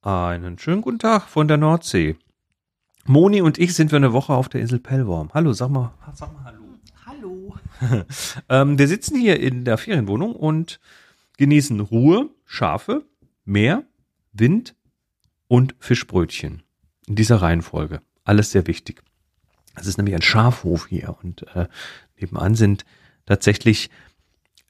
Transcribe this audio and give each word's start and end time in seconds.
Einen 0.00 0.60
schönen 0.60 0.80
guten 0.80 1.00
Tag 1.00 1.24
von 1.28 1.48
der 1.48 1.56
Nordsee. 1.56 2.16
Moni 3.06 3.40
und 3.40 3.58
ich 3.58 3.74
sind 3.74 3.90
für 3.90 3.96
eine 3.96 4.12
Woche 4.12 4.32
auf 4.32 4.48
der 4.48 4.60
Insel 4.60 4.78
Pellworm. 4.78 5.30
Hallo, 5.34 5.52
sag 5.52 5.70
mal, 5.70 5.92
sag 6.14 6.32
mal 6.32 6.44
Hallo. 6.44 6.78
Hallo. 7.04 7.56
ähm, 8.48 8.78
wir 8.78 8.86
sitzen 8.86 9.18
hier 9.18 9.40
in 9.40 9.64
der 9.64 9.76
Ferienwohnung 9.76 10.36
und 10.36 10.78
genießen 11.36 11.80
Ruhe, 11.80 12.30
Schafe, 12.44 13.06
Meer, 13.44 13.82
Wind 14.32 14.76
und 15.48 15.74
Fischbrötchen. 15.80 16.62
In 17.08 17.16
dieser 17.16 17.42
Reihenfolge. 17.42 18.00
Alles 18.22 18.52
sehr 18.52 18.68
wichtig. 18.68 19.02
Es 19.74 19.88
ist 19.88 19.96
nämlich 19.96 20.14
ein 20.14 20.22
Schafhof 20.22 20.86
hier 20.86 21.16
und 21.24 21.44
äh, 21.56 21.66
nebenan 22.20 22.54
sind 22.54 22.84
tatsächlich 23.26 23.90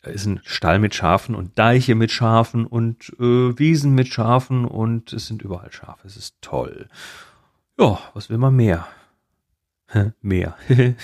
ist 0.03 0.27
ein 0.27 0.41
Stall 0.45 0.79
mit 0.79 0.95
Schafen 0.95 1.35
und 1.35 1.59
Deiche 1.59 1.95
mit 1.95 2.11
Schafen 2.11 2.67
und 2.67 3.13
äh, 3.19 3.59
Wiesen 3.59 3.95
mit 3.95 4.09
Schafen 4.09 4.65
und 4.65 5.13
es 5.13 5.27
sind 5.27 5.43
überall 5.43 5.73
Schafe. 5.73 6.07
Es 6.07 6.17
ist 6.17 6.37
toll. 6.41 6.89
Ja, 7.79 7.99
was 8.15 8.31
will 8.31 8.39
man 8.39 8.55
mehr? 8.55 8.87
mehr. 10.21 10.57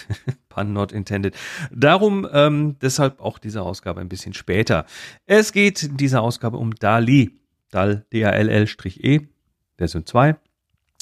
Pun 0.48 0.72
not 0.72 0.92
intended. 0.92 1.34
Darum 1.70 2.28
ähm, 2.32 2.76
deshalb 2.80 3.20
auch 3.20 3.38
diese 3.38 3.62
Ausgabe 3.62 4.00
ein 4.00 4.08
bisschen 4.08 4.34
später. 4.34 4.86
Es 5.26 5.52
geht 5.52 5.82
in 5.82 5.96
dieser 5.96 6.22
Ausgabe 6.22 6.56
um 6.56 6.74
DALI. 6.74 7.38
DAL, 7.70 8.06
D-A-L-L-E, 8.12 9.20
Version 9.76 10.06
2. 10.06 10.36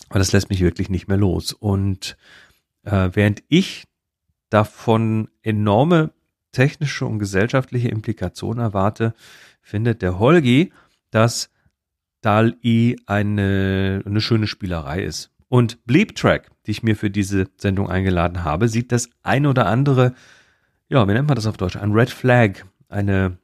Aber 0.08 0.18
das 0.18 0.32
lässt 0.32 0.48
mich 0.48 0.60
wirklich 0.60 0.88
nicht 0.88 1.08
mehr 1.08 1.18
los. 1.18 1.52
Und 1.52 2.16
äh, 2.84 3.10
während 3.12 3.42
ich 3.48 3.84
davon 4.48 5.28
enorme 5.42 6.12
technische 6.52 7.06
und 7.06 7.18
gesellschaftliche 7.18 7.88
Implikationen 7.88 8.62
erwarte, 8.62 9.14
findet 9.60 10.02
der 10.02 10.18
Holgi, 10.18 10.72
dass 11.10 11.50
DAL-I 12.20 12.96
eine, 13.06 14.02
eine 14.04 14.20
schöne 14.20 14.46
Spielerei 14.46 15.02
ist. 15.02 15.30
Und 15.48 15.84
Bleep 15.84 16.14
Track, 16.14 16.50
die 16.66 16.70
ich 16.70 16.82
mir 16.82 16.96
für 16.96 17.10
diese 17.10 17.48
Sendung 17.58 17.90
eingeladen 17.90 18.44
habe, 18.44 18.68
sieht 18.68 18.92
das 18.92 19.10
ein 19.22 19.46
oder 19.46 19.66
andere, 19.66 20.14
ja, 20.88 21.06
wie 21.08 21.12
nennt 21.12 21.28
man 21.28 21.36
das 21.36 21.46
auf 21.46 21.56
Deutsch? 21.56 21.76
Ein 21.76 21.92
Red 21.92 22.10
Flag. 22.10 22.64
Eine, 22.88 23.38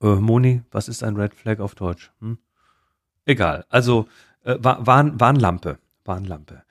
äh, 0.00 0.14
Moni, 0.14 0.62
was 0.70 0.88
ist 0.88 1.02
ein 1.02 1.16
Red 1.16 1.34
Flag 1.34 1.60
auf 1.60 1.74
Deutsch? 1.74 2.10
Hm? 2.20 2.38
Egal. 3.26 3.64
Also, 3.68 4.08
äh, 4.44 4.56
Warn, 4.60 5.18
Warnlampe. 5.20 5.78
Warnlampe. 6.04 6.62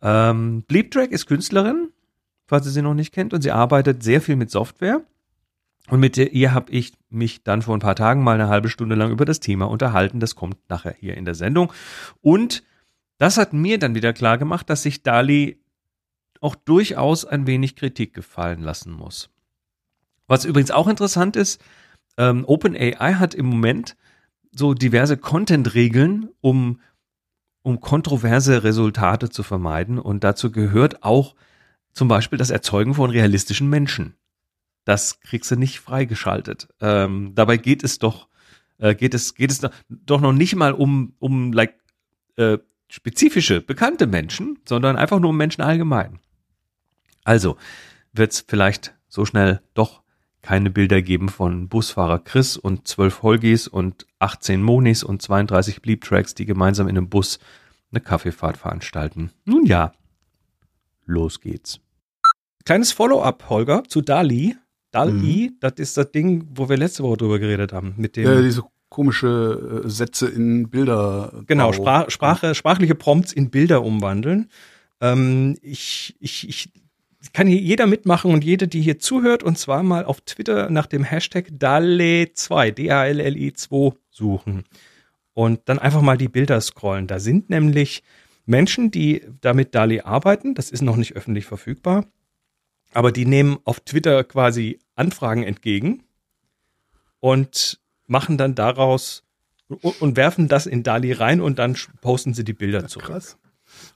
Ähm, 0.00 0.62
Bleep 0.62 0.90
Track 0.90 1.10
ist 1.10 1.26
Künstlerin, 1.26 1.90
falls 2.48 2.66
ihr 2.66 2.72
sie 2.72 2.82
noch 2.82 2.94
nicht 2.94 3.14
kennt. 3.14 3.32
Und 3.32 3.42
sie 3.42 3.52
arbeitet 3.52 4.02
sehr 4.02 4.20
viel 4.20 4.34
mit 4.34 4.50
Software. 4.50 5.02
Und 5.88 6.00
mit 6.00 6.16
ihr 6.16 6.52
habe 6.52 6.72
ich 6.72 6.92
mich 7.08 7.44
dann 7.44 7.62
vor 7.62 7.76
ein 7.76 7.80
paar 7.80 7.94
Tagen 7.94 8.22
mal 8.22 8.34
eine 8.34 8.48
halbe 8.48 8.68
Stunde 8.68 8.94
lang 8.94 9.10
über 9.10 9.24
das 9.24 9.40
Thema 9.40 9.66
unterhalten. 9.66 10.20
Das 10.20 10.34
kommt 10.34 10.56
nachher 10.68 10.94
hier 10.98 11.16
in 11.16 11.24
der 11.24 11.34
Sendung. 11.34 11.72
Und 12.20 12.62
das 13.18 13.36
hat 13.36 13.52
mir 13.52 13.78
dann 13.78 13.94
wieder 13.94 14.12
klar 14.12 14.38
gemacht, 14.38 14.68
dass 14.68 14.82
sich 14.82 15.02
Dali 15.02 15.60
auch 16.40 16.54
durchaus 16.54 17.24
ein 17.24 17.46
wenig 17.46 17.76
Kritik 17.76 18.14
gefallen 18.14 18.62
lassen 18.62 18.92
muss. 18.92 19.30
Was 20.26 20.44
übrigens 20.44 20.70
auch 20.70 20.88
interessant 20.88 21.36
ist, 21.36 21.62
ähm, 22.16 22.44
OpenAI 22.46 23.14
hat 23.14 23.34
im 23.34 23.46
Moment 23.46 23.96
so 24.52 24.74
diverse 24.74 25.16
Content-Regeln, 25.16 26.28
um, 26.40 26.80
um 27.62 27.80
kontroverse 27.80 28.62
Resultate 28.62 29.30
zu 29.30 29.42
vermeiden. 29.42 29.98
Und 29.98 30.22
dazu 30.22 30.52
gehört 30.52 31.02
auch 31.02 31.34
zum 31.98 32.06
Beispiel 32.06 32.38
das 32.38 32.50
Erzeugen 32.50 32.94
von 32.94 33.10
realistischen 33.10 33.68
Menschen. 33.68 34.14
Das 34.84 35.20
kriegst 35.20 35.50
du 35.50 35.56
nicht 35.56 35.80
freigeschaltet. 35.80 36.68
Ähm, 36.80 37.32
dabei 37.34 37.56
geht 37.56 37.82
es 37.82 37.98
doch, 37.98 38.28
äh, 38.78 38.94
geht 38.94 39.14
es, 39.14 39.34
geht 39.34 39.50
es 39.50 39.60
doch 39.88 40.20
noch 40.20 40.32
nicht 40.32 40.54
mal 40.54 40.72
um, 40.72 41.14
um 41.18 41.52
like, 41.52 41.74
äh, 42.36 42.58
spezifische, 42.88 43.60
bekannte 43.60 44.06
Menschen, 44.06 44.60
sondern 44.64 44.94
einfach 44.94 45.18
nur 45.18 45.30
um 45.30 45.36
Menschen 45.36 45.60
allgemein. 45.60 46.20
Also 47.24 47.56
wird 48.12 48.32
es 48.32 48.44
vielleicht 48.46 48.94
so 49.08 49.24
schnell 49.24 49.60
doch 49.74 50.02
keine 50.40 50.70
Bilder 50.70 51.02
geben 51.02 51.28
von 51.28 51.68
Busfahrer 51.68 52.20
Chris 52.20 52.56
und 52.56 52.86
zwölf 52.86 53.22
Holgis 53.22 53.66
und 53.66 54.06
18 54.20 54.62
Monis 54.62 55.02
und 55.02 55.20
32 55.20 55.82
Bleep-Tracks, 55.82 56.36
die 56.36 56.46
gemeinsam 56.46 56.86
in 56.86 56.96
einem 56.96 57.08
Bus 57.08 57.40
eine 57.90 58.00
Kaffeefahrt 58.00 58.56
veranstalten. 58.56 59.32
Nun 59.44 59.66
ja, 59.66 59.92
los 61.04 61.40
geht's. 61.40 61.80
Kleines 62.68 62.92
Follow-up, 62.92 63.48
Holger, 63.48 63.82
zu 63.88 64.02
Dali. 64.02 64.54
Dali, 64.90 65.48
mhm. 65.48 65.56
das 65.58 65.72
ist 65.76 65.96
das 65.96 66.12
Ding, 66.12 66.46
wo 66.50 66.68
wir 66.68 66.76
letzte 66.76 67.02
Woche 67.02 67.16
drüber 67.16 67.38
geredet 67.38 67.72
haben. 67.72 67.94
Mit 67.96 68.14
dem 68.14 68.24
ja, 68.24 68.42
diese 68.42 68.62
komische 68.90 69.82
äh, 69.86 69.88
Sätze 69.88 70.28
in 70.28 70.68
Bilder. 70.68 71.32
Genau, 71.46 71.72
Sprach, 71.72 72.10
Sprache, 72.10 72.54
sprachliche 72.54 72.94
Prompts 72.94 73.32
in 73.32 73.48
Bilder 73.48 73.82
umwandeln. 73.82 74.50
Ähm, 75.00 75.56
ich, 75.62 76.14
ich, 76.20 76.46
ich 76.46 76.70
kann 77.32 77.46
hier 77.46 77.56
jeder 77.56 77.86
mitmachen 77.86 78.34
und 78.34 78.44
jede, 78.44 78.68
die 78.68 78.82
hier 78.82 78.98
zuhört, 78.98 79.42
und 79.42 79.56
zwar 79.56 79.82
mal 79.82 80.04
auf 80.04 80.20
Twitter 80.20 80.68
nach 80.68 80.84
dem 80.84 81.04
Hashtag 81.04 81.48
DALE2, 81.58 82.72
D-A-L-L-I 82.72 83.54
2 83.54 83.92
suchen. 84.10 84.64
Und 85.32 85.60
dann 85.70 85.78
einfach 85.78 86.02
mal 86.02 86.18
die 86.18 86.28
Bilder 86.28 86.60
scrollen. 86.60 87.06
Da 87.06 87.18
sind 87.18 87.48
nämlich 87.48 88.02
Menschen, 88.44 88.90
die 88.90 89.22
damit 89.40 89.74
DALI 89.74 90.02
arbeiten. 90.02 90.54
Das 90.54 90.70
ist 90.70 90.82
noch 90.82 90.96
nicht 90.96 91.16
öffentlich 91.16 91.46
verfügbar. 91.46 92.04
Aber 92.94 93.12
die 93.12 93.26
nehmen 93.26 93.58
auf 93.64 93.80
Twitter 93.80 94.24
quasi 94.24 94.78
Anfragen 94.94 95.42
entgegen 95.42 96.04
und 97.20 97.80
machen 98.06 98.38
dann 98.38 98.54
daraus 98.54 99.24
und, 99.68 100.16
werfen 100.16 100.48
das 100.48 100.66
in 100.66 100.82
Dali 100.82 101.12
rein 101.12 101.40
und 101.40 101.58
dann 101.58 101.76
posten 102.00 102.32
sie 102.32 102.44
die 102.44 102.54
Bilder 102.54 102.88
zurück. 102.88 103.08
Krass. 103.08 103.36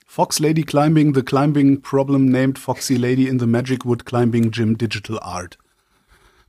Fox 0.06 0.38
Lady 0.38 0.62
Climbing, 0.62 1.14
the 1.14 1.22
climbing 1.22 1.80
problem 1.80 2.26
named 2.26 2.58
Foxy 2.58 2.96
Lady 2.96 3.26
in 3.26 3.38
the 3.38 3.46
Magic 3.46 3.86
Wood 3.86 4.04
Climbing 4.04 4.50
Gym 4.50 4.76
Digital 4.76 5.18
Art. 5.20 5.56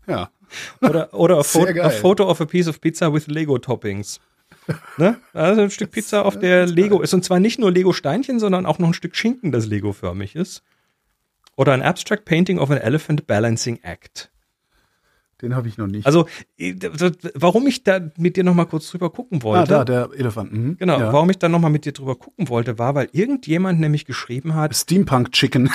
Ja. 0.08 0.30
Oder, 0.82 1.12
oder 1.16 1.40
a, 1.40 1.44
pho 1.44 1.66
a 1.66 1.90
photo 1.90 2.30
of 2.30 2.40
a 2.40 2.46
piece 2.46 2.68
of 2.68 2.80
pizza 2.80 3.12
with 3.12 3.26
Lego 3.26 3.58
Toppings. 3.58 4.20
Ne? 4.98 5.20
Also 5.34 5.62
ein 5.62 5.72
Stück 5.72 5.90
Pizza, 5.92 6.26
auf 6.26 6.38
der 6.38 6.68
Lego 6.68 7.02
ist. 7.02 7.14
Und 7.14 7.26
zwar 7.26 7.40
nicht 7.40 7.60
nur 7.60 7.72
Lego-Steinchen, 7.72 8.40
sondern 8.40 8.68
auch 8.68 8.78
noch 8.78 8.90
ein 8.90 8.94
Stück 8.94 9.16
Schinken, 9.16 9.52
das 9.52 9.66
Lego-förmig 9.66 10.36
ist. 10.36 10.62
Oder 11.56 11.74
ein 11.74 11.82
Abstract 11.82 12.26
Painting 12.26 12.58
of 12.58 12.72
an 12.72 12.78
Elephant 12.78 13.28
Balancing 13.28 13.80
Act. 13.84 14.32
Den 15.42 15.56
habe 15.56 15.68
ich 15.68 15.78
noch 15.78 15.88
nicht. 15.88 16.06
Also, 16.06 16.28
warum 17.36 17.68
ich 17.68 17.84
da 17.84 18.00
mit 18.18 18.38
dir 18.38 18.46
noch 18.46 18.54
mal 18.54 18.66
kurz 18.66 18.90
drüber 18.90 19.10
gucken 19.10 19.44
wollte. 19.44 19.78
Ah, 19.78 19.84
da, 19.84 20.08
der 20.08 20.18
Elefant. 20.18 20.54
Mhm. 20.54 20.78
Genau, 20.78 20.98
ja. 20.98 21.12
warum 21.12 21.30
ich 21.30 21.38
da 21.38 21.50
noch 21.50 21.60
mal 21.60 21.70
mit 21.70 21.84
dir 21.84 21.92
drüber 21.92 22.16
gucken 22.16 22.48
wollte, 22.48 22.80
war, 22.80 22.96
weil 22.96 23.10
irgendjemand 23.12 23.82
nämlich 23.82 24.06
geschrieben 24.06 24.56
hat. 24.56 24.74
Steampunk 24.74 25.34
Chicken. 25.34 25.70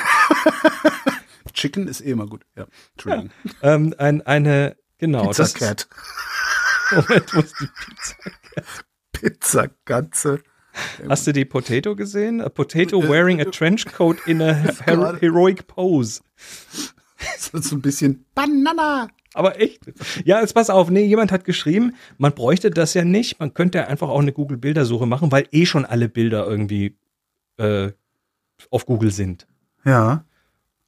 Chicken 1.53 1.87
ist 1.87 2.01
eh 2.01 2.13
immer 2.13 2.27
gut. 2.27 2.47
Ja, 2.57 2.67
Entschuldigung. 2.95 3.31
Ja, 3.61 3.75
ähm, 3.75 3.95
ein, 3.99 4.23
eine, 4.23 4.77
genau. 4.97 5.27
Pizza 5.27 5.47
Cat. 5.49 5.87
Moment, 6.91 7.35
wo 7.35 7.41
ist 7.41 7.55
die 7.61 7.67
Pizza 7.67 8.17
Cat? 8.55 8.65
Pizza 9.13 9.69
Katze. 9.85 10.43
Hast 11.09 11.27
du 11.27 11.33
die 11.33 11.45
Potato 11.45 11.97
gesehen? 11.97 12.41
A 12.41 12.49
potato 12.49 13.03
wearing 13.03 13.41
a 13.41 13.45
trench 13.45 13.87
coat 13.87 14.19
in 14.27 14.41
a 14.43 14.53
her 14.87 15.19
heroic 15.21 15.67
pose. 15.67 16.21
So, 17.39 17.59
so 17.61 17.77
ein 17.77 17.83
bisschen 17.83 18.25
Banana. 18.35 19.09
Aber 19.35 19.61
echt? 19.61 19.81
Ja, 20.25 20.41
jetzt 20.41 20.55
pass 20.55 20.71
auf. 20.71 20.91
Nee, 20.91 21.05
jemand 21.05 21.33
hat 21.33 21.45
geschrieben, 21.45 21.95
man 22.17 22.35
bräuchte 22.35 22.71
das 22.71 22.95
ja 22.95 23.05
nicht. 23.05 23.39
Man 23.41 23.55
könnte 23.55 23.87
einfach 23.87 24.09
auch 24.09 24.21
eine 24.21 24.33
Google-Bildersuche 24.33 25.07
machen, 25.07 25.31
weil 25.31 25.47
eh 25.53 25.67
schon 25.67 25.85
alle 25.85 26.09
Bilder 26.09 26.47
irgendwie 26.47 26.97
äh, 27.57 27.93
auf 28.71 28.87
Google 28.87 29.13
sind. 29.13 29.47
Ja. 29.85 30.25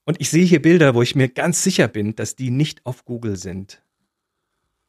Und 0.05 0.21
ich 0.21 0.31
sehe 0.31 0.45
hier 0.45 0.63
Bilder, 0.63 0.95
wo 0.95 1.03
ich 1.03 1.15
mir 1.15 1.29
ganz 1.29 1.63
sicher 1.63 1.87
bin, 1.87 2.17
dass 2.17 2.35
die 2.35 2.51
nicht 2.51 2.85
auf 2.87 3.05
Google 3.05 3.37
sind. 3.37 3.83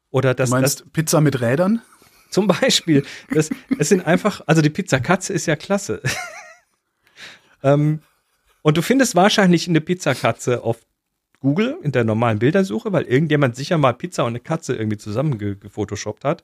Oder 0.09 0.33
dass 0.33 0.50
du 0.50 0.56
meinst 0.56 0.81
das, 0.81 0.89
Pizza 0.89 1.22
mit 1.22 1.41
Rädern? 1.41 1.81
Zum 2.31 2.47
Beispiel. 2.47 3.03
Das, 3.30 3.52
es 3.78 3.90
sind 3.90 4.08
einfach, 4.08 4.42
also 4.47 4.62
die 4.62 4.69
Pizza 4.72 5.00
Katze 5.00 5.34
ist 5.34 5.46
ja 5.46 5.56
klasse. 5.56 6.01
ähm, 7.63 8.00
und 8.63 8.78
du 8.78 8.81
findest 8.81 9.16
wahrscheinlich 9.16 9.68
eine 9.68 9.81
Pizza 9.81 10.16
Katze 10.16 10.63
auf 10.63 10.80
Google 11.42 11.78
in 11.81 11.92
der 11.92 12.04
normalen 12.04 12.39
Bildersuche, 12.39 12.92
weil 12.94 13.04
irgendjemand 13.04 13.56
sicher 13.56 13.78
mal 13.78 13.94
Pizza 13.94 14.24
und 14.24 14.30
eine 14.30 14.39
Katze 14.39 14.75
irgendwie 14.75 14.98
zusammengefotoshoppt 14.98 16.24
hat. 16.24 16.44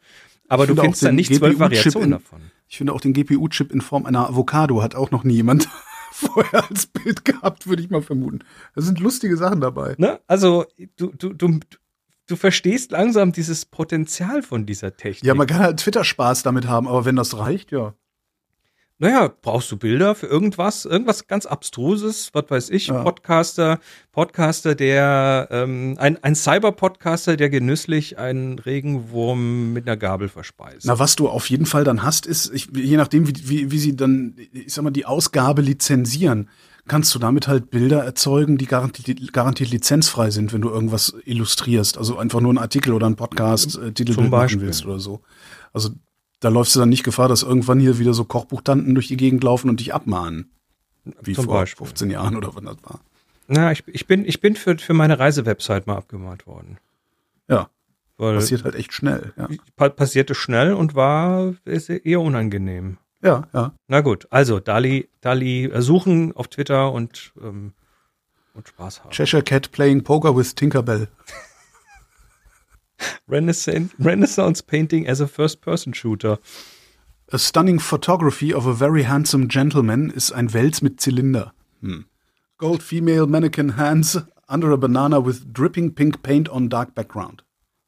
Aber 0.50 0.68
du 0.68 0.76
findest 0.76 1.04
da 1.04 1.12
nicht 1.12 1.34
zwölf 1.34 1.60
Variationen 1.60 2.12
davon. 2.12 2.42
Ich 2.68 2.78
finde 2.78 2.94
auch 2.94 3.02
den 3.02 3.14
GPU-Chip 3.14 3.72
in 3.72 3.82
Form 3.82 4.06
einer 4.06 4.28
Avocado 4.28 4.82
hat 4.82 4.96
auch 4.96 5.12
noch 5.12 5.24
nie 5.24 5.36
jemand 5.36 5.70
vorher 6.12 6.68
als 6.70 6.88
Bild 6.88 7.24
gehabt, 7.24 7.68
würde 7.68 7.82
ich 7.82 7.90
mal 7.90 8.02
vermuten. 8.02 8.40
Da 8.76 8.82
sind 8.82 9.00
lustige 9.00 9.38
Sachen 9.38 9.62
dabei. 9.62 9.96
Ne? 9.98 10.20
Also 10.28 10.66
du, 10.98 11.14
du, 11.16 11.34
du, 11.34 11.60
du 12.28 12.36
verstehst 12.36 12.92
langsam 12.92 13.32
dieses 13.32 13.66
Potenzial 13.66 14.44
von 14.44 14.66
dieser 14.66 14.96
Technik. 14.96 15.26
Ja, 15.26 15.34
man 15.34 15.48
kann 15.48 15.60
halt 15.60 15.80
Twitter-Spaß 15.80 16.44
damit 16.44 16.68
haben, 16.68 16.88
aber 16.88 17.06
wenn 17.06 17.16
das 17.16 17.38
reicht, 17.38 17.72
ja. 17.72 17.94
naja, 19.00 19.34
brauchst 19.42 19.72
du 19.72 19.78
Bilder 19.78 20.14
für 20.14 20.28
irgendwas, 20.28 20.86
irgendwas 20.86 21.28
ganz 21.28 21.46
Abstruses, 21.46 22.30
was 22.34 22.46
weiß 22.50 22.70
ich, 22.70 22.88
ja. 22.88 23.02
Podcaster, 23.02 23.80
Podcaster, 24.12 24.76
der, 24.76 25.48
ähm, 25.52 25.96
ein, 26.00 26.22
ein 26.24 26.36
Cyber-Podcaster, 26.36 27.38
der 27.38 27.50
genüsslich 27.50 28.18
einen 28.18 28.60
Regenwurm 28.60 29.74
mit 29.74 29.88
einer 29.88 29.98
Gabel 29.98 30.30
verspeist. 30.30 30.86
Na, 30.86 31.00
was 31.00 31.16
du 31.16 31.30
auf 31.30 31.50
jeden 31.50 31.66
Fall 31.66 31.84
dann 31.84 32.04
hast, 32.04 32.26
ist, 32.26 32.54
ich, 32.54 32.68
je 32.76 32.98
nachdem, 32.98 33.28
wie, 33.28 33.50
wie, 33.50 33.72
wie 33.72 33.80
sie 33.80 33.96
dann, 33.96 34.36
ich 34.52 34.74
sag 34.74 34.84
mal, 34.84 34.92
die 34.92 35.06
Ausgabe 35.06 35.62
lizenzieren, 35.62 36.50
kannst 36.88 37.14
du 37.14 37.20
damit 37.20 37.48
halt 37.48 37.70
Bilder 37.70 38.04
erzeugen, 38.04 38.58
die 38.58 38.66
garantiert, 38.66 39.34
garantiert 39.34 39.70
lizenzfrei 39.70 40.32
sind, 40.32 40.54
wenn 40.54 40.62
du 40.62 40.70
irgendwas 40.70 41.16
illustrierst. 41.26 41.98
Also 41.98 42.18
einfach 42.18 42.42
nur 42.42 42.52
einen 42.52 42.58
Artikel 42.58 42.94
oder 42.94 43.06
einen 43.06 43.16
Podcast-Titel 43.16 44.20
äh, 44.20 44.28
machen 44.30 44.62
willst 44.62 44.86
oder 44.86 45.00
so. 45.00 45.22
Also 45.74 45.90
da 46.40 46.50
läufst 46.50 46.76
du 46.76 46.80
dann 46.80 46.90
nicht 46.90 47.04
Gefahr, 47.04 47.30
dass 47.30 47.44
irgendwann 47.44 47.80
hier 47.80 48.00
wieder 48.00 48.14
so 48.14 48.24
Kochbuchtanten 48.24 48.94
durch 48.94 49.08
die 49.08 49.18
Gegend 49.18 49.44
laufen 49.44 49.70
und 49.70 49.80
dich 49.80 49.94
abmahnen. 49.94 50.52
Wie 51.22 51.34
Zum 51.34 51.46
vor 51.46 51.56
Beispiel. 51.56 51.88
15 51.88 52.10
Jahren 52.12 52.36
oder 52.36 52.54
wann 52.54 52.66
das 52.66 52.78
war. 52.84 53.00
Na, 53.48 53.72
ich, 53.72 53.84
ich 53.88 54.08
bin, 54.08 54.26
ich 54.26 54.42
bin 54.42 54.56
für, 54.56 54.78
für 54.78 54.94
meine 54.94 55.20
Reisewebsite 55.20 55.84
mal 55.86 55.96
abgemahnt 55.96 56.48
worden. 56.48 56.78
Ja. 57.48 57.70
Weil 58.18 58.36
passiert 58.36 58.64
halt 58.64 58.76
echt 58.76 58.94
schnell. 58.94 59.34
Ja. 59.38 59.90
Passierte 59.90 60.36
schnell 60.36 60.74
und 60.74 60.96
war 60.96 61.54
eher 61.66 62.20
unangenehm. 62.20 62.98
Ja, 63.22 63.48
ja. 63.54 63.74
Na 63.88 64.02
gut, 64.02 64.28
also 64.30 64.60
Dali, 64.60 65.10
Dali 65.22 65.66
äh, 65.66 65.82
suchen 65.82 66.36
auf 66.36 66.48
Twitter 66.48 66.92
und, 66.92 67.34
ähm, 67.42 67.74
und 68.54 68.68
Spaß 68.68 69.04
haben. 69.04 69.12
Cheshire 69.12 69.44
Cat 69.44 69.72
playing 69.72 70.04
Poker 70.04 70.36
with 70.36 70.56
Tinkerbell. 70.56 71.08
Renaissance, 73.28 73.94
Renaissance 74.00 74.64
painting 74.64 75.08
as 75.08 75.22
a 75.22 75.28
first-person 75.28 75.94
shooter. 75.94 76.40
A 77.32 77.38
stunning 77.38 77.80
photography 77.80 78.54
of 78.54 78.66
a 78.66 78.74
very 78.74 79.04
handsome 79.04 79.48
gentleman 79.50 80.10
ist 80.10 80.32
ein 80.32 80.54
Wels 80.54 80.82
mit 80.82 81.02
Zylinder. 81.02 81.54
Hm. 81.82 82.06
Gold 82.58 82.82
female 82.82 83.28
mannequin 83.28 83.78
hands 83.78 84.20
under 84.48 84.72
a 84.72 84.78
banana 84.78 85.24
with 85.24 85.54
dripping 85.54 85.94
pink 85.94 86.24
paint 86.24 86.50
on 86.50 86.70
dark 86.70 86.96
background. 86.96 87.44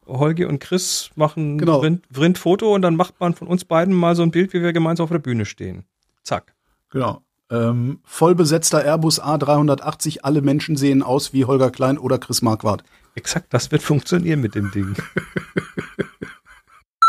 Holgi 0.10 0.46
und 0.46 0.60
Chris 0.60 1.12
machen 1.16 1.58
genau. 1.58 1.84
Vrind-Foto 2.12 2.74
und 2.74 2.82
dann 2.82 2.96
macht 2.96 3.20
man 3.20 3.34
von 3.34 3.48
uns 3.48 3.66
beiden 3.66 3.94
mal 3.94 4.16
so 4.16 4.24
ein 4.24 4.32
Bild, 4.32 4.54
wie 4.54 4.62
wir 4.62 4.74
gemeinsam 4.74 5.06
auf 5.06 5.12
der 5.12 5.20
Bühne 5.20 5.46
stehen. 5.46 5.86
Zack. 6.24 6.54
Genau. 6.90 7.22
Ähm, 7.52 8.00
vollbesetzter 8.04 8.84
Airbus 8.84 9.22
A380, 9.22 10.20
alle 10.22 10.42
Menschen 10.42 10.76
sehen 10.76 11.02
aus 11.02 11.34
wie 11.34 11.46
Holger 11.46 11.72
Klein 11.72 11.98
oder 11.98 12.20
Chris 12.20 12.42
Marquardt. 12.44 12.84
Exakt, 13.16 13.54
das 13.54 13.72
wird 13.72 13.82
funktionieren 13.82 14.40
mit 14.40 14.54
dem 14.54 14.70
Ding. 14.72 14.96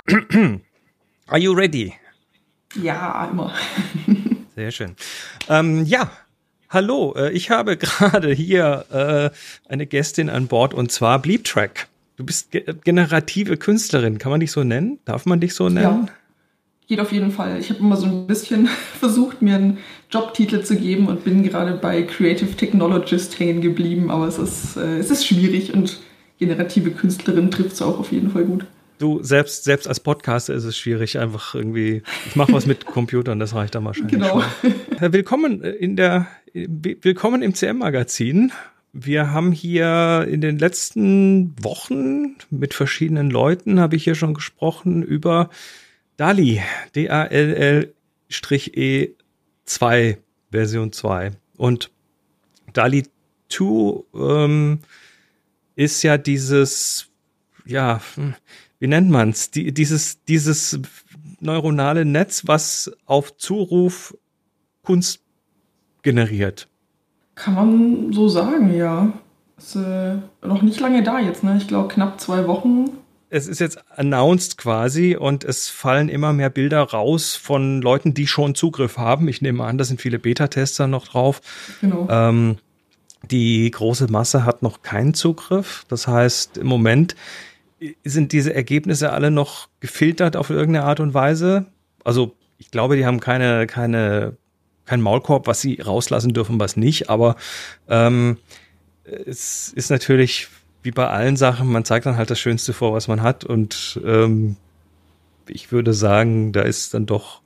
Are 1.26 1.38
you 1.38 1.52
ready? 1.52 1.92
Ja, 2.74 3.28
immer. 3.30 3.52
Sehr 4.56 4.70
schön. 4.70 4.96
Ähm, 5.48 5.84
ja, 5.84 6.10
hallo, 6.70 7.14
äh, 7.16 7.32
ich 7.32 7.50
habe 7.50 7.76
gerade 7.78 8.32
hier 8.32 8.86
äh, 8.90 9.70
eine 9.70 9.86
Gästin 9.86 10.30
an 10.30 10.46
Bord 10.46 10.72
und 10.72 10.90
zwar 10.90 11.18
Bleeptrack. 11.18 11.89
Du 12.20 12.26
bist 12.26 12.50
ge 12.50 12.62
generative 12.84 13.56
Künstlerin, 13.56 14.18
kann 14.18 14.30
man 14.30 14.40
dich 14.40 14.52
so 14.52 14.62
nennen? 14.62 14.98
Darf 15.06 15.24
man 15.24 15.40
dich 15.40 15.54
so 15.54 15.70
nennen? 15.70 16.06
Ja 16.06 16.14
geht 16.86 16.98
auf 16.98 17.12
jeden 17.12 17.30
Fall. 17.30 17.60
Ich 17.60 17.70
habe 17.70 17.78
immer 17.78 17.96
so 17.96 18.06
ein 18.06 18.26
bisschen 18.26 18.66
versucht, 18.98 19.42
mir 19.42 19.54
einen 19.54 19.78
Jobtitel 20.10 20.62
zu 20.62 20.74
geben 20.74 21.06
und 21.06 21.22
bin 21.22 21.44
gerade 21.44 21.74
bei 21.74 22.02
Creative 22.02 22.50
Technologist 22.56 23.38
hängen 23.38 23.60
geblieben, 23.60 24.10
aber 24.10 24.26
es 24.26 24.38
ist, 24.38 24.76
äh, 24.76 24.98
es 24.98 25.08
ist 25.08 25.24
schwierig 25.24 25.72
und 25.72 26.00
generative 26.40 26.90
Künstlerin 26.90 27.52
trifft 27.52 27.74
es 27.74 27.80
auch 27.80 28.00
auf 28.00 28.10
jeden 28.10 28.32
Fall 28.32 28.44
gut. 28.44 28.66
Du, 28.98 29.22
selbst, 29.22 29.62
selbst 29.62 29.86
als 29.86 30.00
Podcaster 30.00 30.52
ist 30.52 30.64
es 30.64 30.76
schwierig, 30.76 31.16
einfach 31.16 31.54
irgendwie, 31.54 32.02
ich 32.26 32.34
mache 32.34 32.52
was 32.52 32.66
mit 32.66 32.84
Computern, 32.92 33.38
das 33.38 33.54
reicht 33.54 33.76
dann 33.76 33.84
wahrscheinlich. 33.84 34.14
Genau. 34.14 34.42
Schon. 34.60 35.12
Willkommen 35.12 35.62
in 35.62 35.94
der, 35.94 36.26
willkommen 36.52 37.42
im 37.42 37.54
CM-Magazin. 37.54 38.50
Wir 38.92 39.30
haben 39.30 39.52
hier 39.52 40.26
in 40.28 40.40
den 40.40 40.58
letzten 40.58 41.54
Wochen 41.62 42.36
mit 42.50 42.74
verschiedenen 42.74 43.30
Leuten, 43.30 43.78
habe 43.78 43.94
ich 43.94 44.02
hier 44.04 44.16
schon 44.16 44.34
gesprochen, 44.34 45.02
über 45.02 45.48
DALI, 46.16 46.60
D-A-L-L-E 46.96 47.94
2, 49.64 50.18
Version 50.50 50.92
2. 50.92 51.30
Und 51.56 51.90
DALI 52.72 53.04
2 53.48 54.04
ähm, 54.14 54.80
ist 55.76 56.02
ja 56.02 56.18
dieses, 56.18 57.08
ja, 57.64 58.00
wie 58.80 58.88
nennt 58.88 59.08
man's? 59.10 59.52
Die, 59.52 59.72
dieses, 59.72 60.24
dieses 60.24 60.80
neuronale 61.38 62.04
Netz, 62.04 62.42
was 62.46 62.90
auf 63.06 63.36
Zuruf 63.36 64.16
Kunst 64.82 65.20
generiert. 66.02 66.68
Kann 67.42 67.54
man 67.54 68.12
so 68.12 68.28
sagen, 68.28 68.76
ja. 68.76 69.12
Ist 69.56 69.76
äh, 69.76 70.16
noch 70.42 70.62
nicht 70.62 70.80
lange 70.80 71.02
da 71.02 71.18
jetzt, 71.18 71.44
ne? 71.44 71.56
Ich 71.58 71.68
glaube 71.68 71.88
knapp 71.88 72.20
zwei 72.20 72.46
Wochen 72.46 72.90
es 73.30 73.46
ist 73.46 73.60
jetzt 73.60 73.78
announced 73.96 74.58
quasi 74.58 75.16
und 75.16 75.44
es 75.44 75.68
fallen 75.68 76.08
immer 76.08 76.32
mehr 76.32 76.50
Bilder 76.50 76.82
raus 76.82 77.36
von 77.36 77.80
Leuten, 77.80 78.12
die 78.12 78.26
schon 78.26 78.56
Zugriff 78.56 78.98
haben. 78.98 79.28
Ich 79.28 79.40
nehme 79.40 79.64
an, 79.64 79.78
da 79.78 79.84
sind 79.84 80.00
viele 80.00 80.18
Beta-Tester 80.18 80.88
noch 80.88 81.06
drauf. 81.06 81.40
Genau. 81.80 82.08
Ähm, 82.10 82.56
die 83.30 83.70
große 83.70 84.10
Masse 84.10 84.44
hat 84.44 84.62
noch 84.62 84.82
keinen 84.82 85.14
Zugriff. 85.14 85.84
Das 85.88 86.08
heißt, 86.08 86.58
im 86.58 86.66
Moment 86.66 87.14
sind 88.04 88.32
diese 88.32 88.52
Ergebnisse 88.52 89.12
alle 89.12 89.30
noch 89.30 89.68
gefiltert 89.78 90.36
auf 90.36 90.50
irgendeine 90.50 90.84
Art 90.84 90.98
und 90.98 91.14
Weise. 91.14 91.66
Also 92.02 92.34
ich 92.58 92.72
glaube, 92.72 92.96
die 92.96 93.06
haben 93.06 93.20
keine, 93.20 93.66
keine, 93.68 94.36
kein 94.90 95.00
Maulkorb, 95.00 95.46
was 95.46 95.60
sie 95.60 95.80
rauslassen 95.80 96.34
dürfen, 96.34 96.58
was 96.58 96.76
nicht. 96.76 97.08
Aber 97.08 97.36
ähm, 97.88 98.38
es 99.04 99.68
ist 99.68 99.88
natürlich 99.88 100.48
wie 100.82 100.90
bei 100.90 101.06
allen 101.06 101.36
Sachen, 101.36 101.70
man 101.70 101.84
zeigt 101.84 102.06
dann 102.06 102.16
halt 102.16 102.30
das 102.30 102.40
Schönste 102.40 102.72
vor, 102.72 102.92
was 102.92 103.06
man 103.06 103.22
hat. 103.22 103.44
Und 103.44 104.00
ähm, 104.04 104.56
ich 105.48 105.70
würde 105.70 105.94
sagen, 105.94 106.52
da 106.52 106.62
ist 106.62 106.92
dann 106.92 107.06
doch 107.06 107.40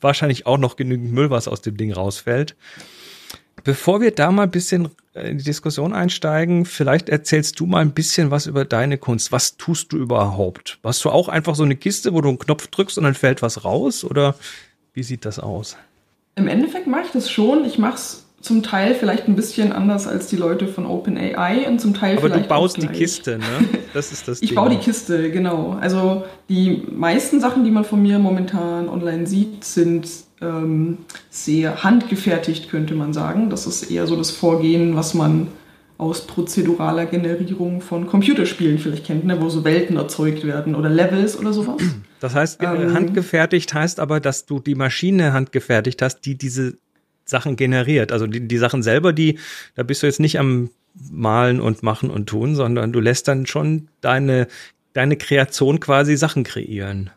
wahrscheinlich 0.00 0.46
auch 0.46 0.58
noch 0.58 0.76
genügend 0.76 1.12
Müll, 1.12 1.30
was 1.30 1.48
aus 1.48 1.60
dem 1.60 1.76
Ding 1.76 1.92
rausfällt. 1.92 2.54
Bevor 3.64 4.00
wir 4.00 4.12
da 4.12 4.30
mal 4.30 4.44
ein 4.44 4.50
bisschen 4.50 4.90
in 5.14 5.38
die 5.38 5.44
Diskussion 5.44 5.92
einsteigen, 5.92 6.66
vielleicht 6.66 7.08
erzählst 7.08 7.58
du 7.58 7.66
mal 7.66 7.80
ein 7.80 7.94
bisschen 7.94 8.30
was 8.30 8.46
über 8.46 8.64
deine 8.64 8.98
Kunst. 8.98 9.32
Was 9.32 9.56
tust 9.56 9.92
du 9.92 9.96
überhaupt? 9.96 10.78
Hast 10.84 11.04
du 11.04 11.10
auch 11.10 11.28
einfach 11.28 11.56
so 11.56 11.64
eine 11.64 11.74
Kiste, 11.74 12.12
wo 12.12 12.20
du 12.20 12.28
einen 12.28 12.38
Knopf 12.38 12.68
drückst 12.68 12.98
und 12.98 13.04
dann 13.04 13.14
fällt 13.14 13.42
was 13.42 13.64
raus? 13.64 14.04
Oder 14.04 14.36
wie 14.92 15.02
sieht 15.02 15.24
das 15.24 15.40
aus? 15.40 15.76
Im 16.36 16.48
Endeffekt 16.48 16.86
mache 16.86 17.02
ich 17.06 17.10
das 17.12 17.30
schon. 17.30 17.64
Ich 17.64 17.78
mache 17.78 17.94
es 17.94 18.24
zum 18.40 18.62
Teil 18.62 18.94
vielleicht 18.94 19.26
ein 19.26 19.36
bisschen 19.36 19.72
anders 19.72 20.06
als 20.06 20.26
die 20.26 20.36
Leute 20.36 20.66
von 20.68 20.84
OpenAI 20.84 21.66
und 21.66 21.80
zum 21.80 21.94
Teil 21.94 22.18
Aber 22.18 22.28
vielleicht. 22.28 22.50
Aber 22.50 22.60
du 22.60 22.60
baust 22.60 22.82
die 22.82 22.88
Kiste, 22.88 23.38
ne? 23.38 23.44
Das 23.94 24.10
ist 24.12 24.26
das 24.26 24.42
Ich 24.42 24.48
Ding. 24.50 24.56
baue 24.56 24.70
die 24.70 24.76
Kiste, 24.76 25.30
genau. 25.30 25.78
Also 25.80 26.24
die 26.48 26.82
meisten 26.90 27.40
Sachen, 27.40 27.64
die 27.64 27.70
man 27.70 27.84
von 27.84 28.02
mir 28.02 28.18
momentan 28.18 28.88
online 28.88 29.26
sieht, 29.26 29.64
sind 29.64 30.08
ähm, 30.42 30.98
sehr 31.30 31.84
handgefertigt, 31.84 32.70
könnte 32.70 32.94
man 32.94 33.12
sagen. 33.12 33.50
Das 33.50 33.66
ist 33.66 33.90
eher 33.90 34.06
so 34.06 34.16
das 34.16 34.30
Vorgehen, 34.32 34.96
was 34.96 35.14
man 35.14 35.46
aus 35.96 36.26
prozeduraler 36.26 37.06
Generierung 37.06 37.80
von 37.80 38.06
Computerspielen 38.08 38.78
vielleicht 38.78 39.06
kennt, 39.06 39.24
ne? 39.24 39.40
wo 39.40 39.48
so 39.48 39.62
Welten 39.64 39.96
erzeugt 39.96 40.44
werden 40.44 40.74
oder 40.74 40.88
Levels 40.90 41.38
oder 41.38 41.52
sowas. 41.52 41.80
Das 42.24 42.34
heißt, 42.34 42.62
äh, 42.62 42.64
ähm, 42.64 42.94
handgefertigt 42.94 43.74
heißt 43.74 44.00
aber, 44.00 44.18
dass 44.18 44.46
du 44.46 44.58
die 44.58 44.74
Maschine 44.74 45.34
handgefertigt 45.34 46.00
hast, 46.00 46.20
die 46.20 46.38
diese 46.38 46.78
Sachen 47.26 47.56
generiert. 47.56 48.12
Also 48.12 48.26
die, 48.26 48.48
die 48.48 48.56
Sachen 48.56 48.82
selber, 48.82 49.12
die, 49.12 49.38
da 49.74 49.82
bist 49.82 50.02
du 50.02 50.06
jetzt 50.06 50.20
nicht 50.20 50.38
am 50.38 50.70
Malen 51.12 51.60
und 51.60 51.82
Machen 51.82 52.08
und 52.08 52.26
Tun, 52.26 52.54
sondern 52.54 52.94
du 52.94 53.00
lässt 53.00 53.28
dann 53.28 53.44
schon 53.44 53.88
deine, 54.00 54.46
deine 54.94 55.18
Kreation 55.18 55.80
quasi 55.80 56.16
Sachen 56.16 56.44
kreieren. 56.44 57.10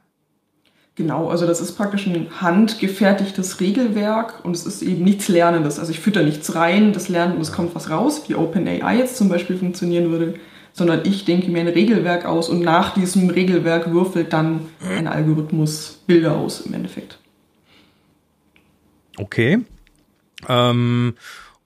Genau, 0.96 1.30
also 1.30 1.48
das 1.48 1.62
ist 1.62 1.78
praktisch 1.78 2.06
ein 2.06 2.42
handgefertigtes 2.42 3.62
Regelwerk 3.62 4.44
und 4.44 4.58
es 4.58 4.66
ist 4.66 4.82
eben 4.82 5.06
nichts 5.06 5.30
Lernendes. 5.30 5.80
Also 5.80 5.94
ich 5.94 6.02
fütter 6.02 6.24
nichts 6.24 6.54
rein, 6.54 6.92
das 6.92 7.08
Lernen 7.08 7.36
und 7.36 7.42
es 7.42 7.54
kommt 7.54 7.74
was 7.76 7.90
raus, 7.90 8.24
wie 8.28 8.36
OpenAI 8.36 8.98
jetzt 8.98 9.16
zum 9.16 9.30
Beispiel 9.30 9.58
funktionieren 9.58 10.12
würde, 10.12 10.34
sondern 10.78 11.02
ich 11.06 11.26
denke 11.26 11.50
mir 11.50 11.62
ein 11.62 11.68
Regelwerk 11.68 12.26
aus 12.26 12.50
und 12.50 12.62
nach 12.62 12.94
diesem 12.94 13.32
Regelwerk 13.32 13.92
würfelt 13.92 14.32
dann 14.32 14.68
ein 14.88 15.08
Algorithmus 15.08 16.04
Bilder 16.06 16.36
aus 16.36 16.62
im 16.62 16.76
Endeffekt. 16.76 17.18
Okay. 19.18 19.58
Ähm, 20.48 21.16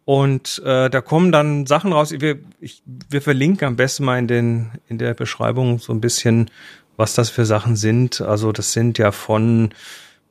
und 0.06 0.62
äh, 0.66 0.90
da 0.90 1.02
kommen 1.02 1.34
dann 1.34 1.66
Sachen 1.66 1.92
raus. 1.92 2.14
Wir, 2.18 2.40
ich, 2.62 2.84
wir 2.86 3.22
verlinken 3.22 3.68
am 3.68 3.76
besten 3.76 4.06
mal 4.06 4.18
in, 4.18 4.30
den, 4.30 4.72
in 4.88 4.98
der 4.98 5.14
Beschreibung 5.14 5.80
so 5.80 5.92
ein 5.92 6.00
bisschen, 6.00 6.50
was 6.96 7.14
das 7.14 7.30
für 7.30 7.46
Sachen 7.46 7.76
sind. 7.76 8.22
Also 8.22 8.54
das 8.54 8.72
sind 8.72 8.98
ja 8.98 9.12
von 9.12 9.74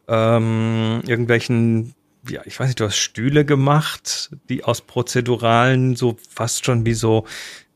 ähm, 0.09 1.03
irgendwelchen, 1.07 1.95
ja, 2.27 2.41
ich 2.47 2.59
weiß 2.59 2.69
nicht, 2.69 2.81
du 2.81 2.87
hast 2.87 2.97
Stühle 2.97 3.45
gemacht, 3.45 4.31
die 4.49 4.65
aus 4.65 4.81
prozeduralen 4.81 5.97
so 5.97 6.17
fast 6.31 6.65
schon 6.65 6.87
wie 6.87 6.95
so, 6.95 7.27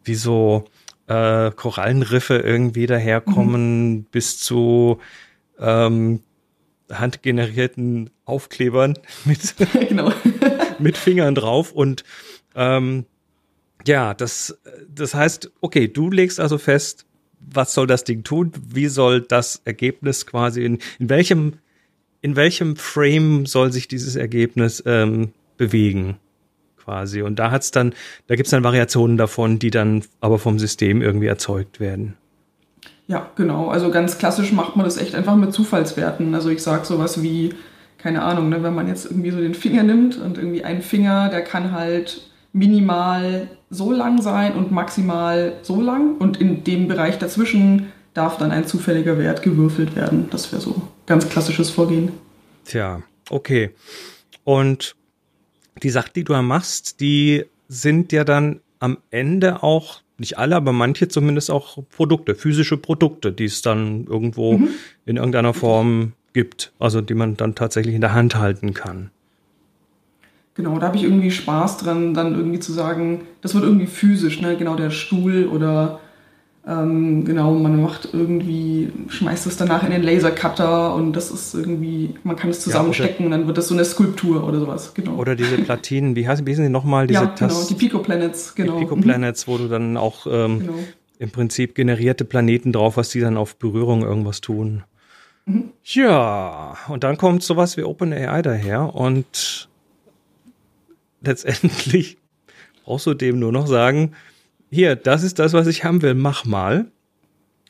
wie 0.02 0.14
so 0.14 0.64
äh, 1.06 1.50
Korallenriffe 1.50 2.38
irgendwie 2.38 2.86
daherkommen, 2.86 3.90
mhm. 3.90 4.04
bis 4.04 4.38
zu 4.38 4.98
ähm, 5.58 6.20
handgenerierten 6.90 8.10
Aufklebern 8.24 8.94
mit, 9.24 9.54
genau. 9.88 10.12
mit 10.78 10.96
Fingern 10.96 11.34
drauf 11.34 11.72
und 11.72 12.04
ähm, 12.54 13.06
ja, 13.86 14.14
das, 14.14 14.58
das 14.88 15.14
heißt, 15.14 15.52
okay, 15.60 15.88
du 15.88 16.10
legst 16.10 16.40
also 16.40 16.56
fest, 16.56 17.04
was 17.38 17.74
soll 17.74 17.86
das 17.86 18.04
Ding 18.04 18.24
tun? 18.24 18.52
Wie 18.66 18.86
soll 18.86 19.20
das 19.20 19.60
Ergebnis 19.66 20.24
quasi 20.24 20.64
in, 20.64 20.78
in 20.98 21.10
welchem 21.10 21.58
in 22.22 22.36
welchem 22.36 22.76
Frame 22.76 23.44
soll 23.44 23.70
sich 23.70 23.86
dieses 23.86 24.16
Ergebnis 24.16 24.82
ähm, 24.86 25.32
bewegen? 25.58 26.16
Quasi. 26.84 27.22
Und 27.22 27.38
da 27.38 27.50
hat's 27.50 27.70
dann, 27.70 27.94
da 28.26 28.36
gibt's 28.36 28.50
dann 28.50 28.62
Variationen 28.62 29.16
davon, 29.16 29.58
die 29.58 29.70
dann 29.70 30.04
aber 30.20 30.38
vom 30.38 30.58
System 30.58 31.00
irgendwie 31.00 31.26
erzeugt 31.26 31.80
werden. 31.80 32.14
Ja, 33.06 33.30
genau. 33.36 33.68
Also 33.68 33.90
ganz 33.90 34.18
klassisch 34.18 34.52
macht 34.52 34.76
man 34.76 34.84
das 34.84 34.96
echt 34.96 35.14
einfach 35.14 35.36
mit 35.36 35.52
Zufallswerten. 35.52 36.34
Also 36.34 36.48
ich 36.48 36.62
sage 36.62 36.84
sowas 36.84 37.22
wie, 37.22 37.54
keine 37.98 38.22
Ahnung, 38.22 38.48
ne, 38.48 38.62
wenn 38.62 38.74
man 38.74 38.88
jetzt 38.88 39.06
irgendwie 39.06 39.30
so 39.30 39.38
den 39.38 39.54
Finger 39.54 39.82
nimmt 39.82 40.16
und 40.18 40.38
irgendwie 40.38 40.64
ein 40.64 40.82
Finger, 40.82 41.28
der 41.30 41.42
kann 41.42 41.72
halt 41.72 42.22
minimal 42.52 43.48
so 43.70 43.92
lang 43.92 44.22
sein 44.22 44.54
und 44.54 44.70
maximal 44.70 45.54
so 45.62 45.80
lang 45.80 46.16
und 46.18 46.40
in 46.40 46.64
dem 46.64 46.86
Bereich 46.86 47.18
dazwischen 47.18 47.92
darf 48.14 48.38
dann 48.38 48.52
ein 48.52 48.66
zufälliger 48.66 49.18
Wert 49.18 49.42
gewürfelt 49.42 49.96
werden. 49.96 50.28
Das 50.30 50.52
wäre 50.52 50.62
so 50.62 50.82
ganz 51.06 51.28
klassisches 51.28 51.70
Vorgehen. 51.70 52.12
Tja, 52.64 53.02
okay. 53.28 53.70
Und 54.44 54.94
die 55.82 55.90
Sachen, 55.90 56.10
die 56.14 56.24
du 56.24 56.34
machst, 56.42 57.00
die 57.00 57.44
sind 57.68 58.12
ja 58.12 58.24
dann 58.24 58.60
am 58.78 58.98
Ende 59.10 59.62
auch 59.62 60.02
nicht 60.18 60.38
alle, 60.38 60.56
aber 60.56 60.72
manche 60.72 61.08
zumindest 61.08 61.50
auch 61.50 61.78
Produkte, 61.90 62.34
physische 62.34 62.76
Produkte, 62.76 63.32
die 63.32 63.44
es 63.44 63.62
dann 63.62 64.06
irgendwo 64.06 64.58
mhm. 64.58 64.68
in 65.06 65.16
irgendeiner 65.16 65.54
Form 65.54 66.12
gibt, 66.32 66.72
also 66.78 67.00
die 67.00 67.14
man 67.14 67.36
dann 67.36 67.54
tatsächlich 67.54 67.94
in 67.94 68.00
der 68.00 68.14
Hand 68.14 68.36
halten 68.36 68.74
kann. 68.74 69.10
Genau, 70.54 70.78
da 70.78 70.86
habe 70.86 70.96
ich 70.96 71.02
irgendwie 71.02 71.32
Spaß 71.32 71.78
dran, 71.78 72.14
dann 72.14 72.34
irgendwie 72.34 72.60
zu 72.60 72.72
sagen, 72.72 73.22
das 73.40 73.54
wird 73.54 73.64
irgendwie 73.64 73.86
physisch, 73.86 74.40
ne? 74.40 74.56
genau 74.56 74.76
der 74.76 74.90
Stuhl 74.90 75.48
oder 75.48 75.98
ähm, 76.66 77.26
genau, 77.26 77.52
man 77.52 77.82
macht 77.82 78.08
irgendwie, 78.12 78.90
schmeißt 79.08 79.46
es 79.46 79.58
danach 79.58 79.84
in 79.84 79.90
den 79.90 80.02
Lasercutter 80.02 80.94
und 80.94 81.12
das 81.12 81.30
ist 81.30 81.54
irgendwie, 81.54 82.14
man 82.24 82.36
kann 82.36 82.48
es 82.48 82.60
zusammenstecken 82.60 83.20
ja, 83.20 83.24
und 83.26 83.30
dann 83.32 83.46
wird 83.46 83.58
das 83.58 83.68
so 83.68 83.74
eine 83.74 83.84
Skulptur 83.84 84.46
oder 84.48 84.60
sowas, 84.60 84.94
genau. 84.94 85.16
Oder 85.16 85.36
diese 85.36 85.58
Platinen, 85.58 86.16
wie 86.16 86.26
heißen, 86.26 86.46
wie 86.46 86.52
heißen 86.52 86.64
die 86.64 86.70
nochmal? 86.70 87.06
Diese 87.06 87.20
ja, 87.20 87.34
genau, 87.38 87.64
die 87.68 87.74
Pico 87.74 87.98
Planets, 87.98 88.54
genau. 88.54 88.78
Die 88.78 88.84
Pico 88.84 88.96
Planets, 88.96 89.46
wo 89.46 89.58
du 89.58 89.68
dann 89.68 89.98
auch 89.98 90.26
ähm, 90.26 90.60
genau. 90.60 90.72
im 91.18 91.30
Prinzip 91.30 91.74
generierte 91.74 92.24
Planeten 92.24 92.72
drauf 92.72 92.96
hast, 92.96 93.12
die 93.12 93.20
dann 93.20 93.36
auf 93.36 93.56
Berührung 93.56 94.02
irgendwas 94.02 94.40
tun. 94.40 94.84
Mhm. 95.44 95.70
Ja, 95.82 96.78
und 96.88 97.04
dann 97.04 97.18
kommt 97.18 97.42
sowas 97.42 97.76
wie 97.76 97.82
OpenAI 97.82 98.40
daher 98.40 98.94
und 98.94 99.68
letztendlich 101.20 102.16
brauchst 102.84 103.06
du 103.06 103.12
dem 103.12 103.38
nur 103.38 103.52
noch 103.52 103.66
sagen, 103.66 104.12
hier, 104.74 104.96
das 104.96 105.22
ist 105.22 105.38
das, 105.38 105.52
was 105.52 105.66
ich 105.66 105.84
haben 105.84 106.02
will, 106.02 106.14
mach 106.14 106.44
mal. 106.44 106.90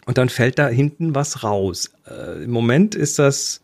Und 0.06 0.18
dann 0.18 0.28
fällt 0.28 0.58
da 0.58 0.68
hinten 0.68 1.14
was 1.14 1.42
raus. 1.42 1.92
Äh, 2.06 2.44
Im 2.44 2.50
Moment 2.50 2.94
ist 2.94 3.18
das 3.18 3.62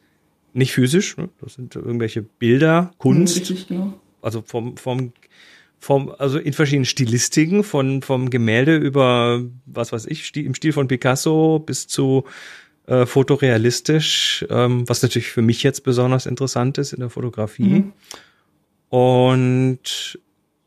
nicht 0.52 0.73
physisch, 0.73 1.16
ne? 1.16 1.28
das 1.40 1.54
sind 1.54 1.76
irgendwelche 1.76 2.23
Bilder, 2.23 2.92
Kunst. 2.99 3.37
Mhm, 3.37 3.40
richtig, 3.40 3.68
genau. 3.68 4.00
Also 4.23 4.42
vom, 4.44 4.76
vom, 4.76 5.12
vom, 5.78 6.14
also 6.18 6.38
in 6.38 6.52
verschiedenen 6.52 6.87
Stilistiken, 6.87 7.62
von, 7.62 8.02
vom 8.02 8.30
Gemälde 8.30 8.76
über, 8.76 9.42
was 9.66 9.92
weiß 9.92 10.06
ich, 10.06 10.35
im 10.37 10.54
Stil 10.54 10.73
von 10.73 10.88
Picasso 10.88 11.59
bis 11.59 11.87
zu 11.87 12.25
äh, 12.87 13.06
fotorealistisch, 13.06 14.44
ähm, 14.50 14.88
was 14.88 15.02
natürlich 15.02 15.28
für 15.28 15.42
mich 15.42 15.62
jetzt 15.62 15.85
besonders 15.85 16.26
interessant 16.26 16.78
ist 16.78 16.92
in 16.92 17.00
der 17.00 17.11
Fotografie. 17.11 17.85
Mhm. 17.85 17.92
Und 18.88 20.18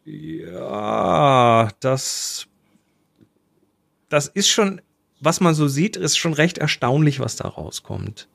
ja, 0.06 1.70
das 1.80 2.48
das 4.14 4.28
ist 4.28 4.48
schon, 4.48 4.80
was 5.20 5.42
man 5.42 5.56
so 5.56 5.68
sieht, 5.68 5.98
ist 5.98 6.18
schon 6.18 6.34
recht 6.34 6.60
erstaunlich, 6.60 7.20
was 7.20 7.36
da 7.36 7.48
rauskommt. 7.48 8.28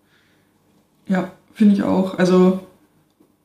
Ja, 1.07 1.31
finde 1.55 1.77
ich 1.77 1.83
auch. 1.85 2.19
Also 2.19 2.61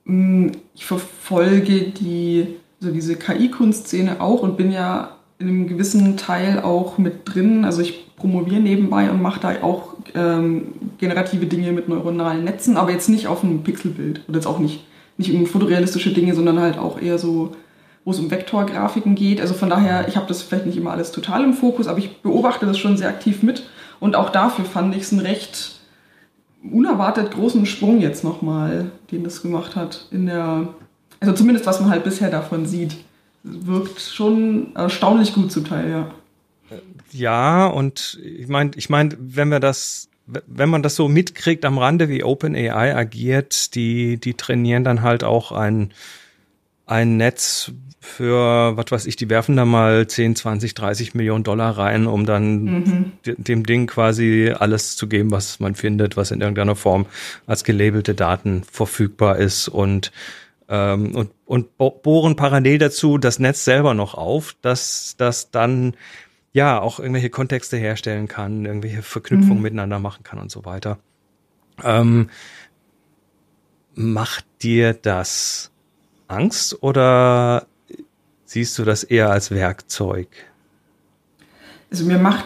mm, 0.06 0.48
ich 0.74 0.84
verfolge 0.84 1.92
die, 1.92 2.56
also 2.82 2.92
diese 2.92 3.16
KI-Kunstszene 3.16 4.20
auch 4.20 4.42
und 4.42 4.58
bin 4.58 4.72
ja 4.72 5.16
in 5.38 5.48
einem 5.48 5.68
gewissen 5.68 6.18
Teil 6.18 6.60
auch 6.60 6.98
mit 6.98 7.22
drin. 7.26 7.66
Also 7.66 7.82
ich 7.82 8.16
promoviere 8.16 8.62
nebenbei 8.62 9.12
und 9.12 9.22
mache 9.22 9.40
da 9.40 9.62
auch 9.62 9.94
ähm, 10.16 10.74
generative 10.98 11.46
Dinge 11.46 11.72
mit 11.72 11.88
neuronalen 11.88 12.44
Netzen, 12.44 12.78
aber 12.78 12.92
jetzt 12.92 13.10
nicht 13.10 13.28
auf 13.28 13.44
einem 13.44 13.64
Pixelbild 13.64 14.22
oder 14.28 14.38
jetzt 14.38 14.48
auch 14.48 14.58
nicht, 14.58 14.86
nicht 15.18 15.32
um 15.34 15.46
fotorealistische 15.46 16.14
Dinge, 16.14 16.34
sondern 16.34 16.60
halt 16.60 16.80
auch 16.80 17.00
eher 17.00 17.20
so 17.20 17.56
wo 18.06 18.12
es 18.12 18.20
um 18.20 18.32
Vektorgrafiken 18.32 19.16
geht. 19.16 19.40
Also 19.42 19.54
von 19.54 19.70
daher, 19.70 20.08
ich 20.08 20.18
habe 20.18 20.28
das 20.28 20.42
vielleicht 20.42 20.66
nicht 20.66 20.78
immer 20.78 20.92
alles 20.92 21.12
total 21.12 21.44
im 21.44 21.54
Fokus, 21.54 21.88
aber 21.88 22.00
ich 22.00 22.22
beobachte 22.22 22.66
das 22.66 22.78
schon 22.78 22.98
sehr 22.98 23.10
aktiv 23.10 23.44
mit. 23.44 23.64
Und 24.00 24.16
auch 24.16 24.30
dafür 24.30 24.66
fand 24.66 24.96
ich 24.96 25.04
es 25.04 25.12
einen 25.12 25.22
recht 25.22 25.80
unerwartet 26.64 27.32
großen 27.32 27.66
Sprung 27.66 28.00
jetzt 28.00 28.24
nochmal, 28.24 28.92
den 29.12 29.24
das 29.24 29.42
gemacht 29.42 29.76
hat. 29.76 30.08
In 30.12 30.26
der, 30.26 30.70
also 31.20 31.34
zumindest 31.34 31.66
was 31.66 31.80
man 31.80 31.90
halt 31.90 32.04
bisher 32.04 32.30
davon 32.30 32.66
sieht. 32.66 32.98
Wirkt 33.44 34.00
schon 34.00 34.76
erstaunlich 34.76 35.34
gut 35.34 35.52
zum 35.52 35.66
Teil, 35.66 35.90
ja. 35.90 36.12
Ja, 37.12 37.68
und 37.68 38.20
ich 38.24 38.48
meine, 38.48 38.72
ich 38.76 38.90
meine, 38.90 39.16
wenn 39.20 39.50
wir 39.50 39.60
das 39.60 40.10
wenn 40.26 40.70
man 40.70 40.84
das 40.84 40.96
so 40.96 41.08
mitkriegt 41.08 41.66
am 41.66 41.78
Rande, 41.78 42.10
wie 42.10 42.24
OpenAI 42.24 42.96
agiert, 42.96 43.76
die, 43.76 44.18
die 44.18 44.36
trainieren 44.36 44.84
dann 44.84 45.02
halt 45.02 45.24
auch 45.24 45.52
ein, 45.52 45.92
ein 46.86 47.18
Netz, 47.18 47.72
für, 48.04 48.76
was 48.76 48.92
weiß 48.92 49.06
ich, 49.06 49.16
die 49.16 49.30
werfen 49.30 49.56
da 49.56 49.64
mal 49.64 50.06
10, 50.06 50.36
20, 50.36 50.74
30 50.74 51.16
Millionen 51.16 51.46
Dollar 51.46 51.78
rein, 51.78 52.06
um 52.06 52.26
dann 52.26 52.64
mhm. 52.64 53.12
dem 53.24 53.66
Ding 53.66 53.88
quasi 53.88 54.54
alles 54.58 54.98
zu 54.98 55.08
geben, 55.08 55.32
was 55.32 55.62
man 55.62 55.74
findet, 55.74 56.18
was 56.18 56.32
in 56.32 56.42
irgendeiner 56.42 56.76
Form 56.76 57.06
als 57.48 57.64
gelabelte 57.64 58.14
Daten 58.14 58.64
verfügbar 58.70 59.38
ist 59.38 59.70
und 59.70 60.12
ähm, 60.70 61.16
und, 61.16 61.32
und 61.46 61.78
bohren 61.78 62.36
parallel 62.36 62.78
dazu 62.78 63.18
das 63.18 63.40
Netz 63.40 63.66
selber 63.66 63.94
noch 63.94 64.16
auf, 64.16 64.56
dass 64.62 65.16
das 65.18 65.52
dann 65.52 65.94
ja 66.52 66.80
auch 66.80 67.00
irgendwelche 67.00 67.30
Kontexte 67.30 67.78
herstellen 67.78 68.28
kann, 68.28 68.66
irgendwelche 68.66 69.02
Verknüpfungen 69.02 69.58
mhm. 69.58 69.64
miteinander 69.64 70.00
machen 70.00 70.24
kann 70.24 70.40
und 70.40 70.52
so 70.52 70.66
weiter. 70.66 71.00
Ähm, 71.84 72.30
macht 73.96 74.46
dir 74.62 74.94
das 74.94 75.73
Angst 76.28 76.82
oder 76.82 77.68
siehst 78.46 78.78
du 78.80 78.84
das 78.84 79.04
eher 79.04 79.30
als 79.30 79.52
Werkzeug? 79.52 80.28
Also 81.92 82.06
mir 82.06 82.18
macht 82.18 82.46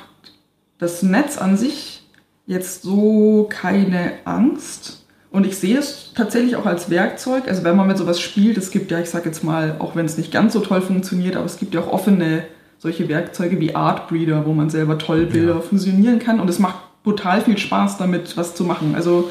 das 0.77 1.03
Netz 1.03 1.37
an 1.37 1.57
sich 1.57 2.03
jetzt 2.45 2.81
so 2.81 3.47
keine 3.49 4.13
Angst. 4.25 5.05
Und 5.29 5.45
ich 5.45 5.57
sehe 5.57 5.77
es 5.77 6.13
tatsächlich 6.15 6.55
auch 6.55 6.65
als 6.65 6.89
Werkzeug. 6.89 7.47
Also 7.47 7.63
wenn 7.63 7.75
man 7.75 7.87
mit 7.87 7.97
sowas 7.97 8.19
spielt, 8.19 8.57
es 8.57 8.71
gibt 8.71 8.89
ja, 8.91 8.99
ich 8.99 9.09
sage 9.09 9.25
jetzt 9.25 9.43
mal, 9.43 9.75
auch 9.79 9.95
wenn 9.95 10.05
es 10.05 10.17
nicht 10.17 10.31
ganz 10.31 10.53
so 10.53 10.61
toll 10.61 10.81
funktioniert, 10.81 11.35
aber 11.35 11.45
es 11.45 11.57
gibt 11.57 11.73
ja 11.73 11.81
auch 11.81 11.91
offene 11.91 12.43
solche 12.79 13.09
Werkzeuge 13.09 13.59
wie 13.59 13.75
Artbreeder, 13.75 14.45
wo 14.45 14.53
man 14.53 14.69
selber 14.69 14.97
toll 14.97 15.25
Bilder 15.25 15.55
ja. 15.55 15.61
fusionieren 15.61 16.19
kann. 16.19 16.39
Und 16.39 16.49
es 16.49 16.59
macht 16.59 17.03
brutal 17.03 17.41
viel 17.41 17.57
Spaß 17.57 17.97
damit, 17.97 18.37
was 18.37 18.55
zu 18.55 18.63
machen. 18.63 18.95
Also 18.95 19.29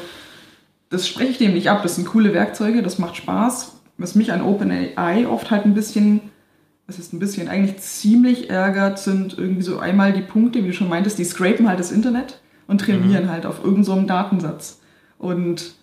das 0.89 1.07
spreche 1.07 1.31
ich 1.31 1.37
dem 1.37 1.53
nicht 1.53 1.69
ab. 1.69 1.81
Das 1.83 1.95
sind 1.95 2.07
coole 2.07 2.33
Werkzeuge, 2.33 2.83
das 2.83 2.99
macht 2.99 3.17
Spaß. 3.17 3.76
Was 3.97 4.15
mich 4.15 4.31
an 4.31 4.41
OpenAI 4.41 5.27
oft 5.27 5.49
halt 5.49 5.65
ein 5.65 5.73
bisschen 5.73 6.21
es 6.87 6.99
ist 6.99 7.13
ein 7.13 7.19
bisschen 7.19 7.49
eigentlich 7.49 7.77
ziemlich 7.79 8.49
ärgert, 8.49 8.97
sind 8.97 9.37
irgendwie 9.37 9.61
so 9.61 9.77
einmal 9.77 10.13
die 10.13 10.21
Punkte, 10.21 10.63
wie 10.63 10.67
du 10.67 10.73
schon 10.73 10.87
meintest, 10.87 11.19
die 11.19 11.25
scrapen 11.25 11.67
halt 11.67 11.79
das 11.79 11.91
Internet 11.91 12.39
und 12.65 12.79
trainieren 12.79 13.25
mhm. 13.25 13.29
halt 13.29 13.45
auf 13.45 13.63
irgendeinem 13.63 14.01
so 14.01 14.07
Datensatz. 14.07 14.79
Und 15.17 15.73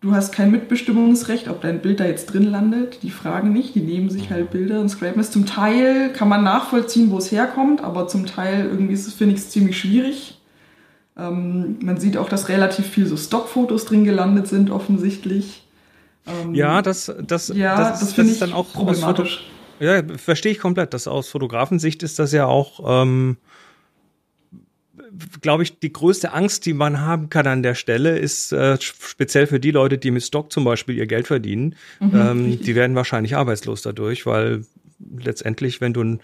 du 0.00 0.12
hast 0.12 0.32
kein 0.32 0.50
Mitbestimmungsrecht, 0.50 1.48
ob 1.48 1.60
dein 1.60 1.82
Bild 1.82 2.00
da 2.00 2.06
jetzt 2.06 2.26
drin 2.26 2.50
landet. 2.50 3.02
Die 3.02 3.10
fragen 3.10 3.52
nicht, 3.52 3.74
die 3.74 3.80
nehmen 3.80 4.08
sich 4.08 4.30
halt 4.30 4.50
Bilder 4.50 4.80
und 4.80 4.88
scrapen 4.88 5.20
es. 5.20 5.30
Zum 5.30 5.44
Teil 5.44 6.10
kann 6.14 6.30
man 6.30 6.42
nachvollziehen, 6.42 7.10
wo 7.10 7.18
es 7.18 7.30
herkommt, 7.30 7.84
aber 7.84 8.08
zum 8.08 8.24
Teil 8.24 8.64
irgendwie 8.64 8.94
ist 8.94 9.06
es, 9.06 9.12
finde 9.12 9.34
ich, 9.34 9.40
es 9.40 9.50
ziemlich 9.50 9.78
schwierig. 9.78 10.40
Ähm, 11.18 11.76
man 11.82 11.98
sieht 11.98 12.16
auch, 12.16 12.30
dass 12.30 12.48
relativ 12.48 12.86
viel 12.86 13.06
so 13.06 13.18
Stockfotos 13.18 13.84
drin 13.84 14.04
gelandet 14.04 14.48
sind, 14.48 14.70
offensichtlich. 14.70 15.63
Ähm, 16.26 16.54
ja, 16.54 16.82
das, 16.82 17.12
das, 17.26 17.48
ja, 17.48 17.76
das, 17.76 18.00
das, 18.00 18.14
das 18.14 18.26
ist 18.26 18.42
dann 18.42 18.52
auch 18.52 18.72
problematisch. 18.72 19.44
Ja, 19.80 20.02
verstehe 20.16 20.52
ich 20.52 20.58
komplett. 20.58 20.94
Das 20.94 21.06
aus 21.06 21.28
Fotografensicht 21.28 22.02
ist 22.02 22.18
das 22.18 22.32
ja 22.32 22.46
auch, 22.46 23.02
ähm, 23.02 23.36
glaube 25.40 25.62
ich, 25.64 25.78
die 25.78 25.92
größte 25.92 26.32
Angst, 26.32 26.66
die 26.66 26.72
man 26.72 27.00
haben 27.00 27.28
kann 27.28 27.46
an 27.46 27.62
der 27.62 27.74
Stelle, 27.74 28.18
ist 28.18 28.52
äh, 28.52 28.78
speziell 28.80 29.46
für 29.46 29.60
die 29.60 29.70
Leute, 29.70 29.98
die 29.98 30.10
mit 30.10 30.22
Stock 30.22 30.52
zum 30.52 30.64
Beispiel 30.64 30.96
ihr 30.96 31.06
Geld 31.06 31.26
verdienen. 31.26 31.74
Mhm, 32.00 32.14
ähm, 32.14 32.62
die 32.62 32.74
werden 32.74 32.96
wahrscheinlich 32.96 33.36
arbeitslos 33.36 33.82
dadurch, 33.82 34.26
weil 34.26 34.64
letztendlich, 35.18 35.80
wenn 35.80 35.92
du 35.92 36.18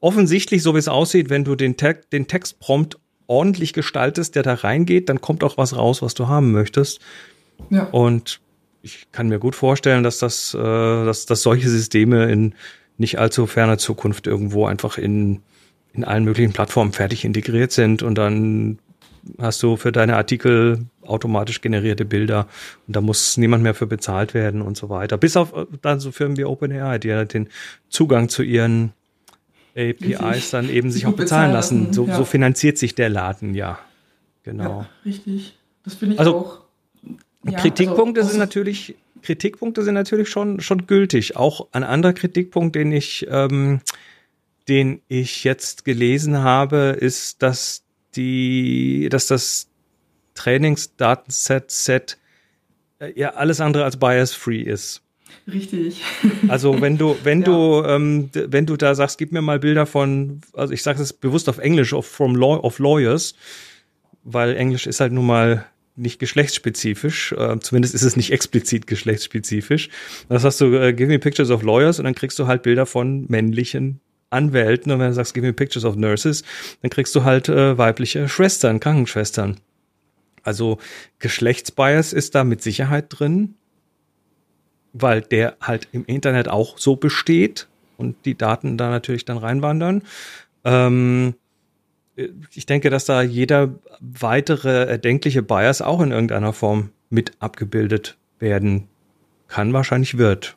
offensichtlich, 0.00 0.62
so 0.62 0.74
wie 0.74 0.78
es 0.78 0.88
aussieht, 0.88 1.30
wenn 1.30 1.44
du 1.44 1.56
den, 1.56 1.76
Te 1.76 1.98
den 2.12 2.28
Textprompt 2.28 2.98
ordentlich 3.26 3.72
gestaltest, 3.72 4.34
der 4.36 4.42
da 4.42 4.54
reingeht, 4.54 5.08
dann 5.08 5.20
kommt 5.20 5.42
auch 5.42 5.56
was 5.56 5.76
raus, 5.76 6.02
was 6.02 6.14
du 6.14 6.28
haben 6.28 6.52
möchtest. 6.52 7.00
Ja. 7.70 7.84
Und 7.84 8.40
ich 8.82 9.06
kann 9.12 9.28
mir 9.28 9.38
gut 9.38 9.54
vorstellen, 9.54 10.02
dass 10.02 10.18
das, 10.18 10.54
äh, 10.54 10.58
dass, 10.58 11.26
dass 11.26 11.42
solche 11.42 11.68
Systeme 11.68 12.30
in 12.30 12.54
nicht 12.98 13.18
allzu 13.18 13.46
ferner 13.46 13.78
Zukunft 13.78 14.26
irgendwo 14.26 14.66
einfach 14.66 14.98
in, 14.98 15.40
in 15.92 16.04
allen 16.04 16.24
möglichen 16.24 16.52
Plattformen 16.52 16.92
fertig 16.92 17.24
integriert 17.24 17.72
sind 17.72 18.02
und 18.02 18.16
dann 18.16 18.78
hast 19.38 19.62
du 19.62 19.76
für 19.76 19.92
deine 19.92 20.16
Artikel 20.16 20.86
automatisch 21.02 21.60
generierte 21.60 22.04
Bilder 22.04 22.48
und 22.86 22.96
da 22.96 23.00
muss 23.00 23.36
niemand 23.36 23.62
mehr 23.62 23.74
für 23.74 23.86
bezahlt 23.86 24.34
werden 24.34 24.62
und 24.62 24.76
so 24.76 24.88
weiter. 24.88 25.16
Bis 25.16 25.36
auf 25.36 25.52
dann 25.80 26.00
so 26.00 26.10
Firmen 26.12 26.36
wie 26.36 26.44
OpenAI, 26.44 26.98
die 26.98 27.08
ja 27.08 27.24
den 27.24 27.48
Zugang 27.88 28.28
zu 28.28 28.42
ihren 28.42 28.92
APIs 29.76 30.50
dann 30.50 30.68
eben 30.68 30.90
sich 30.90 31.06
auch 31.06 31.14
bezahlen 31.14 31.52
lassen. 31.52 31.92
So, 31.92 32.06
ja. 32.06 32.16
so 32.16 32.24
finanziert 32.24 32.78
sich 32.78 32.94
der 32.94 33.08
Laden, 33.08 33.54
ja. 33.54 33.78
Genau. 34.42 34.80
Ja, 34.80 34.88
richtig. 35.04 35.56
Das 35.84 35.94
finde 35.94 36.14
ich 36.14 36.18
also, 36.18 36.36
auch. 36.36 36.61
Ja, 37.44 37.58
Kritikpunkte 37.58 38.20
also, 38.20 38.30
sind 38.30 38.38
natürlich, 38.38 38.94
Kritikpunkte 39.22 39.82
sind 39.82 39.94
natürlich 39.94 40.28
schon, 40.28 40.60
schon 40.60 40.86
gültig. 40.86 41.36
Auch 41.36 41.68
ein 41.72 41.84
anderer 41.84 42.12
Kritikpunkt, 42.12 42.76
den 42.76 42.92
ich, 42.92 43.26
ähm, 43.28 43.80
den 44.68 45.00
ich 45.08 45.44
jetzt 45.44 45.84
gelesen 45.84 46.38
habe, 46.38 46.96
ist, 46.98 47.42
dass 47.42 47.82
die, 48.14 49.08
dass 49.10 49.26
das 49.26 49.68
Trainingsdatenset 50.34 51.70
Set 51.70 52.18
äh, 53.00 53.12
ja 53.18 53.34
alles 53.34 53.60
andere 53.60 53.84
als 53.84 53.96
bias-free 53.96 54.62
ist. 54.62 55.02
Richtig. 55.50 56.02
Also 56.48 56.80
wenn 56.80 56.98
du, 56.98 57.16
wenn 57.24 57.40
ja. 57.42 57.46
du, 57.46 57.82
ähm, 57.84 58.30
wenn 58.32 58.66
du 58.66 58.76
da 58.76 58.94
sagst, 58.94 59.18
gib 59.18 59.32
mir 59.32 59.42
mal 59.42 59.58
Bilder 59.58 59.86
von, 59.86 60.40
also 60.52 60.72
ich 60.72 60.82
sage 60.82 61.02
es 61.02 61.12
bewusst 61.12 61.48
auf 61.48 61.58
Englisch, 61.58 61.92
of, 61.92 62.06
from 62.06 62.36
law, 62.36 62.58
of 62.62 62.78
lawyers, 62.78 63.34
weil 64.24 64.56
Englisch 64.56 64.86
ist 64.86 65.00
halt 65.00 65.12
nun 65.12 65.26
mal 65.26 65.66
nicht 65.94 66.18
geschlechtsspezifisch, 66.18 67.32
äh, 67.32 67.58
zumindest 67.60 67.94
ist 67.94 68.02
es 68.02 68.16
nicht 68.16 68.32
explizit 68.32 68.86
geschlechtsspezifisch. 68.86 69.90
Das 70.28 70.44
hast 70.44 70.60
du, 70.60 70.74
äh, 70.74 70.92
give 70.92 71.08
me 71.08 71.18
pictures 71.18 71.50
of 71.50 71.62
lawyers 71.62 71.98
und 71.98 72.04
dann 72.04 72.14
kriegst 72.14 72.38
du 72.38 72.46
halt 72.46 72.62
Bilder 72.62 72.86
von 72.86 73.26
männlichen 73.28 74.00
Anwälten 74.30 74.90
und 74.90 74.98
wenn 74.98 75.08
du 75.08 75.14
sagst, 75.14 75.34
give 75.34 75.46
me 75.46 75.52
pictures 75.52 75.84
of 75.84 75.96
nurses, 75.96 76.42
dann 76.80 76.90
kriegst 76.90 77.14
du 77.14 77.24
halt 77.24 77.48
äh, 77.48 77.76
weibliche 77.76 78.28
Schwestern, 78.28 78.80
Krankenschwestern. 78.80 79.60
Also 80.42 80.78
Geschlechtsbias 81.18 82.12
ist 82.12 82.34
da 82.34 82.42
mit 82.42 82.62
Sicherheit 82.62 83.06
drin, 83.10 83.54
weil 84.92 85.20
der 85.20 85.56
halt 85.60 85.88
im 85.92 86.04
Internet 86.06 86.48
auch 86.48 86.78
so 86.78 86.96
besteht 86.96 87.68
und 87.96 88.16
die 88.24 88.36
Daten 88.36 88.76
da 88.78 88.90
natürlich 88.90 89.24
dann 89.24 89.38
reinwandern. 89.38 90.02
Ähm, 90.64 91.34
ich 92.54 92.66
denke, 92.66 92.90
dass 92.90 93.04
da 93.04 93.22
jeder 93.22 93.70
weitere 94.00 94.86
erdenkliche 94.86 95.42
Bias 95.42 95.82
auch 95.82 96.00
in 96.00 96.10
irgendeiner 96.10 96.52
Form 96.52 96.90
mit 97.10 97.32
abgebildet 97.40 98.16
werden 98.38 98.88
kann, 99.48 99.72
wahrscheinlich 99.72 100.18
wird. 100.18 100.56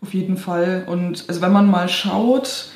Auf 0.00 0.14
jeden 0.14 0.36
Fall. 0.36 0.84
Und 0.86 1.24
also 1.28 1.40
wenn 1.40 1.52
man 1.52 1.66
mal 1.66 1.88
schaut, 1.88 2.68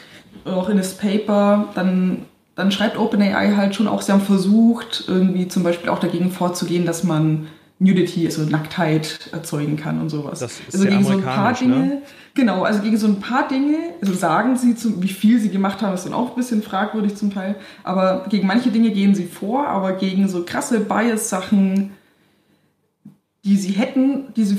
auch 0.45 0.69
in 0.69 0.79
das 0.79 0.95
Paper, 0.95 1.69
dann, 1.75 2.25
dann 2.55 2.73
schreibt 2.73 2.99
OpenAI 2.99 3.55
halt 3.55 3.75
schon 3.75 3.89
auch, 3.89 4.03
sie 4.03 4.13
haben 4.13 4.21
versucht, 4.21 5.05
irgendwie 5.07 5.49
zum 5.49 5.63
Beispiel 5.63 5.91
auch 5.91 5.99
dagegen 5.99 6.31
vorzugehen, 6.31 6.87
dass 6.87 7.05
man 7.05 7.49
Nudity, 7.81 8.27
also 8.27 8.43
Nacktheit 8.43 9.29
erzeugen 9.33 9.77
kann 9.77 10.01
und 10.01 10.09
sowas. 10.09 10.41
Das 10.41 10.59
ist 10.59 10.75
also 10.75 10.87
gegen 10.87 11.05
so 11.05 11.13
ein 11.13 11.23
paar 11.23 11.53
Dinge, 11.53 11.77
ne? 11.77 12.03
genau, 12.35 12.65
also 12.65 12.83
gegen 12.83 12.97
so 12.97 13.07
ein 13.07 13.21
paar 13.21 13.47
Dinge, 13.47 13.77
also 14.01 14.15
sagen 14.15 14.57
sie, 14.57 14.75
zum, 14.75 15.01
wie 15.03 15.09
viel 15.09 15.39
sie 15.39 15.49
gemacht 15.49 15.81
haben, 15.81 15.95
ist 15.95 16.05
dann 16.05 16.13
auch 16.13 16.31
ein 16.31 16.37
bisschen 16.37 16.63
fragwürdig 16.63 17.15
zum 17.15 17.33
Teil, 17.33 17.55
aber 17.85 18.27
gegen 18.29 18.49
manche 18.49 18.71
Dinge 18.71 18.91
gehen 18.91 19.15
sie 19.15 19.27
vor, 19.27 19.69
aber 19.69 19.93
gegen 19.93 20.29
so 20.29 20.45
krasse 20.45 20.81
Bias-Sachen, 20.81 21.93
die 23.45 23.57
sie 23.57 23.73
hätten, 23.73 24.35
die 24.35 24.45
sie, 24.45 24.59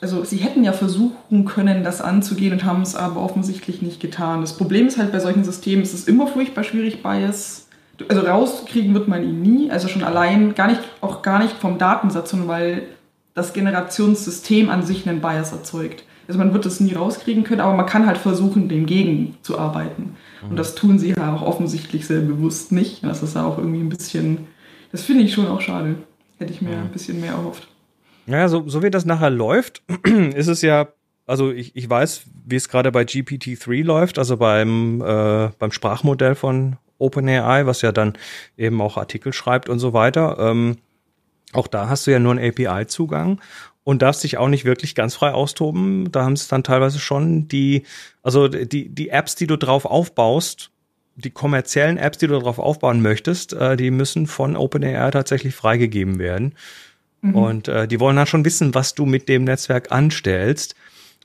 also 0.00 0.24
sie 0.24 0.38
hätten 0.38 0.64
ja 0.64 0.72
versuchen 0.72 1.44
können, 1.44 1.84
das 1.84 2.00
anzugehen 2.00 2.52
und 2.52 2.64
haben 2.64 2.82
es 2.82 2.96
aber 2.96 3.20
offensichtlich 3.20 3.80
nicht 3.80 4.00
getan. 4.00 4.40
Das 4.40 4.56
Problem 4.56 4.88
ist 4.88 4.98
halt 4.98 5.12
bei 5.12 5.20
solchen 5.20 5.44
Systemen, 5.44 5.84
es 5.84 5.94
ist 5.94 6.08
immer 6.08 6.26
furchtbar 6.26 6.64
schwierig, 6.64 7.04
Bias 7.04 7.65
also 8.08 8.22
rauskriegen 8.22 8.94
wird 8.94 9.08
man 9.08 9.22
ihn 9.22 9.42
nie, 9.42 9.70
also 9.70 9.88
schon 9.88 10.02
allein, 10.02 10.54
gar 10.54 10.68
nicht, 10.68 10.80
auch 11.00 11.22
gar 11.22 11.42
nicht 11.42 11.54
vom 11.56 11.78
Datensatz, 11.78 12.30
sondern 12.30 12.48
weil 12.48 12.82
das 13.34 13.52
Generationssystem 13.52 14.70
an 14.70 14.82
sich 14.82 15.08
einen 15.08 15.20
Bias 15.20 15.52
erzeugt. 15.52 16.04
Also 16.28 16.38
man 16.38 16.52
wird 16.52 16.66
das 16.66 16.80
nie 16.80 16.94
rauskriegen 16.94 17.44
können, 17.44 17.60
aber 17.60 17.74
man 17.74 17.86
kann 17.86 18.06
halt 18.06 18.18
versuchen, 18.18 18.68
dem 18.68 18.86
gegen 18.86 19.36
zu 19.42 19.58
arbeiten. 19.58 20.16
Mhm. 20.42 20.50
Und 20.50 20.56
das 20.56 20.74
tun 20.74 20.98
sie 20.98 21.10
ja 21.10 21.34
auch 21.34 21.42
offensichtlich 21.42 22.06
sehr 22.06 22.20
bewusst 22.20 22.72
nicht. 22.72 23.04
Das 23.04 23.22
ist 23.22 23.36
ja 23.36 23.44
auch 23.44 23.58
irgendwie 23.58 23.80
ein 23.80 23.88
bisschen, 23.88 24.46
das 24.90 25.02
finde 25.02 25.24
ich 25.24 25.32
schon 25.32 25.46
auch 25.46 25.60
schade. 25.60 25.96
Hätte 26.38 26.52
ich 26.52 26.62
mir 26.62 26.76
mhm. 26.76 26.82
ein 26.84 26.90
bisschen 26.90 27.20
mehr 27.20 27.32
erhofft. 27.32 27.68
Naja, 28.26 28.48
so, 28.48 28.68
so 28.68 28.82
wie 28.82 28.90
das 28.90 29.04
nachher 29.04 29.30
läuft, 29.30 29.82
ist 30.34 30.48
es 30.48 30.62
ja, 30.62 30.88
also 31.26 31.52
ich, 31.52 31.76
ich 31.76 31.88
weiß, 31.88 32.22
wie 32.44 32.56
es 32.56 32.68
gerade 32.68 32.90
bei 32.90 33.02
GPT-3 33.02 33.84
läuft, 33.84 34.18
also 34.18 34.36
beim, 34.36 35.00
äh, 35.00 35.50
beim 35.58 35.70
Sprachmodell 35.70 36.34
von 36.34 36.76
OpenAI, 36.98 37.66
was 37.66 37.82
ja 37.82 37.92
dann 37.92 38.14
eben 38.56 38.80
auch 38.80 38.96
Artikel 38.96 39.32
schreibt 39.32 39.68
und 39.68 39.78
so 39.78 39.92
weiter. 39.92 40.36
Ähm, 40.38 40.76
auch 41.52 41.66
da 41.66 41.88
hast 41.88 42.06
du 42.06 42.10
ja 42.10 42.18
nur 42.18 42.32
einen 42.32 42.48
API-Zugang 42.48 43.40
und 43.84 44.02
darfst 44.02 44.24
dich 44.24 44.36
auch 44.38 44.48
nicht 44.48 44.64
wirklich 44.64 44.94
ganz 44.94 45.14
frei 45.14 45.32
austoben. 45.32 46.10
Da 46.10 46.24
haben 46.24 46.32
es 46.32 46.48
dann 46.48 46.64
teilweise 46.64 46.98
schon 46.98 47.48
die, 47.48 47.84
also 48.22 48.48
die, 48.48 48.88
die 48.88 49.08
Apps, 49.10 49.36
die 49.36 49.46
du 49.46 49.56
drauf 49.56 49.84
aufbaust, 49.84 50.70
die 51.14 51.30
kommerziellen 51.30 51.96
Apps, 51.96 52.18
die 52.18 52.26
du 52.26 52.34
darauf 52.38 52.58
aufbauen 52.58 53.00
möchtest, 53.00 53.52
äh, 53.52 53.76
die 53.76 53.90
müssen 53.90 54.26
von 54.26 54.56
OpenAI 54.56 55.10
tatsächlich 55.10 55.54
freigegeben 55.54 56.18
werden. 56.18 56.54
Mhm. 57.22 57.34
Und 57.34 57.68
äh, 57.68 57.88
die 57.88 58.00
wollen 58.00 58.16
dann 58.16 58.26
schon 58.26 58.44
wissen, 58.44 58.74
was 58.74 58.94
du 58.94 59.06
mit 59.06 59.28
dem 59.28 59.44
Netzwerk 59.44 59.92
anstellst 59.92 60.74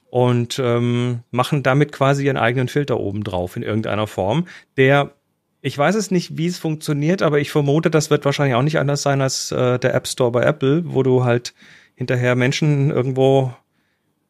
und 0.09 0.59
ähm, 0.59 1.21
machen 1.31 1.63
damit 1.63 1.91
quasi 1.91 2.25
ihren 2.25 2.37
eigenen 2.37 2.67
Filter 2.67 2.99
oben 2.99 3.23
drauf 3.23 3.55
in 3.55 3.63
irgendeiner 3.63 4.07
Form, 4.07 4.45
der 4.77 5.13
ich 5.61 5.77
weiß 5.77 5.95
es 5.95 6.11
nicht, 6.11 6.37
wie 6.37 6.47
es 6.47 6.57
funktioniert, 6.57 7.21
aber 7.21 7.39
ich 7.39 7.51
vermute, 7.51 7.91
das 7.91 8.09
wird 8.09 8.25
wahrscheinlich 8.25 8.55
auch 8.55 8.63
nicht 8.63 8.79
anders 8.79 9.03
sein 9.03 9.21
als 9.21 9.51
äh, 9.51 9.77
der 9.77 9.93
App 9.93 10.07
Store 10.07 10.31
bei 10.31 10.43
Apple, 10.43 10.83
wo 10.85 11.03
du 11.03 11.23
halt 11.23 11.53
hinterher 11.95 12.35
Menschen 12.35 12.89
irgendwo 12.89 13.53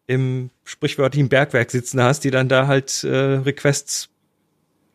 im 0.07 0.49
sprichwörtlichen 0.65 1.29
Bergwerk 1.29 1.71
sitzen 1.71 2.01
hast, 2.01 2.25
die 2.25 2.31
dann 2.31 2.49
da 2.49 2.67
halt 2.67 3.03
äh, 3.05 3.15
Requests 3.15 4.09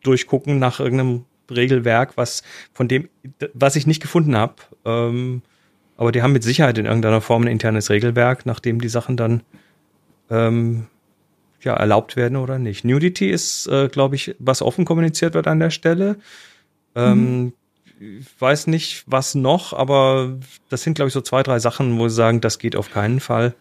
durchgucken 0.03 0.59
nach 0.59 0.79
irgendeinem 0.79 1.25
Regelwerk, 1.49 2.17
was 2.17 2.43
von 2.71 2.87
dem, 2.87 3.09
was 3.53 3.75
ich 3.75 3.87
nicht 3.87 4.01
gefunden 4.01 4.37
habe. 4.37 4.55
Ähm, 4.85 5.41
aber 5.95 6.11
die 6.11 6.21
haben 6.21 6.33
mit 6.33 6.43
Sicherheit 6.43 6.77
in 6.77 6.85
irgendeiner 6.85 7.21
Form 7.21 7.43
ein 7.43 7.47
internes 7.47 7.89
Regelwerk, 7.89 8.45
nachdem 8.45 8.79
die 8.79 8.89
Sachen 8.89 9.17
dann 9.17 9.41
ähm, 10.29 10.85
ja, 11.61 11.73
erlaubt 11.73 12.15
werden 12.15 12.37
oder 12.37 12.59
nicht. 12.59 12.85
Nudity 12.85 13.29
ist, 13.29 13.67
äh, 13.67 13.87
glaube 13.87 14.15
ich, 14.15 14.35
was 14.39 14.61
offen 14.61 14.85
kommuniziert 14.85 15.33
wird 15.33 15.47
an 15.47 15.59
der 15.59 15.69
Stelle. 15.69 16.17
Ähm, 16.95 17.43
mhm. 17.43 17.53
Ich 17.99 18.27
weiß 18.39 18.67
nicht, 18.67 19.03
was 19.07 19.33
noch, 19.33 19.73
aber 19.73 20.37
das 20.69 20.83
sind, 20.83 20.93
glaube 20.93 21.07
ich, 21.07 21.13
so 21.13 21.21
zwei, 21.21 21.41
drei 21.41 21.57
Sachen, 21.59 21.97
wo 21.97 22.07
sie 22.07 22.15
sagen, 22.15 22.41
das 22.41 22.59
geht 22.59 22.75
auf 22.75 22.91
keinen 22.91 23.19
Fall. 23.19 23.55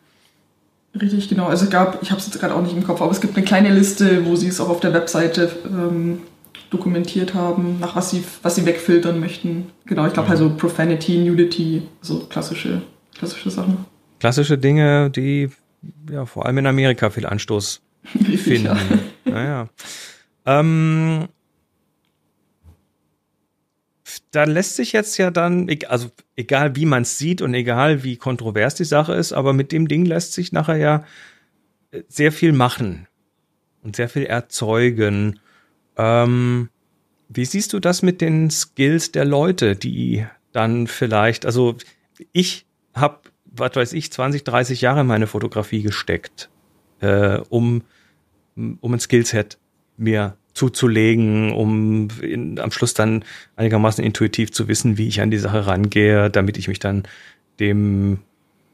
Richtig, 1.00 1.28
genau. 1.28 1.46
Also 1.46 1.64
es 1.64 1.70
gab, 1.70 2.02
ich 2.02 2.10
habe 2.10 2.20
es 2.20 2.26
jetzt 2.26 2.38
gerade 2.38 2.54
auch 2.54 2.62
nicht 2.62 2.76
im 2.76 2.84
Kopf, 2.84 3.00
aber 3.00 3.10
es 3.10 3.20
gibt 3.20 3.36
eine 3.36 3.44
kleine 3.44 3.72
Liste, 3.72 4.26
wo 4.26 4.36
sie 4.36 4.48
es 4.48 4.60
auch 4.60 4.68
auf 4.68 4.80
der 4.80 4.92
Webseite 4.92 5.50
ähm, 5.64 6.20
dokumentiert 6.70 7.34
haben, 7.34 7.78
nach 7.80 7.96
was 7.96 8.10
sie, 8.10 8.24
was 8.42 8.56
sie 8.56 8.66
wegfiltern 8.66 9.20
möchten. 9.20 9.70
Genau, 9.86 10.06
ich 10.06 10.12
glaube 10.12 10.28
also 10.28 10.50
Profanity, 10.50 11.18
Nudity, 11.18 11.82
so 12.00 12.20
klassische, 12.20 12.82
klassische 13.16 13.50
Sachen. 13.50 13.84
Klassische 14.20 14.58
Dinge, 14.58 15.10
die 15.10 15.50
ja 16.10 16.26
vor 16.26 16.46
allem 16.46 16.58
in 16.58 16.66
Amerika 16.66 17.10
viel 17.10 17.26
Anstoß 17.26 17.82
finden. 18.36 18.66
Ja. 18.66 18.78
Naja. 19.24 19.68
Ähm, 20.44 21.28
da 24.30 24.44
lässt 24.44 24.76
sich 24.76 24.92
jetzt 24.92 25.16
ja 25.18 25.30
dann, 25.30 25.68
also 25.88 26.10
egal 26.36 26.76
wie 26.76 26.86
man 26.86 27.02
es 27.02 27.18
sieht 27.18 27.42
und 27.42 27.54
egal 27.54 28.04
wie 28.04 28.16
kontrovers 28.16 28.74
die 28.74 28.84
Sache 28.84 29.14
ist, 29.14 29.32
aber 29.32 29.52
mit 29.52 29.72
dem 29.72 29.88
Ding 29.88 30.04
lässt 30.04 30.32
sich 30.32 30.52
nachher 30.52 30.76
ja 30.76 31.04
äh, 31.90 32.02
sehr 32.08 32.32
viel 32.32 32.52
machen 32.52 33.08
und 33.82 33.96
sehr 33.96 34.08
viel 34.08 34.24
erzeugen. 34.24 35.40
Ähm, 35.96 36.68
wie 37.28 37.44
siehst 37.44 37.72
du 37.72 37.80
das 37.80 38.02
mit 38.02 38.20
den 38.20 38.50
Skills 38.50 39.12
der 39.12 39.24
Leute, 39.24 39.74
die 39.74 40.26
dann 40.52 40.86
vielleicht, 40.86 41.44
also 41.44 41.76
ich 42.32 42.66
habe, 42.94 43.20
was 43.44 43.74
weiß 43.74 43.92
ich, 43.94 44.12
20, 44.12 44.44
30 44.44 44.80
Jahre 44.80 45.00
in 45.00 45.06
meine 45.06 45.26
Fotografie 45.26 45.82
gesteckt, 45.82 46.50
äh, 47.00 47.38
um 47.48 47.82
um 48.56 48.94
ein 48.94 49.00
Skillset 49.00 49.58
mir 49.96 50.36
zuzulegen, 50.54 51.52
um 51.52 52.08
in, 52.22 52.58
am 52.58 52.70
Schluss 52.70 52.94
dann 52.94 53.24
einigermaßen 53.56 54.02
intuitiv 54.02 54.52
zu 54.52 54.68
wissen, 54.68 54.96
wie 54.96 55.08
ich 55.08 55.20
an 55.20 55.30
die 55.30 55.38
Sache 55.38 55.66
rangehe, 55.66 56.30
damit 56.30 56.56
ich 56.56 56.68
mich 56.68 56.78
dann 56.78 57.04
dem 57.60 58.20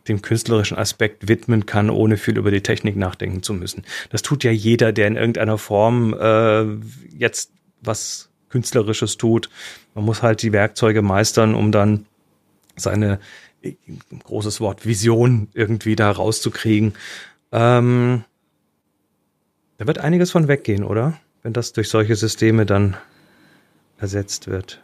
dem 0.08 0.20
künstlerischen 0.20 0.76
Aspekt 0.76 1.28
widmen 1.28 1.64
kann, 1.64 1.88
ohne 1.88 2.16
viel 2.16 2.36
über 2.36 2.50
die 2.50 2.60
Technik 2.60 2.96
nachdenken 2.96 3.42
zu 3.44 3.54
müssen. 3.54 3.84
Das 4.10 4.22
tut 4.22 4.42
ja 4.42 4.50
jeder, 4.50 4.92
der 4.92 5.06
in 5.06 5.14
irgendeiner 5.14 5.58
Form 5.58 6.12
äh, 6.14 6.64
jetzt 7.16 7.52
was 7.80 8.28
Künstlerisches 8.48 9.16
tut. 9.16 9.48
Man 9.94 10.04
muss 10.04 10.22
halt 10.22 10.42
die 10.42 10.52
Werkzeuge 10.52 11.02
meistern, 11.02 11.54
um 11.54 11.72
dann 11.72 12.06
seine 12.76 13.20
großes 14.24 14.60
Wort, 14.60 14.86
Vision 14.86 15.48
irgendwie 15.54 15.94
da 15.94 16.10
rauszukriegen. 16.10 16.94
Ähm, 17.52 18.24
da 19.78 19.86
wird 19.86 19.98
einiges 19.98 20.30
von 20.30 20.48
weggehen, 20.48 20.84
oder? 20.84 21.14
Wenn 21.42 21.52
das 21.52 21.72
durch 21.72 21.88
solche 21.88 22.14
Systeme 22.14 22.66
dann 22.66 22.96
ersetzt 23.98 24.48
wird. 24.48 24.80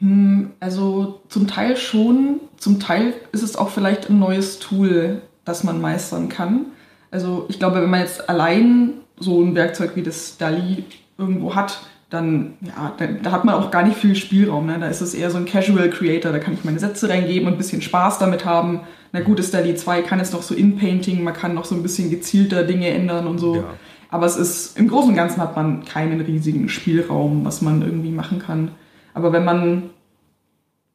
Hm, 0.00 0.50
also 0.60 1.20
zum 1.28 1.46
Teil 1.46 1.76
schon, 1.76 2.40
zum 2.56 2.80
Teil 2.80 3.14
ist 3.32 3.42
es 3.42 3.56
auch 3.56 3.70
vielleicht 3.70 4.10
ein 4.10 4.18
neues 4.18 4.58
Tool, 4.58 5.22
das 5.44 5.64
man 5.64 5.80
meistern 5.80 6.28
kann. 6.28 6.66
Also 7.10 7.46
ich 7.48 7.58
glaube, 7.58 7.80
wenn 7.82 7.90
man 7.90 8.00
jetzt 8.00 8.28
allein 8.28 8.94
so 9.18 9.42
ein 9.42 9.54
Werkzeug 9.54 9.92
wie 9.94 10.02
das 10.02 10.36
DALI 10.38 10.84
irgendwo 11.18 11.54
hat, 11.54 11.80
dann, 12.10 12.54
ja, 12.60 12.94
da, 12.98 13.06
da, 13.06 13.32
hat 13.32 13.44
man 13.44 13.56
auch 13.56 13.70
gar 13.70 13.82
nicht 13.82 13.96
viel 13.96 14.14
Spielraum. 14.14 14.66
Ne? 14.66 14.78
Da 14.78 14.86
ist 14.86 15.00
es 15.00 15.14
eher 15.14 15.30
so 15.30 15.38
ein 15.38 15.44
Casual 15.44 15.90
Creator, 15.90 16.30
da 16.30 16.38
kann 16.38 16.54
ich 16.54 16.64
meine 16.64 16.78
Sätze 16.78 17.08
reingeben 17.08 17.48
und 17.48 17.54
ein 17.54 17.58
bisschen 17.58 17.82
Spaß 17.82 18.18
damit 18.18 18.44
haben. 18.44 18.80
Na 19.12 19.20
gut, 19.20 19.38
das 19.38 19.50
DALI 19.50 19.74
2 19.74 20.02
kann 20.02 20.18
jetzt 20.18 20.32
noch 20.32 20.42
so 20.42 20.54
In-Painting, 20.54 21.22
man 21.24 21.34
kann 21.34 21.54
noch 21.54 21.64
so 21.64 21.74
ein 21.74 21.82
bisschen 21.82 22.10
gezielter 22.10 22.64
Dinge 22.64 22.88
ändern 22.90 23.26
und 23.26 23.38
so. 23.38 23.56
Ja. 23.56 23.74
Aber 24.10 24.26
es 24.26 24.36
ist, 24.36 24.78
im 24.78 24.88
Großen 24.88 25.10
und 25.10 25.16
Ganzen 25.16 25.40
hat 25.40 25.56
man 25.56 25.84
keinen 25.84 26.20
riesigen 26.20 26.68
Spielraum, 26.68 27.44
was 27.44 27.62
man 27.62 27.82
irgendwie 27.82 28.10
machen 28.10 28.38
kann. 28.38 28.70
Aber 29.14 29.32
wenn 29.32 29.44
man 29.44 29.90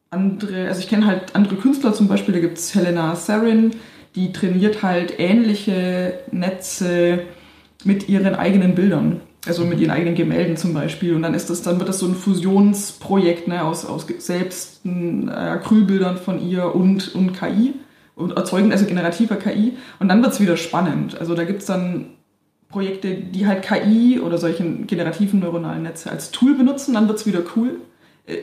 andere, 0.10 0.68
also 0.68 0.80
ich 0.80 0.88
kenne 0.88 1.08
halt 1.08 1.36
andere 1.36 1.56
Künstler 1.56 1.94
zum 1.94 2.08
Beispiel, 2.08 2.34
da 2.34 2.40
gibt 2.40 2.58
es 2.58 2.76
Helena 2.76 3.16
Sarin, 3.16 3.72
die 4.16 4.34
trainiert 4.34 4.84
halt 4.84 5.20
ähnliche 5.20 6.20
Netze 6.32 7.24
mit 7.84 8.10
ihren 8.10 8.36
eigenen 8.36 8.76
Bildern. 8.76 9.22
Also 9.48 9.66
mit 9.66 9.80
ihren 9.80 9.90
eigenen 9.90 10.14
Gemälden 10.14 10.56
zum 10.56 10.74
Beispiel. 10.74 11.16
Und 11.16 11.24
dann 11.24 11.34
ist 11.34 11.50
das, 11.50 11.64
dann 11.64 11.80
wird 11.80 11.90
das 11.90 11.98
so 11.98 12.06
ein 12.06 12.14
Fusionsprojekt 12.14 13.48
ne, 13.48 13.64
aus, 13.64 13.86
aus 13.86 14.06
selbst 14.20 14.86
äh, 14.86 15.32
Acrylbildern 15.32 16.18
von 16.18 16.48
ihr 16.48 16.76
und, 16.76 17.16
und 17.16 17.34
KI 17.34 17.74
und 18.16 18.38
erzeugen 18.38 18.72
also 18.72 18.86
generativer 18.86 19.38
KI. 19.38 19.74
Und 20.00 20.10
dann 20.10 20.22
wird 20.22 20.34
es 20.34 20.40
wieder 20.40 20.58
spannend. 20.58 21.20
Also 21.20 21.34
da 21.34 21.44
gibt 21.44 21.62
es 21.62 21.66
dann 21.66 22.12
Projekte, 22.72 23.16
die 23.16 23.46
halt 23.46 23.64
KI 23.64 24.20
oder 24.20 24.38
solche 24.38 24.64
generativen 24.64 25.40
neuronalen 25.40 25.84
Netze 25.84 26.10
als 26.10 26.32
Tool 26.32 26.56
benutzen, 26.56 26.94
dann 26.94 27.08
wird 27.08 27.20
es 27.20 27.26
wieder 27.26 27.42
cool. 27.56 27.82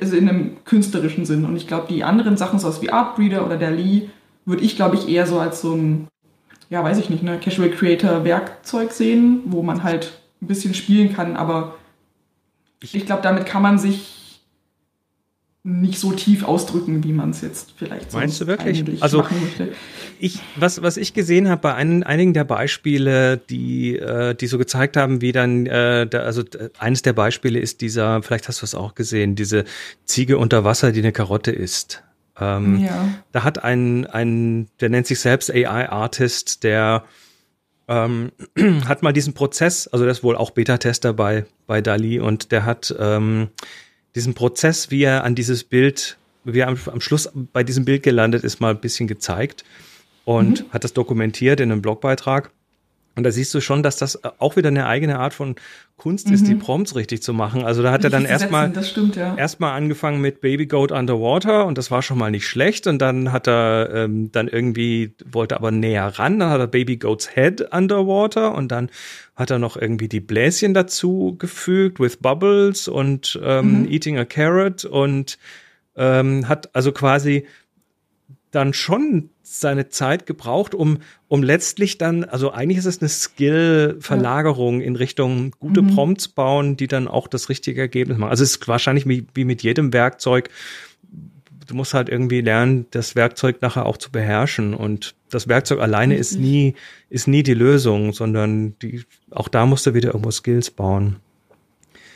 Also 0.00 0.16
in 0.16 0.28
einem 0.28 0.56
künstlerischen 0.64 1.24
Sinn. 1.24 1.44
Und 1.44 1.56
ich 1.56 1.66
glaube, 1.66 1.86
die 1.88 2.04
anderen 2.04 2.36
Sachen, 2.36 2.58
so 2.58 2.82
wie 2.82 2.90
Artbreeder 2.90 3.46
oder 3.46 3.56
Dali, 3.56 4.10
würde 4.44 4.62
ich, 4.62 4.76
glaube 4.76 4.96
ich, 4.96 5.08
eher 5.08 5.26
so 5.26 5.38
als 5.38 5.60
so 5.60 5.74
ein, 5.74 6.08
ja, 6.68 6.82
weiß 6.82 6.98
ich 6.98 7.10
nicht, 7.10 7.22
ne, 7.22 7.38
Casual 7.38 7.70
Creator 7.70 8.24
Werkzeug 8.24 8.92
sehen, 8.92 9.42
wo 9.46 9.62
man 9.62 9.82
halt 9.82 10.20
ein 10.42 10.46
bisschen 10.46 10.74
spielen 10.74 11.12
kann, 11.14 11.36
aber 11.36 11.74
ich 12.80 13.06
glaube, 13.06 13.22
damit 13.22 13.46
kann 13.46 13.62
man 13.62 13.78
sich 13.78 14.27
nicht 15.64 15.98
so 15.98 16.12
tief 16.12 16.44
ausdrücken, 16.44 17.04
wie 17.04 17.12
man 17.12 17.30
es 17.30 17.40
jetzt 17.40 17.74
vielleicht 17.76 18.12
Meinst 18.12 18.40
du 18.40 18.46
wirklich? 18.46 19.02
Also 19.02 19.24
ich, 20.18 20.40
was, 20.56 20.82
was 20.82 20.96
ich 20.96 21.14
gesehen 21.14 21.48
habe 21.48 21.60
bei 21.60 21.74
ein, 21.74 22.02
einigen 22.04 22.32
der 22.32 22.44
Beispiele, 22.44 23.36
die, 23.36 23.96
äh, 23.96 24.34
die 24.34 24.46
so 24.46 24.56
gezeigt 24.56 24.96
haben, 24.96 25.20
wie 25.20 25.32
dann, 25.32 25.66
äh, 25.66 26.06
da, 26.06 26.20
also 26.20 26.42
eines 26.78 27.02
der 27.02 27.12
Beispiele 27.12 27.58
ist 27.58 27.80
dieser, 27.80 28.22
vielleicht 28.22 28.48
hast 28.48 28.62
du 28.62 28.64
es 28.64 28.74
auch 28.74 28.94
gesehen, 28.94 29.34
diese 29.34 29.64
Ziege 30.04 30.38
unter 30.38 30.64
Wasser, 30.64 30.92
die 30.92 31.00
eine 31.00 31.12
Karotte 31.12 31.50
isst. 31.50 32.02
Ähm, 32.40 32.80
ja. 32.80 33.08
Da 33.32 33.42
hat 33.42 33.62
ein, 33.62 34.06
ein, 34.06 34.68
der 34.80 34.90
nennt 34.90 35.06
sich 35.06 35.20
selbst 35.20 35.50
AI-Artist, 35.50 36.62
der 36.62 37.04
ähm, 37.88 38.30
hat 38.86 39.02
mal 39.02 39.12
diesen 39.12 39.34
Prozess, 39.34 39.88
also 39.88 40.04
der 40.04 40.12
ist 40.12 40.22
wohl 40.22 40.36
auch 40.36 40.50
Beta-Tester 40.52 41.12
bei, 41.14 41.46
bei 41.66 41.80
Dali 41.80 42.20
und 42.20 42.52
der 42.52 42.64
hat 42.64 42.94
ähm, 42.98 43.48
diesen 44.18 44.34
Prozess, 44.34 44.90
wie 44.90 45.04
er 45.04 45.22
an 45.22 45.36
dieses 45.36 45.62
Bild, 45.62 46.18
wie 46.44 46.58
er 46.58 46.66
am, 46.66 46.76
am 46.86 47.00
Schluss 47.00 47.30
bei 47.52 47.62
diesem 47.62 47.84
Bild 47.84 48.02
gelandet 48.02 48.42
ist, 48.42 48.60
mal 48.60 48.70
ein 48.70 48.80
bisschen 48.80 49.06
gezeigt 49.06 49.64
und 50.24 50.60
mhm. 50.60 50.72
hat 50.72 50.82
das 50.82 50.92
dokumentiert 50.92 51.60
in 51.60 51.70
einem 51.70 51.82
Blogbeitrag. 51.82 52.50
Und 53.16 53.24
da 53.24 53.32
siehst 53.32 53.52
du 53.52 53.60
schon, 53.60 53.82
dass 53.82 53.96
das 53.96 54.20
auch 54.38 54.54
wieder 54.54 54.68
eine 54.68 54.86
eigene 54.86 55.18
Art 55.18 55.34
von 55.34 55.56
Kunst 55.96 56.28
mhm. 56.28 56.34
ist, 56.34 56.46
die 56.46 56.54
mhm. 56.54 56.60
Prompts 56.60 56.94
richtig 56.94 57.20
zu 57.20 57.32
machen. 57.32 57.64
Also 57.64 57.82
da 57.82 57.90
hat 57.90 58.04
er 58.04 58.10
dann 58.10 58.24
erstmal 58.24 58.72
ja. 59.16 59.34
erstmal 59.34 59.72
angefangen 59.72 60.20
mit 60.20 60.40
Baby 60.40 60.66
Goat 60.66 60.92
Underwater 60.92 61.66
und 61.66 61.76
das 61.76 61.90
war 61.90 62.02
schon 62.02 62.16
mal 62.16 62.30
nicht 62.30 62.46
schlecht. 62.46 62.86
Und 62.86 63.00
dann 63.00 63.32
hat 63.32 63.48
er 63.48 63.90
ähm, 63.92 64.30
dann 64.30 64.46
irgendwie, 64.46 65.14
wollte 65.24 65.56
aber 65.56 65.72
näher 65.72 66.06
ran, 66.06 66.38
dann 66.38 66.50
hat 66.50 66.60
er 66.60 66.68
Baby 66.68 66.96
Goat's 66.96 67.34
Head 67.34 67.72
Underwater 67.72 68.54
und 68.54 68.68
dann 68.68 68.88
hat 69.34 69.50
er 69.50 69.58
noch 69.58 69.76
irgendwie 69.76 70.08
die 70.08 70.20
Bläschen 70.20 70.72
dazu 70.72 71.34
gefügt 71.38 71.98
with 71.98 72.18
Bubbles 72.18 72.86
und 72.86 73.38
ähm, 73.42 73.80
mhm. 73.80 73.90
Eating 73.90 74.18
a 74.18 74.24
Carrot 74.24 74.84
und 74.84 75.38
ähm, 75.96 76.48
hat 76.48 76.74
also 76.76 76.92
quasi 76.92 77.46
dann 78.50 78.72
schon 78.72 79.30
seine 79.42 79.88
Zeit 79.88 80.26
gebraucht, 80.26 80.74
um, 80.74 80.98
um 81.28 81.42
letztlich 81.42 81.98
dann, 81.98 82.24
also 82.24 82.50
eigentlich 82.50 82.78
ist 82.78 82.86
es 82.86 83.00
eine 83.00 83.08
Skill-Verlagerung 83.08 84.80
ja. 84.80 84.86
in 84.86 84.96
Richtung 84.96 85.52
gute 85.58 85.82
mhm. 85.82 85.94
Prompts 85.94 86.28
bauen, 86.28 86.76
die 86.76 86.86
dann 86.86 87.08
auch 87.08 87.28
das 87.28 87.48
richtige 87.48 87.80
Ergebnis 87.80 88.18
machen. 88.18 88.30
Also 88.30 88.44
es 88.44 88.52
ist 88.52 88.68
wahrscheinlich 88.68 89.06
wie, 89.06 89.26
wie 89.34 89.44
mit 89.44 89.62
jedem 89.62 89.92
Werkzeug. 89.92 90.50
Du 91.66 91.74
musst 91.74 91.94
halt 91.94 92.08
irgendwie 92.08 92.40
lernen, 92.40 92.86
das 92.90 93.14
Werkzeug 93.14 93.60
nachher 93.60 93.86
auch 93.86 93.98
zu 93.98 94.10
beherrschen. 94.10 94.74
Und 94.74 95.14
das 95.30 95.48
Werkzeug 95.48 95.80
alleine 95.80 96.14
mhm. 96.14 96.20
ist 96.20 96.38
nie, 96.38 96.74
ist 97.10 97.28
nie 97.28 97.42
die 97.42 97.54
Lösung, 97.54 98.12
sondern 98.12 98.78
die, 98.80 99.04
auch 99.30 99.48
da 99.48 99.66
musst 99.66 99.86
du 99.86 99.94
wieder 99.94 100.08
irgendwo 100.08 100.30
Skills 100.30 100.70
bauen. 100.70 101.16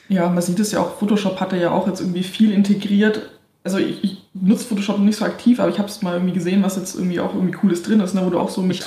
Ja, 0.08 0.28
man 0.28 0.42
sieht 0.42 0.60
es 0.60 0.72
ja 0.72 0.80
auch, 0.80 0.98
Photoshop 0.98 1.40
hatte 1.40 1.56
ja 1.56 1.70
auch 1.70 1.86
jetzt 1.86 2.00
irgendwie 2.00 2.22
viel 2.22 2.52
integriert 2.52 3.30
also 3.64 3.78
ich, 3.78 4.02
ich 4.02 4.22
nutze 4.34 4.64
Photoshop 4.64 4.98
nicht 4.98 5.16
so 5.16 5.24
aktiv, 5.24 5.60
aber 5.60 5.70
ich 5.70 5.78
habe 5.78 5.88
es 5.88 6.02
mal 6.02 6.14
irgendwie 6.14 6.34
gesehen, 6.34 6.62
was 6.62 6.76
jetzt 6.76 6.94
irgendwie 6.94 7.20
auch 7.20 7.34
irgendwie 7.34 7.52
cooles 7.52 7.82
drin 7.82 8.00
ist, 8.00 8.14
ne, 8.14 8.22
wo 8.24 8.30
du 8.30 8.38
auch 8.38 8.50
so 8.50 8.62
mit 8.62 8.84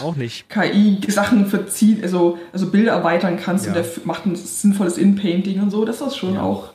KI 0.49 0.99
Sachen 1.07 1.45
verziehen, 1.45 1.99
also, 2.03 2.37
also 2.51 2.69
Bilder 2.71 2.91
erweitern 2.91 3.37
kannst 3.37 3.65
ja. 3.65 3.71
und 3.71 3.77
der 3.77 3.85
macht 4.03 4.25
ein 4.25 4.35
sinnvolles 4.35 4.97
In-Painting 4.97 5.61
und 5.61 5.71
so. 5.71 5.85
Das 5.85 6.01
ist 6.01 6.17
schon 6.17 6.35
ja. 6.35 6.41
auch 6.41 6.73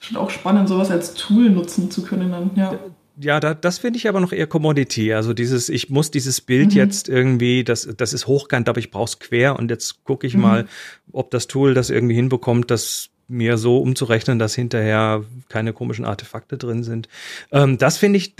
schon 0.00 0.16
auch 0.16 0.30
spannend, 0.30 0.68
sowas 0.68 0.90
als 0.90 1.14
Tool 1.14 1.50
nutzen 1.50 1.90
zu 1.90 2.02
können 2.02 2.30
dann, 2.30 2.50
ja. 2.56 2.78
Ja, 3.22 3.38
da, 3.38 3.52
das 3.52 3.78
finde 3.78 3.98
ich 3.98 4.08
aber 4.08 4.18
noch 4.20 4.32
eher 4.32 4.46
Commodity. 4.46 5.12
Also 5.12 5.34
dieses, 5.34 5.68
ich 5.68 5.90
muss 5.90 6.10
dieses 6.10 6.40
Bild 6.40 6.70
mhm. 6.70 6.76
jetzt 6.76 7.06
irgendwie, 7.06 7.64
das, 7.64 7.86
das 7.96 8.14
ist 8.14 8.26
hochkant, 8.26 8.66
aber 8.66 8.78
ich 8.78 8.90
brauche 8.90 9.04
es 9.04 9.18
quer 9.18 9.58
und 9.58 9.70
jetzt 9.70 10.04
gucke 10.04 10.26
ich 10.26 10.34
mhm. 10.34 10.40
mal, 10.40 10.68
ob 11.12 11.30
das 11.30 11.46
Tool 11.46 11.74
das 11.74 11.90
irgendwie 11.90 12.14
hinbekommt, 12.14 12.70
das 12.70 13.09
mir 13.30 13.56
so 13.56 13.78
umzurechnen, 13.78 14.38
dass 14.38 14.54
hinterher 14.54 15.24
keine 15.48 15.72
komischen 15.72 16.04
Artefakte 16.04 16.58
drin 16.58 16.82
sind. 16.82 17.08
Ähm, 17.52 17.78
das 17.78 17.96
finde 17.96 18.18
ich, 18.18 18.34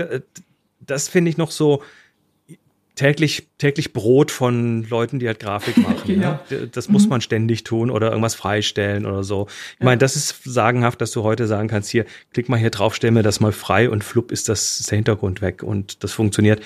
das 0.81 1.09
finde 1.09 1.31
ich 1.31 1.39
noch 1.39 1.51
so 1.51 1.83
täglich, 2.97 3.49
täglich 3.57 3.95
Brot 3.95 4.31
von 4.31 4.87
Leuten, 4.89 5.21
die 5.21 5.27
halt 5.27 5.41
Grafik 5.41 5.77
machen. 5.89 6.21
ja. 6.21 6.41
ne? 6.51 6.69
Das 6.69 6.89
muss 6.89 7.05
mhm. 7.05 7.11
man 7.11 7.21
ständig 7.23 7.65
tun 7.65 7.91
oder 7.91 8.09
irgendwas 8.09 8.35
freistellen 8.35 9.07
oder 9.07 9.25
so. 9.25 9.47
Ich 9.75 9.81
ja. 9.81 9.87
meine, 9.87 9.99
das 9.99 10.17
ist 10.17 10.43
sagenhaft, 10.45 11.01
dass 11.01 11.13
du 11.13 11.23
heute 11.23 11.47
sagen 11.47 11.69
kannst, 11.69 11.89
hier, 11.89 12.05
klick 12.35 12.49
mal 12.49 12.59
hier 12.59 12.71
drauf, 12.71 12.95
stell 12.95 13.13
mir 13.13 13.23
das 13.23 13.41
mal 13.41 13.53
frei 13.53 13.89
und 13.89 14.05
flupp 14.05 14.33
ist 14.33 14.49
das, 14.49 14.81
ist 14.81 14.91
der 14.91 14.97
Hintergrund 14.97 15.41
weg 15.41 15.63
und 15.63 16.05
das 16.05 16.13
funktioniert 16.13 16.61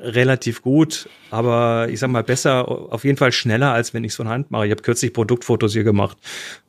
relativ 0.00 0.62
gut, 0.62 1.08
aber 1.30 1.88
ich 1.90 2.00
sag 2.00 2.10
mal 2.10 2.22
besser, 2.22 2.68
auf 2.68 3.04
jeden 3.04 3.16
Fall 3.16 3.32
schneller, 3.32 3.72
als 3.72 3.94
wenn 3.94 4.04
ich 4.04 4.12
es 4.12 4.16
von 4.16 4.28
Hand 4.28 4.50
mache. 4.50 4.66
Ich 4.66 4.70
habe 4.70 4.82
kürzlich 4.82 5.12
Produktfotos 5.12 5.72
hier 5.72 5.84
gemacht 5.84 6.16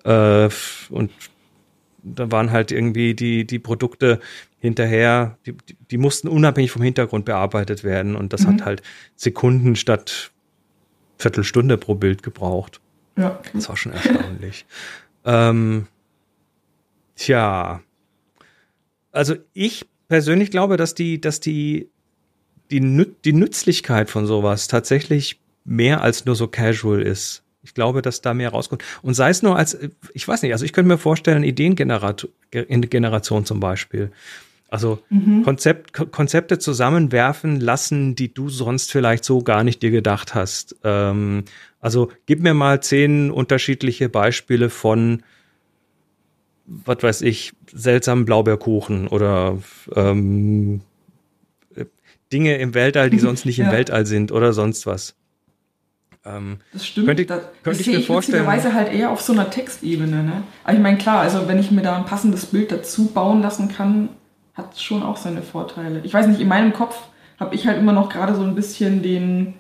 äh, 0.04 0.50
und 0.90 1.12
da 2.04 2.32
waren 2.32 2.52
halt 2.52 2.72
irgendwie 2.72 3.14
die, 3.14 3.46
die 3.46 3.60
Produkte 3.60 4.20
hinterher, 4.60 5.38
die, 5.46 5.56
die 5.92 5.98
mussten 5.98 6.28
unabhängig 6.28 6.72
vom 6.72 6.82
Hintergrund 6.82 7.26
bearbeitet 7.26 7.84
werden 7.84 8.16
und 8.16 8.34
das 8.34 8.42
mhm. 8.42 8.54
hat 8.54 8.66
halt 8.66 8.82
Sekunden 9.16 9.76
statt 9.76 10.32
Viertelstunde 11.18 11.78
pro 11.78 11.96
Bild 11.96 12.24
gebraucht. 12.24 12.80
Ja. 13.18 13.40
Das 13.54 13.68
war 13.68 13.76
schon 13.76 13.92
erstaunlich. 13.92 14.66
ähm, 15.26 15.88
tja, 17.16 17.82
also 19.12 19.36
ich 19.54 19.86
persönlich 20.08 20.52
glaube, 20.52 20.78
dass 20.78 20.96
die, 20.96 21.20
dass 21.20 21.40
die 21.40 21.90
die, 22.72 23.06
die 23.26 23.34
Nützlichkeit 23.34 24.10
von 24.10 24.26
sowas 24.26 24.68
tatsächlich 24.68 25.40
mehr 25.66 26.02
als 26.02 26.26
nur 26.26 26.36
so 26.36 26.48
casual 26.48 27.02
ist. 27.02 27.44
Ich 27.62 27.74
glaube, 27.74 28.02
dass 28.02 28.22
da 28.22 28.34
mehr 28.34 28.50
rauskommt. 28.50 28.84
Und 29.02 29.14
sei 29.14 29.30
es 29.30 29.44
nur 29.44 29.58
als, 29.58 29.78
ich 30.14 30.28
weiß 30.28 30.42
nicht, 30.42 30.54
also 30.54 30.66
ich 30.66 30.74
könnte 30.74 30.88
mir 30.88 30.98
vorstellen, 30.98 31.44
Ideengeneration 31.44 33.46
zum 33.46 33.60
Beispiel. 33.60 34.12
Also 34.70 35.00
mhm. 35.10 35.44
Konzept, 35.44 35.94
Konzepte 35.94 36.60
zusammenwerfen 36.60 37.60
lassen, 37.60 38.16
die 38.16 38.34
du 38.34 38.50
sonst 38.50 38.92
vielleicht 38.92 39.26
so 39.26 39.42
gar 39.42 39.64
nicht 39.64 39.82
dir 39.82 39.92
gedacht 39.92 40.36
hast. 40.36 40.76
Ähm, 40.84 41.44
also 41.82 42.12
gib 42.28 42.42
mir 42.42 42.54
mal 42.54 42.82
zehn 42.82 43.32
unterschiedliche 43.32 44.10
Beispiele 44.10 44.70
von, 44.70 45.24
was 46.66 47.02
weiß 47.02 47.22
ich, 47.24 47.54
seltsamen 47.74 48.26
Blaubeerkuchen 48.26 49.08
oder 49.08 49.58
ähm, 49.96 50.82
Dinge 52.32 52.58
im 52.58 52.74
Weltall, 52.74 53.10
die 53.10 53.20
sonst 53.20 53.46
nicht 53.46 53.58
ja. 53.60 53.66
im 53.66 53.72
Weltall 53.72 54.06
sind 54.06 54.32
oder 54.32 54.54
sonst 54.54 54.86
was. 54.86 55.16
Ähm, 56.26 56.58
das 56.74 56.86
stimmt. 56.86 57.08
Könnte, 57.08 57.26
das, 57.26 57.40
könnte 57.40 57.54
das 57.64 57.80
ich 57.80 57.86
sehe 57.86 57.98
mir 57.98 58.04
vorstellen. 58.04 58.46
witzigerweise 58.46 58.74
halt 58.74 58.94
eher 58.94 59.12
auf 59.12 59.22
so 59.22 59.34
einer 59.34 59.50
Textebene. 59.50 60.24
Ne? 60.24 60.44
Aber 60.64 60.74
ich 60.74 60.80
meine, 60.80 60.98
klar, 60.98 61.22
also 61.22 61.48
wenn 61.48 61.60
ich 61.60 61.72
mir 61.72 61.82
da 61.82 61.98
ein 61.98 62.06
passendes 62.06 62.48
Bild 62.48 62.72
dazu 62.72 63.06
bauen 63.08 63.42
lassen 63.42 63.70
kann, 63.70 64.10
hat 64.54 64.74
es 64.74 64.82
schon 64.82 65.04
auch 65.04 65.18
seine 65.18 65.42
Vorteile. 65.42 66.02
Ich 66.04 66.14
weiß 66.14 66.28
nicht, 66.28 66.42
in 66.42 66.48
meinem 66.48 66.74
Kopf 66.74 66.98
habe 67.40 67.56
ich 67.56 67.66
halt 67.66 67.78
immer 67.78 67.94
noch 67.94 68.10
gerade 68.10 68.36
so 68.36 68.44
ein 68.44 68.56
bisschen 68.56 69.02
den, 69.02 69.54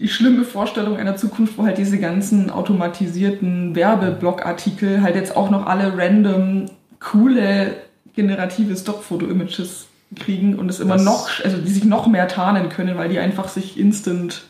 die 0.00 0.08
schlimme 0.08 0.44
Vorstellung 0.44 0.96
einer 0.96 1.16
Zukunft, 1.16 1.56
wo 1.56 1.64
halt 1.64 1.78
diese 1.78 1.98
ganzen 1.98 2.50
automatisierten 2.50 3.76
Werbeblogartikel 3.76 5.02
halt 5.02 5.14
jetzt 5.14 5.36
auch 5.36 5.50
noch 5.50 5.66
alle 5.66 5.96
random 5.96 6.66
coole 6.98 7.76
generative 8.14 8.76
Stockfoto-Images 8.76 9.86
kriegen 10.16 10.58
und 10.58 10.68
es 10.68 10.80
immer 10.80 10.94
Das- 10.94 11.04
noch, 11.04 11.28
also 11.44 11.56
die 11.58 11.70
sich 11.70 11.84
noch 11.84 12.06
mehr 12.06 12.28
tarnen 12.28 12.68
können, 12.68 12.96
weil 12.96 13.08
die 13.08 13.18
einfach 13.18 13.48
sich 13.48 13.78
instant 13.78 14.42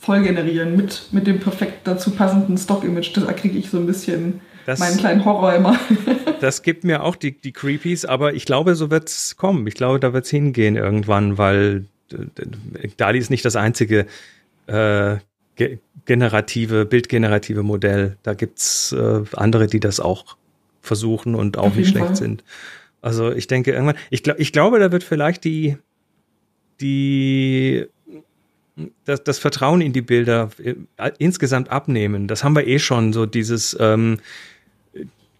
voll 0.00 0.22
generieren 0.22 0.76
mit, 0.76 1.08
mit 1.12 1.26
dem 1.26 1.40
perfekt 1.40 1.86
dazu 1.86 2.10
passenden 2.10 2.58
Stock-Image. 2.58 3.16
Da 3.16 3.32
kriege 3.32 3.56
ich 3.58 3.70
so 3.70 3.78
ein 3.78 3.86
bisschen 3.86 4.40
Das- 4.66 4.78
meinen 4.78 4.96
kleinen 4.98 5.24
Horror 5.24 5.54
immer. 5.54 5.78
Das 6.38 6.60
gibt 6.62 6.84
mir 6.84 7.02
auch 7.02 7.16
die, 7.16 7.32
die 7.40 7.52
Creepies, 7.52 8.04
aber 8.04 8.34
ich 8.34 8.44
glaube, 8.44 8.74
so 8.74 8.90
wird's 8.90 9.38
kommen. 9.38 9.66
Ich 9.66 9.72
glaube, 9.72 9.98
da 10.00 10.12
wird's 10.12 10.28
hingehen 10.28 10.76
irgendwann, 10.76 11.38
weil 11.38 11.86
äh, 12.12 12.88
DALI 12.98 13.18
ist 13.18 13.30
nicht 13.30 13.42
das 13.46 13.56
einzige 13.56 14.04
äh, 14.66 15.16
ge 15.54 15.78
generative, 16.04 16.84
bildgenerative 16.84 17.62
Modell. 17.62 18.18
Da 18.22 18.34
gibt's 18.34 18.92
äh, 18.92 19.22
andere, 19.32 19.66
die 19.66 19.80
das 19.80 19.98
auch 19.98 20.36
versuchen 20.82 21.34
und 21.34 21.56
auch 21.56 21.68
Auf 21.68 21.76
nicht 21.76 21.88
schlecht 21.88 22.06
Fall. 22.08 22.16
sind. 22.16 22.44
Also 23.06 23.30
ich 23.30 23.46
denke 23.46 23.70
irgendwann, 23.70 23.94
ich, 24.10 24.24
glaub, 24.24 24.40
ich 24.40 24.52
glaube, 24.52 24.80
da 24.80 24.90
wird 24.90 25.04
vielleicht 25.04 25.44
die, 25.44 25.76
die 26.80 27.86
das, 29.04 29.22
das 29.22 29.38
Vertrauen 29.38 29.80
in 29.80 29.92
die 29.92 30.02
Bilder 30.02 30.50
äh, 30.58 30.74
insgesamt 31.18 31.70
abnehmen. 31.70 32.26
Das 32.26 32.42
haben 32.42 32.56
wir 32.56 32.66
eh 32.66 32.80
schon, 32.80 33.12
so 33.12 33.24
dieses 33.24 33.76
ähm, 33.78 34.18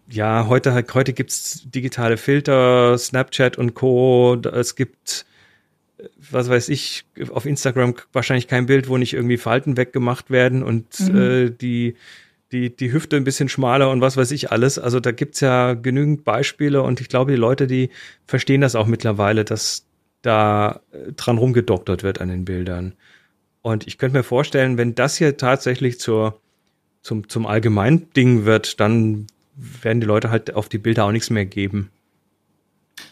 ja, 0.09 0.46
heute, 0.46 0.72
heute 0.94 1.12
gibt's 1.12 1.62
digitale 1.68 2.18
Filter, 2.18 2.96
Snapchat 2.96 3.59
und 3.59 3.74
Co. 3.74 4.37
Es 4.37 4.76
gibt, 4.76 5.26
äh, 5.98 6.05
was 6.31 6.48
weiß 6.48 6.68
ich, 6.68 7.05
auf 7.31 7.46
Instagram 7.46 7.96
wahrscheinlich 8.12 8.46
kein 8.46 8.66
Bild, 8.66 8.88
wo 8.88 8.96
nicht 8.96 9.14
irgendwie 9.14 9.38
Falten 9.38 9.76
weggemacht 9.76 10.31
werden 10.31 10.62
und 10.62 10.87
Mhm. 11.00 11.16
äh, 11.16 11.50
die, 11.50 11.96
die, 12.57 12.75
die 12.75 12.92
Hüfte 12.92 13.16
ein 13.16 13.25
bisschen 13.25 13.49
schmaler 13.49 13.90
und 13.90 14.01
was 14.01 14.16
weiß 14.16 14.31
ich 14.31 14.51
alles. 14.51 14.79
Also 14.79 15.01
da 15.01 15.12
gibt's 15.12 15.40
ja 15.40 15.75
genügend 15.75 16.25
Beispiele 16.25 16.83
und 16.83 17.01
ich 17.01 17.09
glaube, 17.09 17.33
die 17.33 17.37
Leute, 17.38 17.66
die 17.66 17.90
verstehen 18.27 18.61
das 18.62 18.75
auch 18.75 18.87
mittlerweile, 18.87 19.45
dass 19.45 19.87
da 20.23 20.81
äh, 20.92 21.12
dran 21.12 21.38
rumgedoktert 21.38 22.03
wird 22.03 22.21
an 22.21 22.29
den 22.29 22.45
Bildern. 22.45 22.95
Und 23.62 23.87
ich 23.87 23.99
könnte 23.99 24.16
mir 24.16 24.23
vorstellen, 24.23 24.79
wenn 24.79 24.95
das 24.95 25.16
hier 25.16 25.37
tatsächlich 25.37 26.01
zur, 26.01 26.40
zum, 27.03 27.29
zum 27.29 27.47
Allgemeinding 27.47 28.45
wird, 28.45 28.81
dann 28.81 29.27
werden 29.57 30.01
die 30.01 30.07
Leute 30.07 30.31
halt 30.31 30.55
auf 30.55 30.69
die 30.69 30.79
Bilder 30.79 31.05
auch 31.05 31.12
nichts 31.12 31.31
mehr 31.31 31.47
geben. 31.47 31.90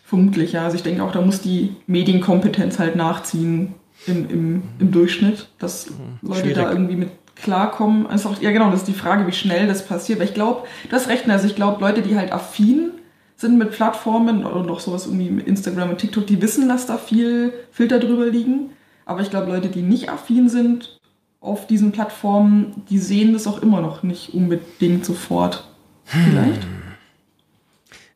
Vermutlich, 0.04 0.52
ja. 0.52 0.64
Also 0.64 0.76
ich 0.76 0.83
denke 0.83 1.02
auch, 1.02 1.12
da 1.12 1.20
muss 1.20 1.40
die 1.40 1.74
Medienkompetenz 1.87 2.78
halt 2.78 2.96
nachziehen 2.96 3.74
im, 4.07 4.30
im, 4.30 4.62
im 4.78 4.92
Durchschnitt, 4.92 5.48
dass 5.59 5.90
Leute 6.22 6.40
Schwierig. 6.40 6.57
da 6.57 6.70
irgendwie 6.70 6.96
mit 6.96 7.11
klarkommen. 7.37 8.07
Also 8.07 8.31
auch, 8.31 8.40
ja 8.40 8.51
genau, 8.51 8.70
das 8.70 8.81
ist 8.81 8.88
die 8.88 8.92
Frage, 8.92 9.27
wie 9.27 9.33
schnell 9.33 9.66
das 9.66 9.87
passiert. 9.87 10.18
Weil 10.18 10.29
ich 10.29 10.35
glaube, 10.35 10.66
du 10.88 10.97
hast 10.97 11.09
recht, 11.09 11.29
also 11.29 11.47
ich 11.47 11.57
glaube, 11.57 11.81
Leute, 11.81 12.03
die 12.03 12.16
halt 12.16 12.33
affin 12.33 12.92
sind 13.37 13.59
mit 13.59 13.73
Plattformen 13.73 14.44
und 14.44 14.70
auch 14.70 14.81
sowas 14.81 15.07
irgendwie 15.07 15.31
mit 15.31 15.47
Instagram 15.47 15.90
und 15.90 15.99
TikTok, 15.99 16.27
die 16.27 16.40
wissen, 16.40 16.68
dass 16.68 16.87
da 16.87 16.99
viel 16.99 17.53
Filter 17.73 17.99
drüber 17.99 18.27
liegen. 18.27 18.70
Aber 19.07 19.20
ich 19.20 19.31
glaube, 19.31 19.51
Leute, 19.51 19.68
die 19.68 19.83
nicht 19.83 20.09
affin 20.09 20.49
sind 20.49 20.99
auf 21.40 21.66
diesen 21.66 21.92
Plattformen, 21.92 22.85
die 22.88 22.99
sehen 22.99 23.35
das 23.35 23.47
auch 23.47 23.61
immer 23.61 23.81
noch 23.81 24.03
nicht 24.03 24.33
unbedingt 24.33 25.05
sofort. 25.05 25.68
Vielleicht? 26.05 26.66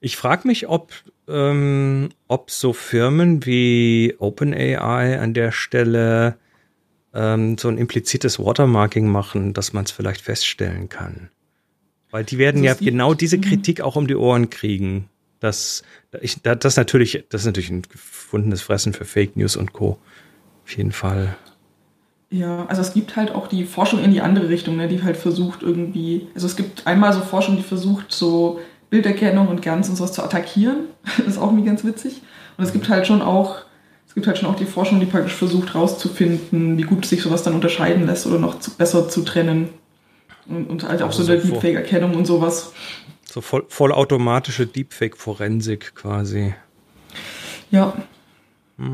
Ich 0.00 0.16
frage 0.16 0.46
mich, 0.46 0.68
ob, 0.68 0.92
ähm, 1.26 2.10
ob 2.28 2.50
so 2.50 2.72
Firmen 2.72 3.44
wie 3.44 4.14
OpenAI 4.18 5.18
an 5.18 5.34
der 5.34 5.52
Stelle 5.52 6.36
ähm, 7.18 7.58
so 7.58 7.68
ein 7.68 7.78
implizites 7.78 8.38
Watermarking 8.38 9.08
machen, 9.08 9.52
dass 9.52 9.72
man 9.72 9.84
es 9.84 9.90
vielleicht 9.90 10.20
feststellen 10.22 10.88
kann. 10.88 11.30
Weil 12.10 12.24
die 12.24 12.38
werden 12.38 12.66
Also 12.66 12.84
ja 12.84 12.90
genau 12.90 13.12
diese 13.14 13.38
Mhm. 13.38 13.42
Kritik 13.42 13.80
auch 13.80 13.96
um 13.96 14.06
die 14.06 14.16
Ohren 14.16 14.50
kriegen. 14.50 15.08
Das, 15.40 15.82
ich, 16.20 16.42
da- 16.42 16.54
das, 16.54 16.76
natürlich, 16.76 17.24
das 17.30 17.42
ist 17.42 17.46
natürlich 17.46 17.70
ein 17.70 17.82
gefundenes 17.82 18.62
Fressen 18.62 18.92
für 18.92 19.04
Fake 19.04 19.36
News 19.36 19.56
und 19.56 19.72
Co. 19.72 19.98
Auf 20.64 20.76
jeden 20.76 20.92
Fall. 20.92 21.36
Ja, 22.30 22.66
also 22.66 22.82
es 22.82 22.92
gibt 22.92 23.16
halt 23.16 23.30
auch 23.34 23.46
die 23.46 23.64
Forschung 23.64 24.02
in 24.04 24.10
die 24.12 24.20
andere 24.20 24.48
Richtung, 24.48 24.76
ne, 24.76 24.86
die 24.88 25.02
halt 25.02 25.16
versucht 25.16 25.62
irgendwie, 25.62 26.28
also 26.34 26.46
es 26.46 26.56
gibt 26.56 26.86
einmal 26.86 27.12
so 27.12 27.20
Forschung, 27.20 27.56
die 27.56 27.62
versucht 27.62 28.12
so 28.12 28.60
Bilderkennung 28.90 29.48
und 29.48 29.62
ganz 29.62 29.88
und 29.88 29.96
sowas 29.96 30.12
zu 30.12 30.22
attackieren. 30.22 30.86
Das 31.18 31.26
ist 31.26 31.38
auch 31.38 31.46
irgendwie 31.48 31.66
ganz 31.66 31.84
witzig. 31.84 32.22
Und 32.58 32.64
es 32.64 32.72
gibt 32.72 32.88
halt 32.88 33.06
schon 33.06 33.22
auch, 33.22 33.62
gibt 34.18 34.26
halt 34.26 34.38
schon 34.38 34.48
auch 34.48 34.56
die 34.56 34.64
Forschung, 34.64 34.98
die 34.98 35.06
praktisch 35.06 35.34
versucht 35.34 35.76
rauszufinden, 35.76 36.76
wie 36.76 36.82
gut 36.82 37.06
sich 37.06 37.22
sowas 37.22 37.44
dann 37.44 37.54
unterscheiden 37.54 38.04
lässt 38.04 38.26
oder 38.26 38.40
noch 38.40 38.58
zu, 38.58 38.72
besser 38.72 39.08
zu 39.08 39.22
trennen. 39.22 39.68
Und, 40.48 40.68
und 40.68 40.88
halt 40.88 41.02
auch 41.02 41.06
Also 41.06 41.22
so 41.22 41.30
eine 41.30 41.40
so 41.40 41.46
Deepfake-Erkennung 41.46 42.16
und 42.16 42.26
sowas. 42.26 42.72
So 43.24 43.40
voll, 43.40 43.64
vollautomatische 43.68 44.66
Deepfake-Forensik 44.66 45.94
quasi. 45.94 46.52
Ja. 47.70 47.92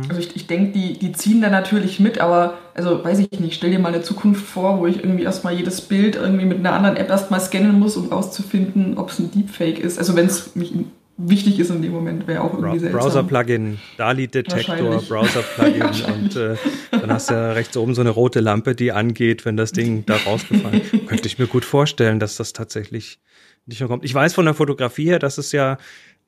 Also 0.09 0.21
ich, 0.21 0.37
ich 0.37 0.47
denke, 0.47 0.73
die, 0.73 0.99
die 0.99 1.13
ziehen 1.13 1.41
da 1.41 1.49
natürlich 1.49 2.01
mit, 2.01 2.19
aber 2.19 2.59
also 2.75 3.03
weiß 3.03 3.21
ich 3.21 3.41
nicht, 3.41 3.55
stell 3.55 3.71
dir 3.71 3.79
mal 3.79 3.95
eine 3.95 4.03
Zukunft 4.03 4.45
vor, 4.45 4.79
wo 4.79 4.87
ich 4.87 4.99
irgendwie 4.99 5.25
erstmal 5.25 5.55
jedes 5.55 5.81
Bild 5.81 6.17
irgendwie 6.17 6.45
mit 6.45 6.59
einer 6.59 6.75
anderen 6.75 6.97
App 6.97 7.09
erstmal 7.09 7.41
scannen 7.41 7.79
muss, 7.79 7.97
um 7.97 8.13
rauszufinden, 8.13 8.99
ob 8.99 9.09
es 9.09 9.19
ein 9.19 9.31
Deepfake 9.31 9.79
ist. 9.79 9.99
Also 9.99 10.17
wenn 10.17 10.27
es 10.27 10.55
mich 10.55 10.75
wichtig 11.17 11.59
ist 11.61 11.71
in 11.71 11.83
dem 11.83 11.93
Moment, 11.93 12.27
wäre 12.27 12.43
auch 12.43 12.55
irgendwie 12.55 12.79
seltsam. 12.79 13.01
Browser-Plugin, 13.01 13.79
DALI-Detektor. 13.97 15.03
Browser-Plugin 15.09 15.83
und 15.83 16.37
Wahrscheinlich. 16.37 16.37
äh, 16.37 16.57
dann 16.91 17.13
hast 17.13 17.31
du 17.31 17.35
ja 17.35 17.53
rechts 17.53 17.77
oben 17.77 17.95
so 17.95 18.01
eine 18.01 18.11
rote 18.11 18.41
Lampe, 18.41 18.75
die 18.75 18.93
angeht, 18.93 19.45
wenn 19.45 19.57
das 19.57 19.73
Ding 19.73 20.05
da 20.07 20.17
rausgefallen 20.17 20.81
ist. 20.81 20.91
Könnte 21.07 21.27
ich 21.27 21.39
mir 21.39 21.47
gut 21.47 21.65
vorstellen, 21.65 22.19
dass 22.19 22.37
das 22.37 22.53
tatsächlich 22.53 23.21
nicht 23.67 23.81
mehr 23.81 23.89
kommt. 23.89 24.05
Ich 24.05 24.15
weiß 24.15 24.35
von 24.35 24.45
der 24.45 24.55
Fotografie 24.55 25.07
her, 25.07 25.19
dass 25.19 25.39
es 25.39 25.53
ja, 25.53 25.79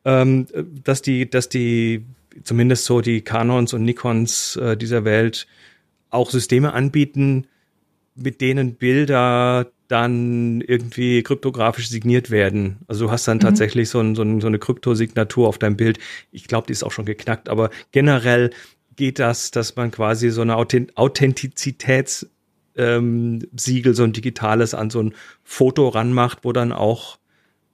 ähm, 0.05 0.47
dass 0.85 1.03
die, 1.03 1.29
dass 1.29 1.49
die, 1.49 2.05
zumindest 2.45 2.85
so 2.85 3.01
die 3.01 3.23
Canons 3.23 3.75
und 3.75 3.85
Nikons 3.85 4.57
äh, 4.57 4.77
dieser 4.77 5.05
Welt 5.05 5.47
auch 6.11 6.31
Systeme 6.31 6.73
anbieten, 6.73 7.47
mit 8.15 8.41
denen 8.41 8.77
Bilder 8.77 9.67
dann 9.89 10.61
irgendwie 10.61 11.23
kryptografisch 11.23 11.89
signiert 11.89 12.31
werden. 12.31 12.79
Also 12.89 13.07
du 13.07 13.11
hast 13.11 13.29
dann 13.29 13.41
tatsächlich 13.41 13.89
so, 13.89 14.01
ein, 14.01 14.15
so, 14.15 14.23
ein, 14.23 14.41
so 14.41 14.47
eine 14.47 14.59
Kryptosignatur 14.59 15.49
auf 15.49 15.59
deinem 15.59 15.77
Bild. 15.77 15.99
Ich 16.33 16.49
glaube, 16.49 16.67
die 16.67 16.73
ist 16.73 16.83
auch 16.83 16.93
schon 16.93 17.05
geknackt, 17.05 17.49
aber 17.49 17.71
generell 17.93 18.51
geht 18.97 19.19
das, 19.19 19.51
dass 19.51 19.77
man 19.77 19.91
quasi 19.91 20.31
so 20.31 20.41
eine 20.43 20.57
Authent 20.57 20.97
Authentizitäts 20.97 22.29
ähm, 22.77 23.47
so 23.57 24.05
ein 24.05 24.13
digitales 24.13 24.75
an 24.75 24.91
so 24.91 25.03
ein 25.03 25.15
Foto 25.45 25.89
ranmacht, 25.89 26.41
wo 26.43 26.53
dann 26.53 26.73
auch 26.73 27.19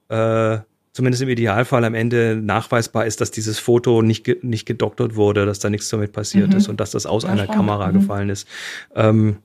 äh, 0.09 0.59
zumindest 0.93 1.23
im 1.23 1.29
Idealfall 1.29 1.83
am 1.83 1.95
Ende 1.95 2.35
nachweisbar 2.41 3.05
ist, 3.05 3.19
dass 3.19 3.31
dieses 3.31 3.59
Foto 3.59 4.01
nicht, 4.01 4.43
nicht 4.43 4.65
gedoktert 4.65 5.15
wurde, 5.15 5.45
dass 5.45 5.59
da 5.59 5.69
nichts 5.69 5.89
damit 5.89 6.11
passiert 6.13 6.51
Mhm. 6.51 6.57
ist 6.57 6.69
und 6.69 6.79
dass 6.79 6.91
das 6.91 7.05
aus 7.05 7.23
Ja, 7.23 7.29
einer 7.29 7.43
spannend. 7.45 7.55
Kamera 7.55 7.87
Mhm. 7.89 7.93
gefallen 7.93 8.29
ist. 8.29 8.47
Ähm, 8.95 9.37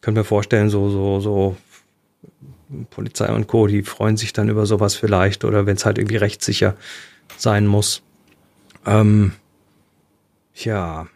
können 0.00 0.16
wir 0.16 0.24
vorstellen, 0.24 0.70
so, 0.70 0.90
so, 0.90 1.20
so 1.20 1.56
Polizei 2.90 3.32
und 3.32 3.46
Co., 3.46 3.66
die 3.66 3.82
freuen 3.82 4.16
sich 4.16 4.32
dann 4.32 4.48
über 4.48 4.66
sowas 4.66 4.94
vielleicht 4.94 5.44
oder 5.44 5.66
wenn 5.66 5.76
es 5.76 5.84
halt 5.84 5.98
irgendwie 5.98 6.16
rechtssicher 6.16 6.76
sein 7.36 7.66
muss. 7.66 8.02
Ähm, 8.86 9.32
ja, 10.54 11.06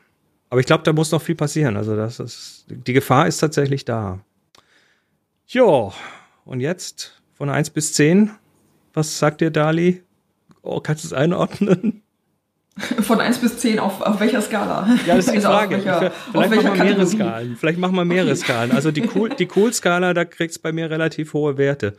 aber 0.50 0.60
ich 0.60 0.66
glaube, 0.66 0.84
da 0.84 0.92
muss 0.92 1.12
noch 1.12 1.22
viel 1.22 1.34
passieren. 1.34 1.76
Also 1.76 1.96
das 1.96 2.20
ist, 2.20 2.64
die 2.68 2.92
Gefahr 2.92 3.26
ist 3.26 3.38
tatsächlich 3.38 3.84
da. 3.84 4.20
Jo, 5.46 5.92
und 6.44 6.60
jetzt 6.60 7.20
von 7.34 7.50
1 7.50 7.70
bis 7.70 7.94
10, 7.94 8.30
was 8.94 9.18
sagt 9.18 9.40
dir 9.40 9.50
Dali? 9.50 10.02
Oh, 10.62 10.80
kannst 10.80 11.04
du 11.04 11.08
es 11.08 11.12
einordnen? 11.12 12.02
Von 13.02 13.20
1 13.20 13.38
bis 13.38 13.58
10 13.58 13.78
auf, 13.78 14.00
auf 14.00 14.20
welcher 14.20 14.40
Skala? 14.42 14.88
Ja, 15.06 15.16
das 15.16 15.26
ist 15.26 15.32
die 15.32 15.36
Also 15.38 15.48
auf 15.50 15.54
Frage. 15.54 15.76
welcher- 15.76 16.12
Vielleicht 16.32 16.52
auf 16.58 16.64
machen 16.64 16.78
wir 16.78 16.84
mehrere? 16.84 17.06
Skalen. 17.06 17.56
Vielleicht 17.58 17.78
machen 17.78 17.94
wir 17.96 18.04
mehrere 18.04 18.30
Okay. 18.32 18.40
Skalen. 18.40 18.72
Also 18.72 18.90
die 18.90 19.08
cool, 19.14 19.30
die 19.30 19.48
Cool-Skala, 19.54 20.14
da 20.14 20.24
kriegst 20.24 20.62
bei 20.62 20.72
mir 20.72 20.90
relativ 20.90 21.32
hohe 21.34 21.56
Werte. 21.58 21.94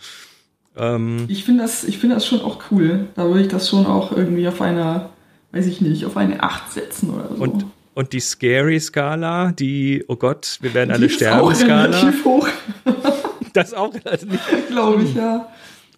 Ähm, 0.77 1.25
Ich 1.27 1.43
finde 1.43 1.63
das, 1.63 1.83
ich 1.83 1.97
finde 1.97 2.15
das 2.15 2.25
schon 2.25 2.41
auch 2.41 2.59
cool. 2.71 3.07
Da 3.15 3.25
würde 3.27 3.41
ich 3.41 3.47
das 3.47 3.67
schon 3.69 3.85
auch 3.85 4.11
irgendwie 4.15 4.47
auf 4.47 4.61
einer, 4.61 5.09
weiß 5.51 5.65
ich 5.67 5.81
nicht, 5.81 6.05
auf 6.05 6.15
eine 6.17 6.41
8 6.43 6.71
setzen 6.71 7.09
oder 7.09 7.29
so. 7.35 7.43
und, 7.43 7.65
und 7.95 8.13
die 8.13 8.19
Scary-Skala, 8.21 9.51
die, 9.51 10.05
oh 10.07 10.15
Gott, 10.15 10.59
wir 10.61 10.73
werden 10.73 10.91
alle 10.91 11.07
ist 11.07 11.15
sterben, 11.15 11.41
auch 11.41 11.53
Skala, 11.53 11.83
relativ 11.97 12.23
hoch, 12.23 12.47
das 13.53 13.69
ist 13.69 13.73
auch 13.77 13.93
relativ 13.93 14.39
glaube 14.69 15.03
ich, 15.03 15.15
ja. 15.15 15.47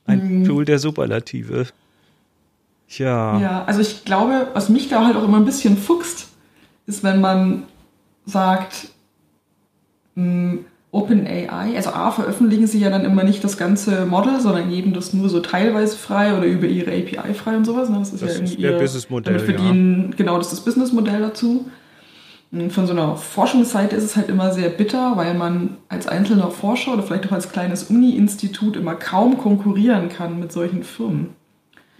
ein 0.07 0.39
Mhm. 0.41 0.45
Tool 0.47 0.65
der 0.65 0.79
Superlative. 0.79 1.67
Tja. 2.91 3.39
Ja, 3.39 3.63
also 3.65 3.79
ich 3.79 4.03
glaube, 4.03 4.47
was 4.53 4.67
mich 4.67 4.89
da 4.89 5.05
halt 5.05 5.15
auch 5.15 5.23
immer 5.23 5.37
ein 5.37 5.45
bisschen 5.45 5.77
fuchst, 5.77 6.27
ist, 6.87 7.03
wenn 7.03 7.21
man 7.21 7.63
sagt, 8.25 8.89
mh, 10.15 10.59
OpenAI, 10.91 11.73
also 11.77 11.91
A, 11.91 12.11
veröffentlichen 12.11 12.67
sie 12.67 12.79
ja 12.79 12.89
dann 12.89 13.05
immer 13.05 13.23
nicht 13.23 13.45
das 13.45 13.57
ganze 13.57 14.05
Model, 14.05 14.41
sondern 14.41 14.69
geben 14.69 14.93
das 14.93 15.13
nur 15.13 15.29
so 15.29 15.39
teilweise 15.39 15.95
frei 15.95 16.37
oder 16.37 16.45
über 16.45 16.67
ihre 16.67 16.91
API 16.91 17.33
frei 17.33 17.55
und 17.55 17.63
sowas. 17.63 17.89
Ne? 17.89 17.99
Das 17.99 18.11
ist 18.11 18.21
Das 18.21 18.29
ja 18.29 18.35
irgendwie 18.35 18.53
ist 18.55 18.59
ihr 18.59 18.77
Businessmodell, 18.77 19.37
Damit 19.37 19.55
verdienen, 19.55 20.13
genau, 20.17 20.37
das 20.37 20.47
ist 20.47 20.57
das 20.57 20.65
Businessmodell 20.65 21.21
dazu. 21.21 21.71
Von 22.71 22.85
so 22.85 22.91
einer 22.91 23.15
Forschungsseite 23.15 23.95
ist 23.95 24.03
es 24.03 24.15
halt 24.17 24.27
immer 24.27 24.51
sehr 24.51 24.67
bitter, 24.67 25.15
weil 25.15 25.33
man 25.33 25.77
als 25.87 26.07
einzelner 26.07 26.51
Forscher 26.51 26.91
oder 26.91 27.03
vielleicht 27.03 27.25
auch 27.27 27.31
als 27.31 27.49
kleines 27.49 27.83
Uni-Institut 27.83 28.75
immer 28.75 28.95
kaum 28.95 29.37
konkurrieren 29.37 30.09
kann 30.09 30.41
mit 30.41 30.51
solchen 30.51 30.83
Firmen. 30.83 31.29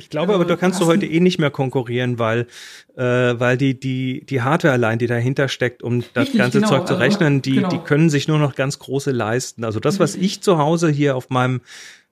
Ich 0.02 0.10
glaube 0.10 0.34
aber, 0.34 0.46
du 0.46 0.58
kannst 0.58 0.82
du 0.82 0.86
heute 0.86 1.06
eh 1.06 1.20
nicht 1.20 1.40
mehr 1.40 1.52
konkurrieren, 1.52 2.18
weil, 2.18 2.48
äh, 2.96 3.04
weil 3.04 3.58
die, 3.58 3.80
die, 3.80 4.26
die 4.26 4.42
Hardware 4.42 4.74
allein, 4.74 4.98
die 4.98 5.08
dahinter 5.08 5.48
steckt, 5.48 5.84
um 5.84 6.04
das 6.14 6.24
Richtig, 6.24 6.40
ganze 6.40 6.60
genau, 6.60 6.70
Zeug 6.70 6.88
zu 6.88 6.94
also, 6.94 7.04
rechnen, 7.04 7.42
die, 7.42 7.56
genau. 7.56 7.70
die 7.70 7.78
können 7.78 8.10
sich 8.10 8.28
nur 8.28 8.40
noch 8.40 8.56
ganz 8.56 8.80
große 8.80 9.12
leisten. 9.12 9.64
Also 9.64 9.80
das, 9.80 10.00
was 10.00 10.16
ich 10.16 10.42
zu 10.42 10.58
Hause 10.58 10.90
hier 10.90 11.16
auf 11.16 11.30
meinem 11.30 11.62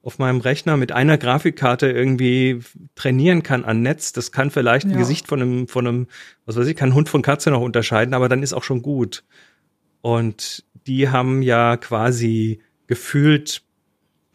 auf 0.02 0.18
meinem 0.18 0.40
Rechner 0.40 0.78
mit 0.78 0.94
einer 0.94 1.18
Grafikkarte 1.18 1.92
irgendwie 1.92 2.62
trainieren 2.96 3.44
kann 3.44 3.66
an 3.66 3.82
Netz, 3.82 4.14
das 4.14 4.32
kann 4.32 4.50
vielleicht 4.50 4.86
ein 4.86 4.92
Ja. 4.92 4.98
Gesicht 4.98 5.28
von 5.28 5.42
einem, 5.42 5.68
von 5.68 5.86
einem, 5.86 6.08
was 6.46 6.56
weiß 6.56 6.68
ich, 6.68 6.78
kann 6.78 6.94
Hund 6.94 7.10
von 7.10 7.22
Katze 7.22 7.52
noch 7.52 7.62
unterscheiden, 7.62 8.14
aber 8.14 8.30
dann 8.30 8.42
ist 8.42 8.54
auch 8.54 8.64
schon 8.64 8.82
gut. 8.82 9.26
Und 10.00 10.64
die 10.88 11.10
haben 11.10 11.42
ja 11.42 11.76
quasi 11.76 12.62
gefühlt 12.88 13.62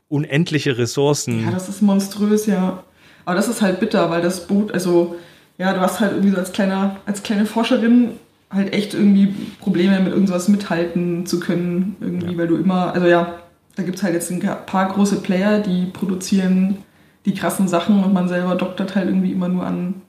unendliche 0.08 0.76
Ressourcen. 0.76 1.44
Ja, 1.44 1.50
das 1.50 1.68
ist 1.68 1.82
monströs, 1.82 2.46
ja. 2.46 2.84
Aber 3.24 3.36
das 3.36 3.48
ist 3.48 3.62
halt 3.62 3.80
bitter, 3.80 4.10
weil 4.10 4.22
das 4.22 4.46
Boot, 4.46 4.72
also, 4.72 5.16
ja, 5.58 5.72
du 5.72 5.80
hast 5.80 6.00
halt 6.00 6.12
irgendwie 6.12 6.30
so 6.30 6.36
als 6.38 6.52
kleiner, 6.52 6.96
als 7.06 7.22
kleine 7.22 7.46
Forscherin 7.46 8.10
halt 8.50 8.72
echt 8.72 8.94
irgendwie 8.94 9.34
Probleme 9.60 9.98
mit 10.00 10.12
irgendwas 10.12 10.48
mithalten 10.48 11.26
zu 11.26 11.40
können, 11.40 11.96
irgendwie, 12.00 12.36
weil 12.38 12.46
du 12.46 12.56
immer, 12.56 12.92
also 12.94 13.06
ja, 13.06 13.34
da 13.76 13.82
gibt 13.82 13.96
es 13.96 14.02
halt 14.04 14.14
jetzt 14.14 14.30
ein 14.30 14.40
paar 14.66 14.88
große 14.92 15.16
Player, 15.16 15.58
die 15.60 15.86
produzieren 15.86 16.78
die 17.24 17.34
krassen 17.34 17.68
Sachen 17.68 18.04
und 18.04 18.12
man 18.12 18.28
selber 18.28 18.54
doktert 18.54 18.94
halt 18.94 19.08
irgendwie 19.08 19.32
immer 19.32 19.48
nur 19.48 19.64
an, 19.64 20.02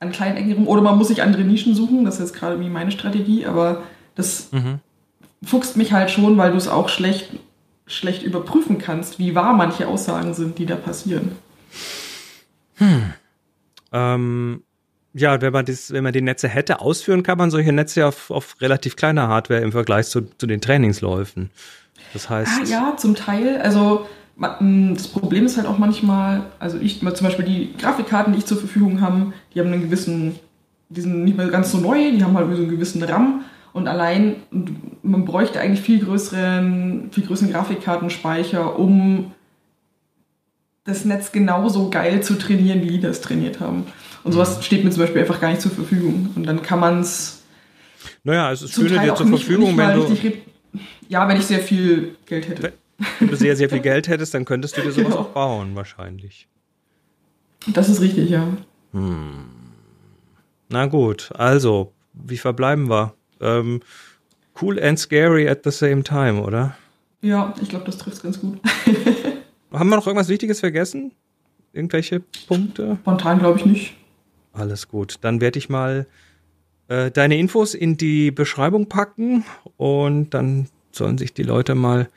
an 0.00 0.12
kleinen 0.12 0.36
Ecken 0.38 0.52
rum. 0.54 0.66
Oder 0.66 0.80
man 0.80 0.96
muss 0.96 1.08
sich 1.08 1.22
andere 1.22 1.42
Nischen 1.42 1.74
suchen, 1.74 2.04
das 2.04 2.14
ist 2.14 2.20
jetzt 2.20 2.34
gerade 2.34 2.58
wie 2.58 2.70
meine 2.70 2.90
Strategie, 2.90 3.44
aber 3.46 3.82
das 4.14 4.48
Mhm. 4.50 4.80
fuchst 5.44 5.76
mich 5.76 5.92
halt 5.92 6.10
schon, 6.10 6.36
weil 6.38 6.52
du 6.52 6.56
es 6.56 6.66
auch 6.68 6.88
schlecht, 6.88 7.28
schlecht 7.86 8.22
überprüfen 8.22 8.78
kannst, 8.78 9.18
wie 9.18 9.34
wahr 9.34 9.52
manche 9.52 9.86
Aussagen 9.86 10.32
sind, 10.32 10.58
die 10.58 10.66
da 10.66 10.76
passieren. 10.76 11.32
Ähm, 13.92 14.62
ja, 15.12 15.40
wenn 15.40 15.52
man 15.52 15.64
das, 15.64 15.92
wenn 15.92 16.02
man 16.02 16.12
die 16.12 16.22
Netze 16.22 16.48
hätte 16.48 16.80
ausführen, 16.80 17.22
kann 17.22 17.38
man 17.38 17.50
solche 17.50 17.72
Netze 17.72 18.06
auf, 18.06 18.30
auf 18.30 18.56
relativ 18.60 18.96
kleiner 18.96 19.28
Hardware 19.28 19.60
im 19.60 19.70
Vergleich 19.72 20.06
zu, 20.06 20.22
zu 20.38 20.46
den 20.46 20.60
Trainingsläufen. 20.60 21.50
Das 22.12 22.28
heißt, 22.28 22.50
Ah, 22.62 22.64
ja, 22.66 22.96
zum 22.96 23.14
Teil. 23.14 23.58
Also 23.60 24.06
ma- 24.36 24.58
m, 24.60 24.94
das 24.94 25.06
Problem 25.08 25.46
ist 25.46 25.56
halt 25.56 25.68
auch 25.68 25.78
manchmal, 25.78 26.42
also 26.58 26.78
ich, 26.78 26.98
zum 27.00 27.26
Beispiel 27.26 27.44
die 27.44 27.74
Grafikkarten, 27.78 28.32
die 28.32 28.40
ich 28.40 28.46
zur 28.46 28.58
Verfügung 28.58 29.00
habe, 29.00 29.32
die 29.54 29.60
haben 29.60 29.72
einen 29.72 29.82
gewissen, 29.82 30.38
die 30.88 31.00
sind 31.00 31.22
nicht 31.24 31.36
mehr 31.36 31.48
ganz 31.48 31.70
so 31.70 31.78
neu, 31.78 32.10
die 32.10 32.24
haben 32.24 32.36
halt 32.36 32.48
so 32.50 32.62
einen 32.62 32.70
gewissen 32.70 33.02
RAM 33.04 33.42
und 33.72 33.86
allein, 33.88 34.36
man 35.02 35.24
bräuchte 35.24 35.60
eigentlich 35.60 35.80
viel 35.80 36.00
größeren, 36.04 37.10
viel 37.12 37.24
größeren 37.26 37.52
Grafikkartenspeicher, 37.52 38.78
um 38.78 39.32
das 40.84 41.04
Netz 41.04 41.32
genauso 41.32 41.90
geil 41.90 42.22
zu 42.22 42.34
trainieren, 42.34 42.82
wie 42.82 42.88
die 42.88 43.00
das 43.00 43.20
trainiert 43.20 43.60
haben. 43.60 43.84
Und 44.22 44.32
sowas 44.32 44.64
steht 44.64 44.84
mir 44.84 44.90
zum 44.90 45.02
Beispiel 45.02 45.22
einfach 45.22 45.40
gar 45.40 45.48
nicht 45.50 45.60
zur 45.62 45.70
Verfügung. 45.70 46.30
Und 46.36 46.46
dann 46.46 46.62
kann 46.62 46.80
man 46.80 47.00
es 47.00 47.40
naja, 48.22 48.52
es 48.52 48.62
ist 48.62 48.74
zum 48.74 48.84
schöne 48.86 48.96
Teil 48.98 49.08
dir 49.10 49.14
zur 49.14 49.26
nicht, 49.26 49.44
Verfügung, 49.44 49.76
nicht 49.76 49.78
wenn 49.78 50.32
du, 50.32 50.38
Ja, 51.08 51.26
wenn 51.28 51.36
ich 51.38 51.46
sehr 51.46 51.60
viel 51.60 52.16
Geld 52.26 52.48
hätte. 52.48 52.72
wenn 53.18 53.28
du 53.28 53.36
sehr, 53.36 53.56
sehr 53.56 53.68
viel 53.70 53.80
Geld 53.80 54.08
hättest, 54.08 54.34
dann 54.34 54.44
könntest 54.44 54.76
du 54.76 54.82
dir 54.82 54.92
sowas 54.92 55.04
Genau. 55.06 55.18
auch 55.20 55.28
bauen, 55.30 55.74
wahrscheinlich. 55.74 56.48
Das 57.66 57.88
ist 57.88 58.00
richtig, 58.02 58.28
ja. 58.30 58.46
Na 60.68 60.86
gut, 60.86 61.30
also, 61.34 61.92
wie 62.12 62.36
verbleiben 62.38 62.88
wir? 62.90 63.14
Ähm, 63.40 63.80
cool 64.60 64.80
and 64.82 64.98
scary 64.98 65.48
at 65.48 65.60
the 65.64 65.70
same 65.70 66.02
time, 66.02 66.40
oder? 66.42 66.76
Ja, 67.22 67.54
ich 67.62 67.68
glaube, 67.70 67.86
das 67.86 67.96
trifft 67.98 68.22
ganz 68.22 68.40
gut. 68.40 68.58
Haben 69.74 69.88
wir 69.90 69.96
noch 69.96 70.06
irgendwas 70.06 70.28
Wichtiges 70.28 70.60
vergessen? 70.60 71.12
Irgendwelche 71.72 72.20
Punkte? 72.46 72.96
Spontan 73.00 73.38
glaube 73.40 73.58
ich 73.58 73.66
nicht. 73.66 73.96
Alles 74.52 74.88
gut. 74.88 75.16
Dann 75.22 75.40
werde 75.40 75.58
ich 75.58 75.68
mal 75.68 76.06
äh, 76.88 77.10
deine 77.10 77.36
Infos 77.36 77.74
in 77.74 77.96
die 77.96 78.30
Beschreibung 78.30 78.86
packen 78.88 79.44
und 79.76 80.30
dann 80.30 80.68
sollen 80.92 81.18
sich 81.18 81.34
die 81.34 81.42
Leute 81.42 81.74
mal 81.74 82.08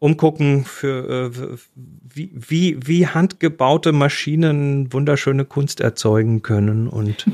umgucken 0.00 0.64
für 0.64 1.30
äh, 1.32 1.56
wie, 1.74 2.30
wie, 2.34 2.86
wie 2.86 3.06
handgebaute 3.06 3.92
Maschinen 3.92 4.92
wunderschöne 4.92 5.44
Kunst 5.44 5.80
erzeugen 5.80 6.42
können. 6.42 6.88
Und 6.88 7.24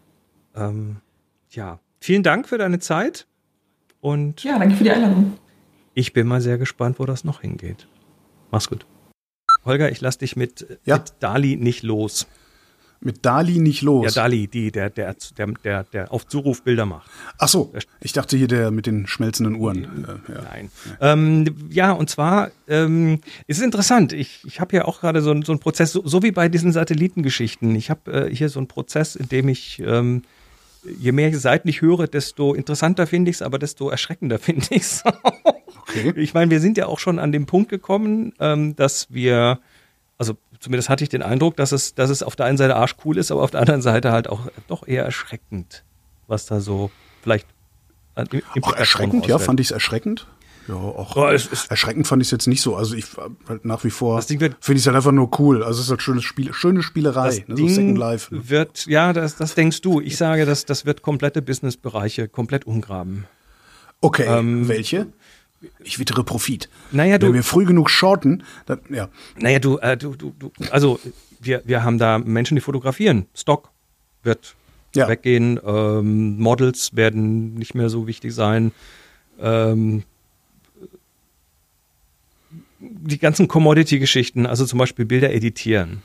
ähm, 0.56 0.96
ja, 1.50 1.80
vielen 2.00 2.22
Dank 2.22 2.48
für 2.48 2.58
deine 2.58 2.78
Zeit 2.78 3.26
und 4.00 4.42
Ja, 4.44 4.58
danke 4.58 4.76
für 4.76 4.84
die 4.84 4.90
Einladung. 4.90 5.34
ich 5.94 6.12
bin 6.12 6.26
mal 6.26 6.40
sehr 6.40 6.58
gespannt, 6.58 6.98
wo 6.98 7.06
das 7.06 7.24
noch 7.24 7.40
hingeht. 7.40 7.88
Mach's 8.54 8.68
gut. 8.68 8.86
Holger, 9.64 9.90
ich 9.90 10.00
lass 10.00 10.16
dich 10.16 10.36
mit, 10.36 10.78
Ja. 10.84 10.98
mit 10.98 11.14
Dali 11.18 11.56
nicht 11.56 11.82
los. 11.82 12.28
Mit 13.00 13.26
Dali 13.26 13.58
nicht 13.58 13.82
los. 13.82 14.04
Ja, 14.14 14.22
Dali, 14.22 14.46
die, 14.46 14.70
der, 14.70 14.90
der, 14.90 15.16
der, 15.36 15.46
der, 15.64 15.82
der 15.82 16.12
auf 16.12 16.28
Zuruf 16.28 16.62
Bilder 16.62 16.86
macht. 16.86 17.10
Ach 17.36 17.48
so, 17.48 17.72
ich 18.00 18.12
dachte 18.12 18.36
hier 18.36 18.46
der 18.46 18.70
mit 18.70 18.86
den 18.86 19.08
schmelzenden 19.08 19.56
Uhren. 19.56 20.04
Äh, 20.04 20.32
ja. 20.32 20.42
Nein. 20.42 20.70
Ähm, 21.00 21.68
ja, 21.68 21.90
und 21.90 22.08
zwar 22.08 22.52
ähm, 22.68 23.20
es 23.48 23.58
ist 23.58 23.64
interessant. 23.64 24.12
Ich, 24.12 24.44
ich 24.44 24.60
habe 24.60 24.76
ja 24.76 24.84
auch 24.84 25.00
gerade 25.00 25.20
so, 25.20 25.34
so 25.42 25.50
einen 25.50 25.58
Prozess, 25.58 25.90
so, 25.90 26.06
so 26.06 26.22
wie 26.22 26.30
bei 26.30 26.48
diesen 26.48 26.70
Satellitengeschichten. 26.70 27.74
Ich 27.74 27.90
habe 27.90 28.28
äh, 28.28 28.34
hier 28.34 28.48
so 28.48 28.60
einen 28.60 28.68
Prozess, 28.68 29.16
in 29.16 29.28
dem 29.28 29.48
ich 29.48 29.82
ähm, 29.84 30.22
je 30.84 31.10
mehr 31.10 31.36
Seiten 31.36 31.66
ich 31.66 31.82
höre, 31.82 32.06
desto 32.06 32.54
interessanter 32.54 33.08
finde 33.08 33.30
ich 33.30 33.38
es, 33.38 33.42
aber 33.42 33.58
desto 33.58 33.90
erschreckender 33.90 34.38
finde 34.38 34.66
ich 34.70 34.82
es. 34.82 35.02
Okay. 35.86 36.12
Ich 36.16 36.34
meine, 36.34 36.50
wir 36.50 36.60
sind 36.60 36.76
ja 36.78 36.86
auch 36.86 36.98
schon 36.98 37.18
an 37.18 37.30
dem 37.32 37.46
Punkt 37.46 37.68
gekommen, 37.68 38.32
ähm, 38.40 38.74
dass 38.76 39.08
wir, 39.10 39.58
also 40.18 40.34
zumindest 40.60 40.88
hatte 40.88 41.04
ich 41.04 41.10
den 41.10 41.22
Eindruck, 41.22 41.56
dass 41.56 41.72
es, 41.72 41.94
dass 41.94 42.08
es 42.10 42.22
auf 42.22 42.36
der 42.36 42.46
einen 42.46 42.56
Seite 42.56 42.76
arschcool 42.76 43.18
ist, 43.18 43.30
aber 43.30 43.42
auf 43.42 43.50
der 43.50 43.60
anderen 43.60 43.82
Seite 43.82 44.10
halt 44.12 44.28
auch 44.28 44.48
doch 44.66 44.86
eher 44.88 45.04
erschreckend, 45.04 45.84
was 46.26 46.46
da 46.46 46.60
so 46.60 46.90
vielleicht 47.22 47.46
an 48.14 48.26
Im- 48.30 48.40
Auch 48.50 48.56
Implikationen 48.56 48.78
erschreckend, 48.78 49.26
ja, 49.26 49.38
fand 49.38 49.60
ich 49.60 49.66
es 49.68 49.70
erschreckend. 49.72 50.26
Ja, 50.68 50.74
auch 50.76 51.30
ist- 51.30 51.70
erschreckend 51.70 52.06
fand 52.06 52.22
ich 52.22 52.28
es 52.28 52.32
jetzt 52.32 52.46
nicht 52.46 52.62
so. 52.62 52.74
Also 52.76 52.94
ich 52.94 53.04
halt 53.46 53.66
nach 53.66 53.84
wie 53.84 53.90
vor 53.90 54.22
finde 54.22 54.46
ich 54.68 54.76
es 54.76 54.86
halt 54.86 54.96
einfach 54.96 55.12
nur 55.12 55.28
cool. 55.38 55.62
Also 55.62 55.80
es 55.80 55.86
ist 55.86 55.90
halt 55.90 56.00
schönes 56.00 56.24
Spiel, 56.24 56.54
schöne 56.54 56.82
Spielerei, 56.82 57.26
Das 57.26 57.36
ne, 57.40 57.44
so 57.48 57.54
Ding 57.56 57.68
Second 57.68 57.98
Life. 57.98 58.34
Ne? 58.34 58.48
wird, 58.48 58.86
ja, 58.86 59.12
das, 59.12 59.36
das 59.36 59.54
denkst 59.54 59.82
du. 59.82 60.00
Ich 60.00 60.16
sage, 60.16 60.46
das, 60.46 60.64
das 60.64 60.86
wird 60.86 61.02
komplette 61.02 61.42
Businessbereiche 61.42 62.28
komplett 62.28 62.66
umgraben. 62.66 63.26
Okay, 64.00 64.24
ähm, 64.26 64.66
welche? 64.68 65.08
Ich 65.82 65.98
wittere 65.98 66.24
Profit. 66.24 66.68
Naja, 66.92 67.18
du- 67.18 67.28
Wenn 67.28 67.34
wir 67.34 67.42
früh 67.42 67.64
genug 67.64 67.90
shorten, 67.90 68.42
dann, 68.66 68.80
ja. 68.90 69.08
Naja, 69.38 69.58
du, 69.58 69.78
äh, 69.78 69.96
du, 69.96 70.14
du, 70.14 70.32
du, 70.38 70.52
also 70.70 70.98
wir, 71.40 71.62
wir 71.64 71.82
haben 71.84 71.98
da 71.98 72.18
Menschen, 72.18 72.54
die 72.56 72.60
fotografieren. 72.60 73.26
Stock 73.34 73.70
wird 74.22 74.54
Ja. 74.94 75.08
weggehen, 75.08 75.58
ähm, 75.64 76.38
Models 76.38 76.94
werden 76.96 77.54
nicht 77.54 77.74
mehr 77.74 77.88
so 77.88 78.06
wichtig 78.06 78.32
sein. 78.34 78.72
Ähm, 79.40 80.04
die 82.80 83.18
ganzen 83.18 83.48
Commodity-Geschichten, 83.48 84.46
also 84.46 84.66
zum 84.66 84.78
Beispiel 84.78 85.04
Bilder 85.04 85.32
editieren, 85.32 86.02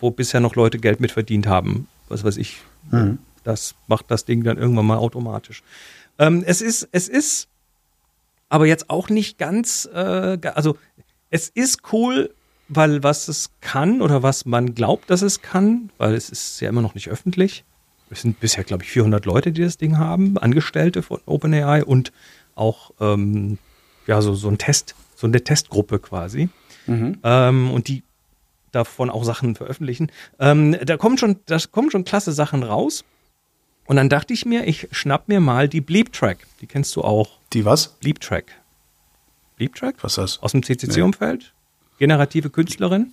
wo 0.00 0.10
bisher 0.10 0.40
noch 0.40 0.54
Leute 0.56 0.78
Geld 0.78 1.00
mit 1.00 1.10
verdient 1.12 1.46
haben, 1.46 1.88
was 2.08 2.24
weiß 2.24 2.36
ich, 2.36 2.58
Mhm. 2.90 3.18
das 3.44 3.74
macht 3.86 4.10
das 4.10 4.24
Ding 4.24 4.44
dann 4.44 4.58
irgendwann 4.58 4.86
mal 4.86 4.98
automatisch. 4.98 5.62
Ähm, 6.18 6.42
es 6.46 6.60
ist, 6.60 6.88
es 6.92 7.08
ist 7.08 7.48
aber 8.48 8.66
jetzt 8.66 8.90
auch 8.90 9.08
nicht 9.08 9.38
ganz, 9.38 9.88
äh, 9.92 10.38
also 10.54 10.76
es 11.30 11.48
ist 11.48 11.92
cool, 11.92 12.34
weil 12.68 13.02
was 13.02 13.28
es 13.28 13.50
kann 13.60 14.02
oder 14.02 14.22
was 14.22 14.44
man 14.44 14.74
glaubt, 14.74 15.10
dass 15.10 15.22
es 15.22 15.40
kann, 15.42 15.90
weil 15.98 16.14
es 16.14 16.30
ist 16.30 16.60
ja 16.60 16.68
immer 16.68 16.82
noch 16.82 16.94
nicht 16.94 17.08
öffentlich. 17.08 17.64
Es 18.10 18.22
sind 18.22 18.40
bisher, 18.40 18.64
glaube 18.64 18.84
ich, 18.84 18.90
400 18.90 19.26
Leute, 19.26 19.52
die 19.52 19.62
das 19.62 19.76
Ding 19.76 19.98
haben, 19.98 20.38
Angestellte 20.38 21.02
von 21.02 21.20
OpenAI 21.26 21.84
und 21.84 22.12
auch 22.54 22.92
ähm, 23.00 23.58
ja 24.06 24.20
so 24.22 24.34
so 24.34 24.48
ein 24.48 24.58
Test, 24.58 24.94
so 25.14 25.26
eine 25.26 25.42
Testgruppe 25.42 25.98
quasi 25.98 26.48
Mhm. 26.86 27.18
ähm, 27.22 27.70
und 27.70 27.88
die 27.88 28.02
davon 28.72 29.10
auch 29.10 29.24
Sachen 29.24 29.54
veröffentlichen. 29.54 30.10
Ähm, 30.38 30.76
da 30.84 30.96
kommen 30.96 31.18
schon, 31.18 31.36
da 31.46 31.58
kommen 31.70 31.90
schon 31.90 32.04
klasse 32.04 32.32
Sachen 32.32 32.62
raus. 32.62 33.04
Und 33.86 33.96
dann 33.96 34.08
dachte 34.08 34.32
ich 34.34 34.44
mir, 34.46 34.66
ich 34.66 34.88
schnapp 34.92 35.28
mir 35.28 35.40
mal 35.40 35.68
die 35.68 35.80
Bleep 35.82 36.12
Track. 36.12 36.46
Die 36.60 36.66
kennst 36.66 36.94
du 36.96 37.02
auch. 37.02 37.37
Die 37.52 37.64
was? 37.64 37.88
Bleep 38.00 38.20
Track. 38.20 38.52
Bleep 39.56 39.74
Track? 39.74 39.96
Was 40.02 40.12
ist 40.12 40.18
das? 40.18 40.42
Aus 40.42 40.52
dem 40.52 40.62
CCC-Umfeld? 40.62 41.52
Generative 41.98 42.50
Künstlerin? 42.50 43.12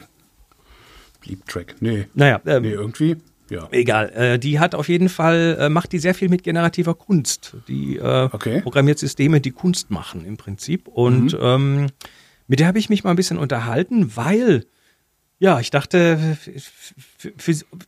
Bleep 1.22 1.46
Track. 1.48 1.76
Nee. 1.80 2.08
Naja, 2.14 2.42
ähm, 2.46 2.64
Nee, 2.64 2.72
irgendwie. 2.72 3.18
Ja. 3.50 3.68
egal. 3.72 4.10
Äh, 4.10 4.40
die 4.40 4.60
hat 4.60 4.74
auf 4.76 4.90
jeden 4.90 5.08
Fall, 5.10 5.58
äh, 5.60 5.70
macht 5.70 5.92
die 5.92 6.00
sehr 6.00 6.16
viel 6.16 6.30
mit 6.30 6.44
generativer 6.44 6.96
Kunst. 6.96 7.56
Die 7.68 7.98
äh, 7.98 8.30
Okay. 8.32 8.62
programmiert 8.62 9.00
Systeme, 9.00 9.40
die 9.40 9.52
Kunst 9.52 9.92
machen 9.92 10.26
im 10.26 10.36
Prinzip. 10.38 10.88
Und 10.88 11.34
Mhm. 11.34 11.40
ähm, 11.42 11.88
mit 12.48 12.60
der 12.60 12.68
habe 12.68 12.80
ich 12.80 12.90
mich 12.90 13.04
mal 13.04 13.12
ein 13.12 13.16
bisschen 13.16 13.38
unterhalten, 13.38 14.16
weil, 14.16 14.66
ja, 15.40 15.60
ich 15.60 15.70
dachte, 15.70 16.38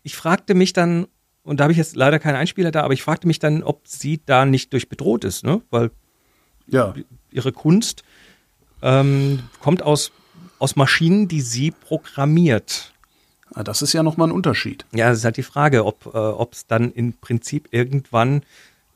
ich 0.03 0.15
fragte 0.15 0.53
mich 0.53 0.73
dann, 0.73 1.07
und 1.43 1.59
da 1.59 1.63
habe 1.65 1.71
ich 1.71 1.77
jetzt 1.77 1.95
leider 1.95 2.19
keinen 2.19 2.35
Einspieler 2.35 2.71
da, 2.71 2.83
aber 2.83 2.93
ich 2.93 3.01
fragte 3.03 3.27
mich 3.27 3.39
dann, 3.39 3.63
ob 3.63 3.87
sie 3.87 4.21
da 4.25 4.45
nicht 4.45 4.73
durch 4.73 4.89
bedroht 4.89 5.23
ist, 5.25 5.43
ne? 5.43 5.61
Weil 5.69 5.91
Ja. 6.67 6.93
ihre 7.31 7.51
Kunst 7.51 8.03
ähm, 8.81 9.39
kommt 9.61 9.81
aus, 9.83 10.11
aus 10.59 10.75
Maschinen, 10.75 11.27
die 11.27 11.41
sie 11.41 11.71
programmiert. 11.71 12.93
Ah, 13.53 13.63
Das 13.63 13.81
ist 13.81 13.93
ja 13.93 14.03
nochmal 14.03 14.27
ein 14.27 14.31
Unterschied. 14.31 14.85
Ja, 14.93 15.09
das 15.09 15.19
ist 15.19 15.25
halt 15.25 15.37
die 15.37 15.43
Frage, 15.43 15.85
ob 15.85 16.05
äh, 16.13 16.43
es 16.51 16.67
dann 16.67 16.91
im 16.91 17.13
Prinzip 17.13 17.69
irgendwann, 17.71 18.43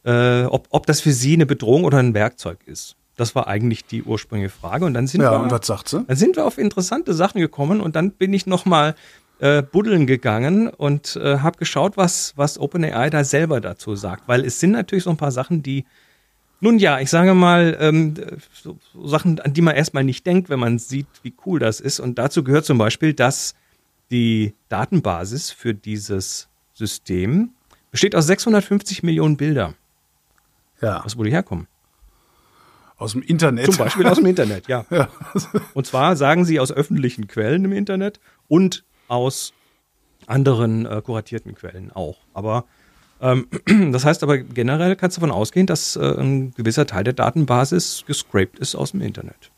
äh, 0.04 0.44
ob, 0.44 0.68
ob 0.72 0.86
das 0.86 1.02
für 1.02 1.14
sie 1.14 1.34
eine 1.34 1.46
Bedrohung 1.46 1.84
oder 1.84 1.98
ein 2.00 2.14
Werkzeug 2.14 2.60
ist. 2.66 2.96
Das 3.18 3.36
war 3.36 3.48
eigentlich 3.48 3.86
die 3.86 4.04
ursprüngliche 4.04 4.50
Frage. 4.54 4.86
Und 4.86 4.94
dann 4.94 5.08
sind 5.08 5.22
Ja, 5.22 5.32
wir, 5.32 5.40
und 5.40 5.52
was 5.52 5.66
sagt 5.68 5.90
sie? 5.90 6.04
dann 6.06 6.18
sind 6.18 6.36
wir 6.36 6.46
auf 6.46 6.58
interessante 6.58 7.14
Sachen 7.14 7.40
gekommen 7.42 7.82
und 7.82 7.96
dann 7.96 8.12
bin 8.12 8.34
ich 8.34 8.46
noch 8.48 8.66
mal 8.66 8.96
äh, 9.40 9.62
buddeln 9.62 10.06
gegangen 10.08 10.68
und 10.70 11.16
äh, 11.16 11.40
habe 11.40 11.58
geschaut, 11.58 11.98
was, 11.98 12.34
was 12.36 12.60
OpenAI 12.60 13.10
da 13.10 13.24
selber 13.24 13.60
dazu 13.62 13.96
sagt. 13.96 14.28
Weil 14.28 14.46
es 14.46 14.60
sind 14.60 14.72
natürlich 14.72 15.04
so 15.04 15.10
ein 15.10 15.18
paar 15.18 15.32
Sachen, 15.32 15.64
die, 15.64 15.86
nun 16.62 16.80
ja, 16.80 17.00
ich 17.00 17.10
sage 17.10 17.34
mal, 17.34 17.76
ähm, 17.80 18.14
so, 18.54 18.78
so 18.94 19.08
Sachen, 19.08 19.40
an 19.40 19.54
die 19.54 19.62
man 19.62 19.76
erstmal 19.76 20.04
nicht 20.04 20.26
denkt, 20.26 20.50
wenn 20.50 20.60
man 20.60 20.80
sieht, 20.80 21.08
wie 21.24 21.34
cool 21.46 21.60
das 21.60 21.80
ist. 21.80 22.00
Und 22.00 22.18
dazu 22.18 22.44
gehört 22.44 22.66
zum 22.66 22.78
Beispiel, 22.78 23.14
dass 23.14 23.56
die 24.12 24.54
Datenbasis 24.70 25.52
für 25.52 25.74
dieses 25.74 26.48
System 26.74 27.52
besteht 27.92 28.16
aus 28.16 28.28
650 28.28 29.04
Millionen 29.04 29.38
Bilder. 29.38 29.74
Ja, 30.82 31.02
Was 31.04 31.18
wohl 31.18 31.26
die 31.26 31.32
herkommen? 31.32 31.68
aus 33.02 33.14
dem 33.14 33.24
Internet. 33.24 33.66
Zum 33.66 33.78
Beispiel 33.78 34.06
aus 34.06 34.18
dem 34.18 34.28
Internet, 34.28 34.68
ja. 34.68 34.86
Ja. 34.92 35.10
Und 35.74 35.88
zwar 35.88 36.16
sagen 36.16 36.46
sie 36.46 36.60
aus 36.60 36.72
öffentlichen 36.72 37.28
Quellen 37.28 37.66
im 37.66 37.72
Internet 37.72 38.20
und 38.48 38.84
aus 39.08 39.54
anderen 40.28 40.86
äh, 40.86 41.02
kuratierten 41.04 41.56
Quellen 41.56 41.92
auch. 41.92 42.20
Aber 42.34 42.66
das 43.92 44.04
heißt 44.06 44.24
aber 44.24 44.40
generell 44.40 44.96
kannst 44.96 45.18
du 45.18 45.22
davon 45.22 45.36
ausgehen, 45.36 45.68
dass 45.68 45.96
äh, 45.96 46.02
ein 46.20 46.52
gewisser 46.56 46.86
Teil 46.88 47.04
der 47.04 47.14
Datenbasis 47.14 48.04
gescraped 48.08 48.58
ist 48.60 48.76
aus 48.76 48.92
dem 48.92 49.02
Internet. 49.02 49.52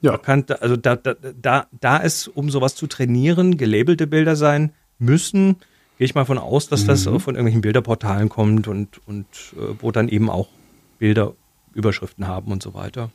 ja. 0.00 0.18
Kann, 0.18 0.44
also 0.60 0.76
da, 0.76 0.96
da, 0.96 1.14
da, 1.14 1.66
da 1.80 2.02
es, 2.02 2.28
um 2.28 2.50
sowas 2.50 2.74
zu 2.74 2.86
trainieren, 2.86 3.56
gelabelte 3.56 4.06
Bilder 4.06 4.36
sein 4.36 4.72
müssen, 4.98 5.56
gehe 5.98 6.04
ich 6.04 6.14
mal 6.14 6.26
von 6.26 6.38
aus, 6.38 6.68
dass 6.68 6.84
das 6.84 7.06
Mhm. 7.06 7.16
äh, 7.16 7.20
von 7.20 7.34
irgendwelchen 7.36 7.62
Bilderportalen 7.62 8.28
kommt 8.28 8.68
und, 8.68 9.00
und 9.06 9.26
äh, 9.56 9.74
wo 9.80 9.90
dann 9.90 10.08
eben 10.08 10.28
auch 10.28 10.48
Bilder 10.98 11.32
Überschriften 11.72 12.28
haben 12.28 12.52
und 12.52 12.62
so 12.62 12.74
weiter. 12.74 13.10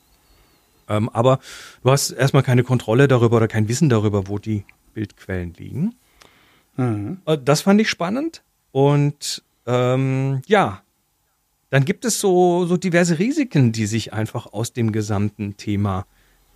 Ähm, 0.90 1.10
aber 1.10 1.40
du 1.84 1.92
hast 1.92 2.12
erstmal 2.12 2.44
keine 2.44 2.64
Kontrolle 2.64 3.08
darüber 3.08 3.38
oder 3.38 3.48
kein 3.48 3.68
Wissen 3.70 3.90
darüber, 3.90 4.28
wo 4.28 4.40
die 4.40 4.66
Bildquellen 4.96 5.54
liegen. 5.54 5.96
Mhm. 6.76 7.20
Das 7.46 7.62
fand 7.62 7.80
ich 7.80 7.90
spannend. 7.90 8.42
Und 8.72 9.44
ähm, 9.66 10.42
ja, 10.48 10.82
dann 11.70 11.86
gibt 11.86 12.06
es 12.06 12.20
so, 12.20 12.66
so 12.66 12.78
diverse 12.78 13.20
Risiken, 13.20 13.72
die 13.72 13.86
sich 13.86 14.14
einfach 14.14 14.54
aus 14.54 14.74
dem 14.74 14.92
gesamten 14.92 15.58
Thema 15.58 16.06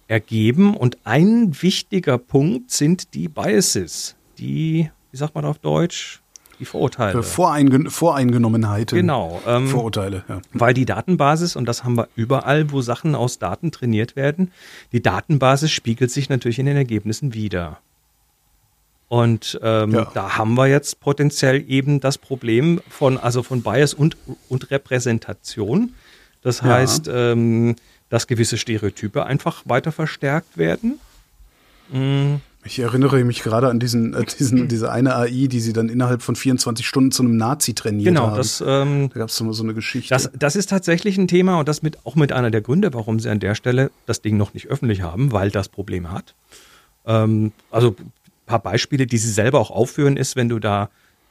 ergeben. 0.07 0.75
Und 0.75 0.97
ein 1.03 1.61
wichtiger 1.61 2.17
Punkt 2.17 2.71
sind 2.71 3.13
die 3.13 3.27
Biases, 3.27 4.15
die, 4.37 4.89
wie 5.11 5.17
sagt 5.17 5.35
man 5.35 5.45
auf 5.45 5.59
Deutsch, 5.59 6.23
die 6.59 6.65
Vorurteile. 6.65 7.11
Für 7.11 7.23
Voreingen 7.23 7.89
Voreingenommenheiten. 7.89 8.95
genau. 8.95 9.41
Ähm, 9.45 9.67
Vorurteile, 9.67 10.23
ja. 10.29 10.41
weil 10.53 10.73
die 10.73 10.85
Datenbasis, 10.85 11.55
und 11.55 11.65
das 11.65 11.83
haben 11.83 11.97
wir 11.97 12.07
überall, 12.15 12.71
wo 12.71 12.81
Sachen 12.81 13.15
aus 13.15 13.39
Daten 13.39 13.71
trainiert 13.71 14.15
werden, 14.15 14.51
die 14.91 15.01
Datenbasis 15.01 15.71
spiegelt 15.71 16.11
sich 16.11 16.29
natürlich 16.29 16.59
in 16.59 16.65
den 16.67 16.77
Ergebnissen 16.77 17.33
wieder. 17.33 17.79
Und 19.13 19.59
ähm, 19.61 19.91
Ja. 19.91 20.07
da 20.15 20.37
haben 20.37 20.55
wir 20.55 20.65
jetzt 20.65 20.99
potenziell 20.99 21.63
eben 21.69 21.99
das 21.99 22.17
Problem 22.17 22.81
von, 22.89 23.19
also 23.19 23.43
von 23.43 23.61
Bias 23.61 23.93
und, 23.93 24.17
und 24.49 24.71
Repräsentation. 24.71 25.93
Das 26.41 26.61
Ja. 26.61 26.65
heißt, 26.65 27.07
ähm, 27.13 27.75
dass 28.09 28.25
gewisse 28.25 28.57
Stereotype 28.57 29.23
einfach 29.23 29.61
weiter 29.65 29.91
verstärkt 29.91 30.57
werden. 30.57 30.99
Mm, 31.91 32.37
Ich 32.65 32.79
erinnere 32.79 33.23
mich 33.23 33.43
gerade 33.43 33.67
an 33.67 33.79
diesen, 33.79 34.15
äh, 34.15 34.23
diesen, 34.25 34.67
diese 34.73 34.91
eine 34.91 35.15
AI, 35.15 35.45
die 35.47 35.59
sie 35.59 35.73
dann 35.73 35.89
innerhalb 35.89 36.23
von 36.23 36.35
24 36.35 36.87
Stunden 36.87 37.11
zu 37.11 37.21
einem 37.21 37.37
Nazi 37.37 37.75
trainiert 37.75 38.07
Genau, 38.15 38.27
haben. 38.31 38.37
das, 38.37 38.63
ähm, 38.65 39.11
da 39.13 39.19
gab 39.19 39.29
es 39.29 39.39
mal 39.41 39.53
so 39.53 39.61
eine 39.61 39.75
Geschichte. 39.75 40.09
Das, 40.11 40.31
das 40.33 40.55
ist 40.55 40.71
tatsächlich 40.71 41.19
ein 41.19 41.27
Thema 41.27 41.59
und 41.59 41.67
das 41.67 41.83
mit, 41.83 42.03
auch 42.03 42.15
mit 42.15 42.31
einer 42.31 42.49
der 42.49 42.61
Gründe, 42.61 42.91
warum 42.95 43.19
sie 43.19 43.29
an 43.29 43.39
der 43.39 43.53
Stelle 43.53 43.91
das 44.07 44.23
Ding 44.23 44.37
noch 44.37 44.55
nicht 44.55 44.67
öffentlich 44.69 45.01
haben, 45.03 45.31
weil 45.31 45.51
das 45.51 45.69
Problem 45.69 46.09
hat. 46.11 46.33
Ähm, 47.05 47.51
also 47.69 47.95
paar 48.45 48.59
Beispiele, 48.59 49.05
die 49.07 49.17
sie 49.17 49.31
selber 49.31 49.59
auch 49.59 49.71
aufführen, 49.71 50.17
ist, 50.17 50.35
wenn 50.35 50.49
du 50.49 50.59
da, 50.59 50.89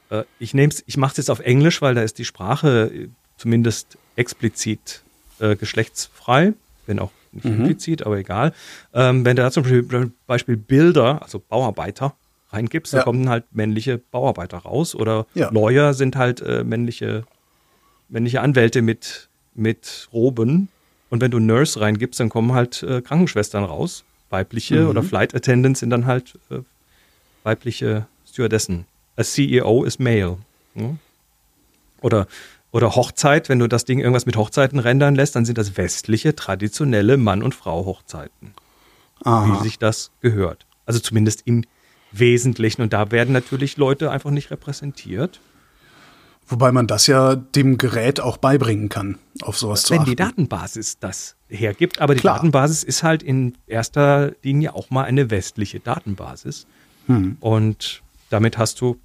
äh, 0.09 0.23
ich 0.39 0.53
nehme 0.53 0.73
ich 0.85 0.97
mache 0.97 1.11
es 1.11 1.17
jetzt 1.17 1.29
auf 1.29 1.39
Englisch, 1.39 1.81
weil 1.81 1.95
da 1.95 2.01
ist 2.01 2.17
die 2.17 2.25
Sprache 2.25 2.91
äh, 2.93 3.09
zumindest 3.37 3.97
explizit 4.15 5.03
äh, 5.39 5.55
geschlechtsfrei, 5.55 6.53
wenn 6.85 6.99
auch 6.99 7.11
nicht 7.31 7.45
implizit, 7.45 8.05
aber 8.05 8.17
egal. 8.17 8.53
Ähm, 8.93 9.25
wenn 9.25 9.35
du 9.35 9.41
da 9.41 9.49
zum 9.51 9.63
Beispiel, 9.63 10.11
Beispiel 10.27 10.57
Bilder, 10.57 11.21
also 11.23 11.39
Bauarbeiter, 11.39 12.15
reingibst, 12.51 12.93
Ja. 12.93 12.99
da 12.99 13.03
kommen 13.05 13.27
halt 13.29 13.45
männliche 13.51 13.97
Bauarbeiter 13.97 14.57
raus 14.59 14.93
oder 14.93 15.25
Ja. 15.33 15.49
Lawyer 15.51 15.93
sind 15.95 16.15
halt 16.15 16.41
äh, 16.41 16.63
männliche 16.63 17.25
männliche 18.09 18.41
Anwälte 18.41 18.83
mit, 18.83 19.29
mit 19.55 20.07
Roben. 20.13 20.67
Und 21.09 21.21
wenn 21.21 21.31
du 21.31 21.39
Nurse 21.39 21.79
reingibst, 21.81 22.19
dann 22.19 22.29
kommen 22.29 22.53
halt 22.53 22.83
äh, 22.83 23.01
Krankenschwestern 23.01 23.63
raus. 23.63 24.03
Weibliche 24.29 24.81
Mhm. 24.81 24.89
oder 24.89 25.01
Flight 25.03 25.33
Attendants 25.33 25.79
sind 25.79 25.89
dann 25.89 26.05
halt 26.05 26.37
äh, 26.51 26.59
weibliche 27.43 28.07
Stewardessen. 28.27 28.85
A 29.15 29.23
CEO 29.23 29.83
ist 29.83 29.99
male. 29.99 30.37
Ne? 30.73 30.97
Oder, 32.01 32.27
oder 32.71 32.95
Hochzeit, 32.95 33.49
wenn 33.49 33.59
du 33.59 33.67
das 33.67 33.85
Ding 33.85 33.99
irgendwas 33.99 34.25
mit 34.25 34.35
Hochzeiten 34.35 34.79
rendern 34.79 35.15
lässt, 35.15 35.35
dann 35.35 35.45
sind 35.45 35.57
das 35.57 35.77
westliche, 35.77 36.35
traditionelle 36.35 37.17
Mann- 37.17 37.43
und 37.43 37.53
Frau-Hochzeiten 37.55 38.53
Aha. 39.23 39.59
wie 39.59 39.63
sich 39.63 39.79
das 39.79 40.11
gehört. 40.21 40.65
Also 40.85 40.99
zumindest 40.99 41.43
im 41.45 41.63
Wesentlichen. 42.11 42.81
Und 42.81 42.93
da 42.93 43.11
werden 43.11 43.33
natürlich 43.33 43.77
Leute 43.77 44.11
einfach 44.11 44.31
nicht 44.31 44.51
repräsentiert. 44.51 45.39
Wobei 46.45 46.71
man 46.73 46.87
das 46.87 47.07
ja 47.07 47.35
dem 47.35 47.77
Gerät 47.77 48.19
auch 48.19 48.35
beibringen 48.35 48.89
kann, 48.89 49.17
auf 49.41 49.57
sowas 49.57 49.83
zu 49.83 49.91
wenn 49.93 50.01
achten. 50.01 50.09
die 50.09 50.15
Datenbasis 50.17 50.99
das 50.99 51.35
hergibt. 51.47 52.01
Aber 52.01 52.15
die 52.15 52.19
Klar. 52.19 52.35
Datenbasis 52.35 52.83
ist 52.83 53.01
halt 53.01 53.23
in 53.23 53.55
erster 53.65 54.33
Linie 54.43 54.75
auch 54.75 54.89
mal 54.89 55.05
eine 55.05 55.31
westliche 55.31 55.79
Datenbasis. 55.79 56.67
Hm. 57.07 57.37
Und 57.39 58.01
damit 58.29 58.57
hast 58.57 58.81
du 58.81 58.97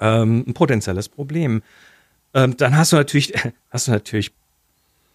ähm, 0.00 0.44
ein 0.46 0.54
potenzielles 0.54 1.08
Problem. 1.08 1.62
Ähm, 2.34 2.56
dann 2.56 2.76
hast 2.76 2.92
du 2.92 2.96
natürlich, 2.96 3.32
hast 3.70 3.88
du 3.88 3.92
natürlich 3.92 4.32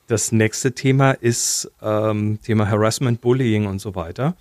das 0.08 0.32
nächste 0.32 0.74
Thema 0.74 1.12
ist 1.12 1.72
ähm, 1.82 2.39
Thema 2.43 2.70
Harassment, 2.70 3.22
Bullying 3.22 3.66
und 3.66 3.80
so 3.80 3.95
weiter. 3.95 4.36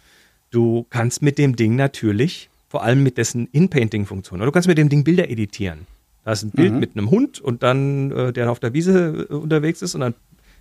Du 0.51 0.85
kannst 0.91 1.23
mit 1.23 1.39
dem 1.39 1.55
Ding 1.55 1.77
natürlich, 1.77 2.51
vor 2.69 2.83
allem 2.83 3.05
mit 3.05 3.19
dessen 3.19 3.49
In-Painting-Funktion, 3.53 4.41
oder 4.41 4.47
du 4.47 4.53
kannst 4.53 4.67
mit 4.67 4.79
dem 4.79 4.89
Ding 4.89 5.05
Bilder 5.05 5.31
editieren. 5.31 5.87
Da 6.25 6.33
ist 6.33 6.43
ein 6.43 6.51
Bild 6.51 6.75
mit 6.75 6.97
einem 6.97 7.11
Hund 7.11 7.41
und 7.41 7.63
dann, 7.63 8.11
äh, 8.11 8.33
der 8.33 8.51
auf 8.51 8.59
der 8.59 8.75
Wiese 8.75 9.27
äh, 9.31 9.33
unterwegs 9.33 9.81
ist 9.81 9.95
und 9.95 10.01
dann 10.03 10.15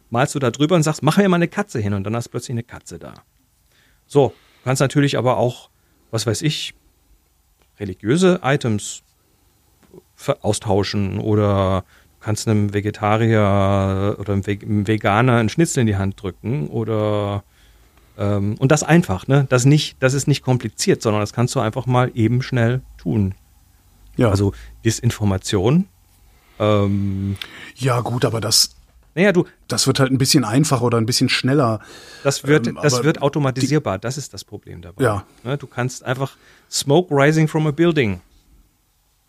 malst 0.09 0.35
du 0.35 0.39
da 0.39 0.51
drüber 0.51 0.75
und 0.75 0.83
sagst, 0.83 1.03
mach 1.03 1.17
mir 1.17 1.27
mal 1.27 1.35
eine 1.35 1.47
Katze 1.47 1.79
hin 1.79 1.93
und 1.93 2.03
dann 2.03 2.15
hast 2.15 2.27
du 2.27 2.31
plötzlich 2.31 2.53
eine 2.53 2.63
Katze 2.63 2.99
da. 2.99 3.13
So, 4.07 4.29
du 4.29 4.63
kannst 4.63 4.79
natürlich 4.79 5.17
aber 5.17 5.37
auch, 5.37 5.69
was 6.11 6.25
weiß 6.25 6.41
ich, 6.43 6.73
religiöse 7.79 8.39
Items 8.43 9.03
austauschen 10.41 11.19
oder 11.19 11.83
du 12.19 12.25
kannst 12.25 12.47
einem 12.47 12.73
Vegetarier 12.73 14.17
oder 14.19 14.33
einem 14.33 14.87
Veganer 14.87 15.37
einen 15.37 15.49
Schnitzel 15.49 15.81
in 15.81 15.87
die 15.87 15.97
Hand 15.97 16.21
drücken 16.21 16.67
oder 16.67 17.43
ähm, 18.17 18.55
und 18.59 18.71
das 18.71 18.83
einfach, 18.83 19.27
ne? 19.27 19.45
Das 19.49 19.65
nicht, 19.65 19.95
das 20.01 20.13
ist 20.13 20.27
nicht 20.27 20.43
kompliziert, 20.43 21.01
sondern 21.01 21.21
das 21.21 21.31
kannst 21.31 21.55
du 21.55 21.61
einfach 21.61 21.85
mal 21.85 22.11
eben 22.13 22.41
schnell 22.41 22.81
tun. 22.97 23.33
ja. 24.17 24.29
Also 24.29 24.53
Disinformation. 24.83 25.87
Ähm, 26.59 27.37
ja, 27.75 28.01
gut, 28.01 28.25
aber 28.25 28.41
das, 28.41 28.75
naja, 29.19 29.33
du, 29.33 29.45
das 29.67 29.85
wird 29.85 29.99
halt 29.99 30.11
ein 30.13 30.17
bisschen 30.17 30.45
einfacher 30.45 30.81
oder 30.83 30.97
ein 30.97 31.05
bisschen 31.05 31.27
schneller. 31.27 31.81
Das 32.23 32.47
wird, 32.47 32.67
Ähm, 32.67 32.79
das 32.81 33.03
wird 33.03 33.21
automatisierbar. 33.21 33.99
das 33.99 34.17
ist 34.17 34.33
das 34.33 34.45
Problem 34.45 34.81
dabei. 34.81 35.03
Ja. 35.03 35.25
Ne, 35.43 35.57
du 35.57 35.67
kannst 35.67 36.05
einfach 36.05 36.37
Smoke 36.71 37.13
rising 37.13 37.49
from 37.49 37.67
a 37.67 37.71
building. 37.71 38.21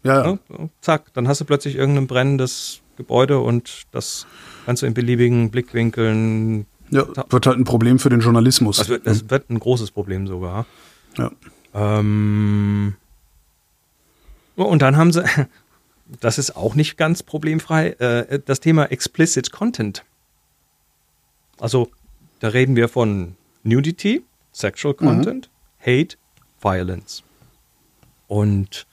Ja, 0.04 0.24
ja. 0.24 0.32
Ne? 0.48 0.70
Zack, 0.80 1.12
dann 1.14 1.26
hast 1.26 1.40
du 1.40 1.44
plötzlich 1.44 1.74
irgendein 1.74 2.06
brennendes 2.06 2.82
Gebäude 2.96 3.40
und 3.40 3.82
das 3.90 4.28
kannst 4.64 4.82
du 4.82 4.86
in 4.86 4.94
beliebigen 4.94 5.50
Blickwinkeln. 5.50 6.66
ja. 6.90 7.04
Wird 7.28 7.46
halt 7.48 7.58
ein 7.58 7.64
Problem 7.64 7.98
für 7.98 8.10
den 8.10 8.20
Journalismus. 8.20 8.76
Das 8.76 8.88
wird, 8.88 9.08
das 9.08 9.28
wird 9.28 9.50
ein 9.50 9.58
großes 9.58 9.90
Problem 9.90 10.28
sogar. 10.28 10.66
ja. 11.18 11.32
Ähm, 11.74 12.94
und 14.54 14.82
dann 14.82 14.96
haben 14.96 15.12
sie, 15.12 15.24
das 16.20 16.38
ist 16.38 16.56
auch 16.56 16.74
nicht 16.74 16.96
ganz 16.96 17.22
problemfrei, 17.22 17.90
äh, 17.90 18.40
das 18.44 18.60
Thema 18.60 18.86
Explicit 18.86 19.52
Content. 19.52 20.04
Also 21.58 21.90
da 22.40 22.48
reden 22.48 22.74
wir 22.74 22.88
von 22.88 23.36
Nudity, 23.62 24.24
Sexual 24.52 24.94
Content, 24.94 25.50
Hate, 25.80 26.16
Violence. 26.60 27.22
Und 28.26 28.86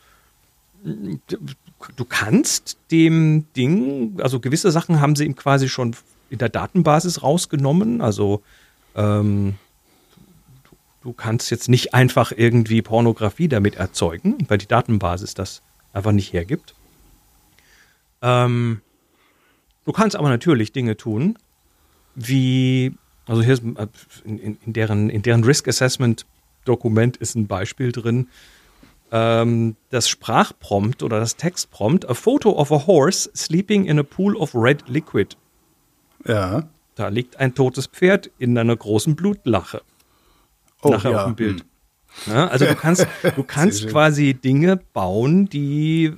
du 0.83 2.05
kannst 2.05 2.77
dem 2.91 3.45
Ding, 3.55 4.19
also 4.21 4.39
gewisse 4.39 4.71
Sachen 4.71 4.99
haben 4.99 5.15
sie 5.15 5.25
ihm 5.25 5.35
quasi 5.35 5.69
schon 5.69 5.95
in 6.29 6.39
der 6.39 6.49
Datenbasis 6.49 7.23
rausgenommen. 7.23 8.01
Also 8.01 8.41
ähm, 8.95 9.55
du, 10.69 10.75
du 11.03 11.13
kannst 11.13 11.51
jetzt 11.51 11.69
nicht 11.69 11.93
einfach 11.93 12.33
irgendwie 12.35 12.81
Pornografie 12.81 13.47
damit 13.47 13.75
erzeugen, 13.75 14.37
weil 14.47 14.57
die 14.57 14.67
Datenbasis 14.67 15.33
das 15.33 15.61
einfach 15.93 16.11
nicht 16.11 16.33
hergibt. 16.33 16.73
Ähm, 18.21 18.81
du 19.85 19.91
kannst 19.91 20.15
aber 20.15 20.29
natürlich 20.29 20.71
Dinge 20.71 20.97
tun, 20.97 21.37
wie, 22.15 22.93
also 23.25 23.41
hier 23.41 23.53
ist 23.53 23.63
äh, 23.63 23.87
in, 24.23 24.57
in, 24.57 24.73
deren, 24.73 25.09
in 25.09 25.21
deren 25.21 25.43
Risk 25.43 25.67
Assessment 25.67 26.25
Dokument 26.65 27.17
ist 27.17 27.35
ein 27.35 27.47
Beispiel 27.47 27.91
drin, 27.91 28.27
ähm, 29.11 29.75
das 29.89 30.09
Sprachprompt 30.09 31.01
oder 31.01 31.19
das 31.19 31.37
Textprompt, 31.37 32.09
a 32.09 32.13
photo 32.13 32.51
of 32.51 32.71
a 32.71 32.87
horse 32.87 33.29
sleeping 33.35 33.85
in 33.85 33.99
a 33.99 34.03
pool 34.03 34.35
of 34.35 34.53
red 34.53 34.87
liquid. 34.89 35.37
Ja. 36.25 36.63
Da 36.95 37.07
liegt 37.09 37.39
ein 37.39 37.53
totes 37.55 37.87
Pferd 37.87 38.31
in 38.37 38.57
einer 38.57 38.75
großen 38.75 39.15
Blutlache. 39.15 39.81
Oh, 40.81 40.89
nachher 40.89 41.11
ja. 41.11 41.17
auf 41.19 41.25
dem 41.25 41.35
Bild. 41.35 41.65
Ja, 42.25 42.47
also 42.47 42.65
du 42.65 42.75
kannst, 42.75 43.07
du 43.35 43.43
kannst 43.47 43.87
quasi 43.87 44.33
Dinge 44.33 44.77
bauen, 44.77 45.47
die 45.47 46.13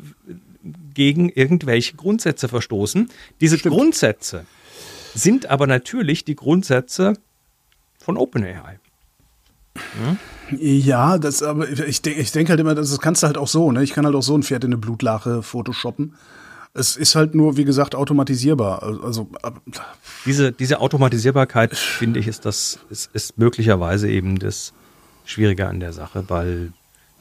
gegen 0.93 1.29
irgendwelche 1.29 1.95
Grundsätze 1.95 2.47
verstoßen. 2.47 3.09
Diese 3.41 3.57
Grundsätze 3.57 4.45
sind 5.13 5.49
aber 5.49 5.67
natürlich 5.67 6.25
die 6.25 6.35
Grundsätze 6.35 7.13
von 7.99 8.17
OpenAI. 8.17 8.79
Ja, 10.51 11.17
das, 11.17 11.43
aber 11.43 11.69
ich 11.69 12.01
denke 12.01 12.19
ich 12.19 12.31
denk 12.31 12.49
halt 12.49 12.59
immer, 12.59 12.75
das 12.75 12.99
kannst 12.99 13.23
du 13.23 13.27
halt 13.27 13.37
auch 13.37 13.47
so, 13.47 13.71
ne? 13.71 13.83
Ich 13.83 13.93
kann 13.93 14.05
halt 14.05 14.15
auch 14.15 14.23
so 14.23 14.35
ein 14.35 14.43
Pferd 14.43 14.63
in 14.63 14.69
eine 14.69 14.77
Blutlache 14.77 15.43
photoshoppen. 15.43 16.15
Es 16.73 16.95
ist 16.95 17.15
halt 17.15 17.33
nur, 17.35 17.57
wie 17.57 17.65
gesagt, 17.65 17.95
automatisierbar. 17.95 18.83
Also, 18.83 19.29
Diese, 20.25 20.51
diese 20.51 20.79
Automatisierbarkeit, 20.79 21.75
finde 21.75 22.19
ich, 22.19 22.27
ist 22.27 22.45
das, 22.45 22.79
ist, 22.89 23.09
ist 23.13 23.37
möglicherweise 23.37 24.09
eben 24.09 24.37
das 24.37 24.73
Schwierige 25.25 25.67
an 25.67 25.79
der 25.79 25.93
Sache, 25.93 26.25
weil 26.27 26.71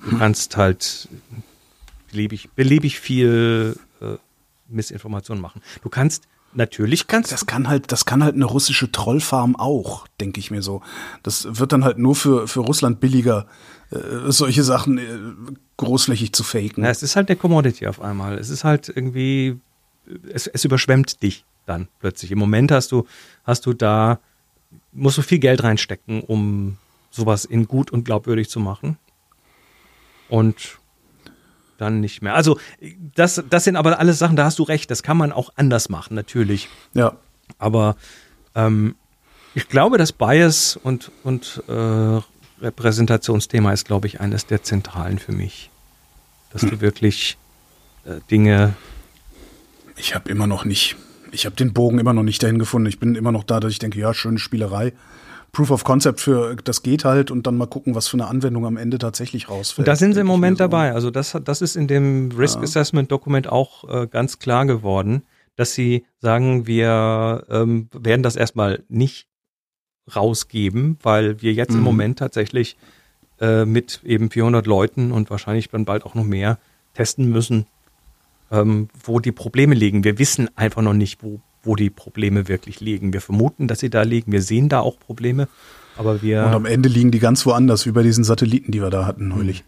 du 0.08 0.18
kannst 0.18 0.56
halt 0.56 1.08
beliebig, 2.10 2.50
beliebig 2.54 3.00
viel 3.00 3.76
äh, 4.00 4.16
Missinformation 4.68 5.40
machen. 5.40 5.62
Du 5.82 5.88
kannst, 5.88 6.24
natürlich 6.52 7.06
kannst 7.06 7.32
das 7.32 7.46
kann 7.46 7.68
halt, 7.68 7.92
das 7.92 8.04
kann 8.04 8.22
halt 8.22 8.34
eine 8.34 8.44
russische 8.44 8.90
Trollfarm 8.90 9.56
auch, 9.56 10.06
denke 10.20 10.40
ich 10.40 10.50
mir 10.50 10.62
so. 10.62 10.82
Das 11.22 11.46
wird 11.58 11.72
dann 11.72 11.84
halt 11.84 11.98
nur 11.98 12.14
für, 12.14 12.48
für 12.48 12.60
Russland 12.60 13.00
billiger, 13.00 13.46
äh, 13.90 14.30
solche 14.30 14.62
Sachen 14.62 14.98
äh, 14.98 15.18
großflächig 15.76 16.32
zu 16.32 16.42
faken. 16.42 16.82
Na, 16.82 16.90
es 16.90 17.02
ist 17.02 17.16
halt 17.16 17.28
der 17.28 17.36
Commodity 17.36 17.86
auf 17.86 18.00
einmal. 18.00 18.38
Es 18.38 18.50
ist 18.50 18.64
halt 18.64 18.88
irgendwie, 18.88 19.58
es, 20.32 20.46
es 20.46 20.64
überschwemmt 20.64 21.22
dich 21.22 21.44
dann 21.66 21.88
plötzlich. 22.00 22.30
Im 22.32 22.38
Moment 22.38 22.72
hast 22.72 22.92
du, 22.92 23.06
hast 23.44 23.66
du 23.66 23.72
da, 23.72 24.20
musst 24.92 25.18
du 25.18 25.22
viel 25.22 25.38
Geld 25.38 25.62
reinstecken, 25.62 26.22
um 26.22 26.78
sowas 27.10 27.44
in 27.44 27.66
gut 27.66 27.90
und 27.90 28.04
glaubwürdig 28.04 28.48
zu 28.48 28.60
machen. 28.60 28.98
Und 30.28 30.78
dann 31.78 32.00
nicht 32.00 32.20
mehr. 32.20 32.34
Also, 32.34 32.58
das, 33.14 33.42
das 33.48 33.64
sind 33.64 33.76
aber 33.76 33.98
alles 33.98 34.18
Sachen, 34.18 34.36
da 34.36 34.44
hast 34.44 34.58
du 34.58 34.64
recht, 34.64 34.90
das 34.90 35.02
kann 35.02 35.16
man 35.16 35.32
auch 35.32 35.50
anders 35.56 35.88
machen, 35.88 36.14
natürlich. 36.14 36.68
Ja. 36.92 37.16
Aber 37.58 37.96
ähm, 38.54 38.94
ich 39.54 39.68
glaube, 39.68 39.96
das 39.96 40.12
Bias 40.12 40.78
und, 40.82 41.10
und 41.24 41.62
äh, 41.68 42.20
Repräsentationsthema 42.60 43.72
ist, 43.72 43.86
glaube 43.86 44.06
ich, 44.06 44.20
eines 44.20 44.46
der 44.46 44.62
zentralen 44.62 45.18
für 45.18 45.32
mich. 45.32 45.70
Dass 46.52 46.62
du 46.62 46.80
wirklich 46.80 47.38
äh, 48.04 48.20
Dinge. 48.30 48.74
Ich 49.96 50.14
habe 50.14 50.30
immer 50.30 50.46
noch 50.46 50.64
nicht, 50.64 50.96
ich 51.30 51.46
habe 51.46 51.56
den 51.56 51.72
Bogen 51.72 51.98
immer 51.98 52.12
noch 52.12 52.22
nicht 52.22 52.42
dahin 52.42 52.58
gefunden. 52.58 52.88
Ich 52.88 52.98
bin 52.98 53.14
immer 53.14 53.32
noch 53.32 53.44
da, 53.44 53.60
dass 53.60 53.72
ich 53.72 53.78
denke, 53.78 53.98
ja, 53.98 54.14
schöne 54.14 54.38
Spielerei. 54.38 54.92
Proof 55.52 55.70
of 55.70 55.84
Concept 55.84 56.20
für 56.20 56.56
das 56.56 56.82
geht 56.82 57.04
halt 57.04 57.30
und 57.30 57.46
dann 57.46 57.56
mal 57.56 57.66
gucken, 57.66 57.94
was 57.94 58.08
für 58.08 58.16
eine 58.16 58.26
Anwendung 58.26 58.66
am 58.66 58.76
Ende 58.76 58.98
tatsächlich 58.98 59.48
rausfällt. 59.48 59.86
Und 59.86 59.88
da 59.88 59.96
sind 59.96 60.14
sie 60.14 60.20
im 60.20 60.26
Moment 60.26 60.58
so. 60.58 60.64
dabei. 60.64 60.92
Also 60.92 61.10
das, 61.10 61.36
das 61.44 61.62
ist 61.62 61.76
in 61.76 61.88
dem 61.88 62.30
Risk 62.36 62.58
Assessment 62.58 63.10
Dokument 63.10 63.48
auch 63.48 63.88
äh, 63.88 64.06
ganz 64.06 64.38
klar 64.38 64.66
geworden, 64.66 65.22
dass 65.56 65.72
sie 65.72 66.04
sagen, 66.18 66.66
wir 66.66 67.44
ähm, 67.48 67.88
werden 67.92 68.22
das 68.22 68.36
erstmal 68.36 68.84
nicht 68.88 69.26
rausgeben, 70.14 70.98
weil 71.02 71.42
wir 71.42 71.52
jetzt 71.52 71.72
im 71.72 71.78
Mhm. 71.78 71.84
Moment 71.84 72.18
tatsächlich 72.18 72.76
äh, 73.40 73.64
mit 73.64 74.00
eben 74.04 74.30
400 74.30 74.66
Leuten 74.66 75.12
und 75.12 75.30
wahrscheinlich 75.30 75.68
dann 75.68 75.84
bald 75.84 76.04
auch 76.04 76.14
noch 76.14 76.24
mehr 76.24 76.58
testen 76.94 77.30
müssen, 77.30 77.66
ähm, 78.50 78.88
wo 79.04 79.20
die 79.20 79.32
Probleme 79.32 79.74
liegen. 79.74 80.04
Wir 80.04 80.18
wissen 80.18 80.48
einfach 80.56 80.82
noch 80.82 80.94
nicht, 80.94 81.22
wo, 81.22 81.40
wo 81.62 81.76
die 81.76 81.90
Probleme 81.90 82.48
wirklich 82.48 82.80
liegen. 82.80 83.12
Wir 83.12 83.20
vermuten, 83.20 83.68
dass 83.68 83.80
sie 83.80 83.90
da 83.90 84.02
liegen. 84.02 84.32
Wir 84.32 84.42
sehen 84.42 84.68
da 84.68 84.80
auch 84.80 84.98
Probleme, 84.98 85.48
aber 85.96 86.22
wir 86.22 86.44
Und 86.44 86.54
am 86.54 86.66
Ende 86.66 86.88
liegen 86.88 87.10
die 87.10 87.18
ganz 87.18 87.44
woanders, 87.46 87.86
wie 87.86 87.92
bei 87.92 88.02
diesen 88.02 88.24
Satelliten, 88.24 88.72
die 88.72 88.80
wir 88.80 88.90
da 88.90 89.06
hatten 89.06 89.28
neulich. 89.28 89.64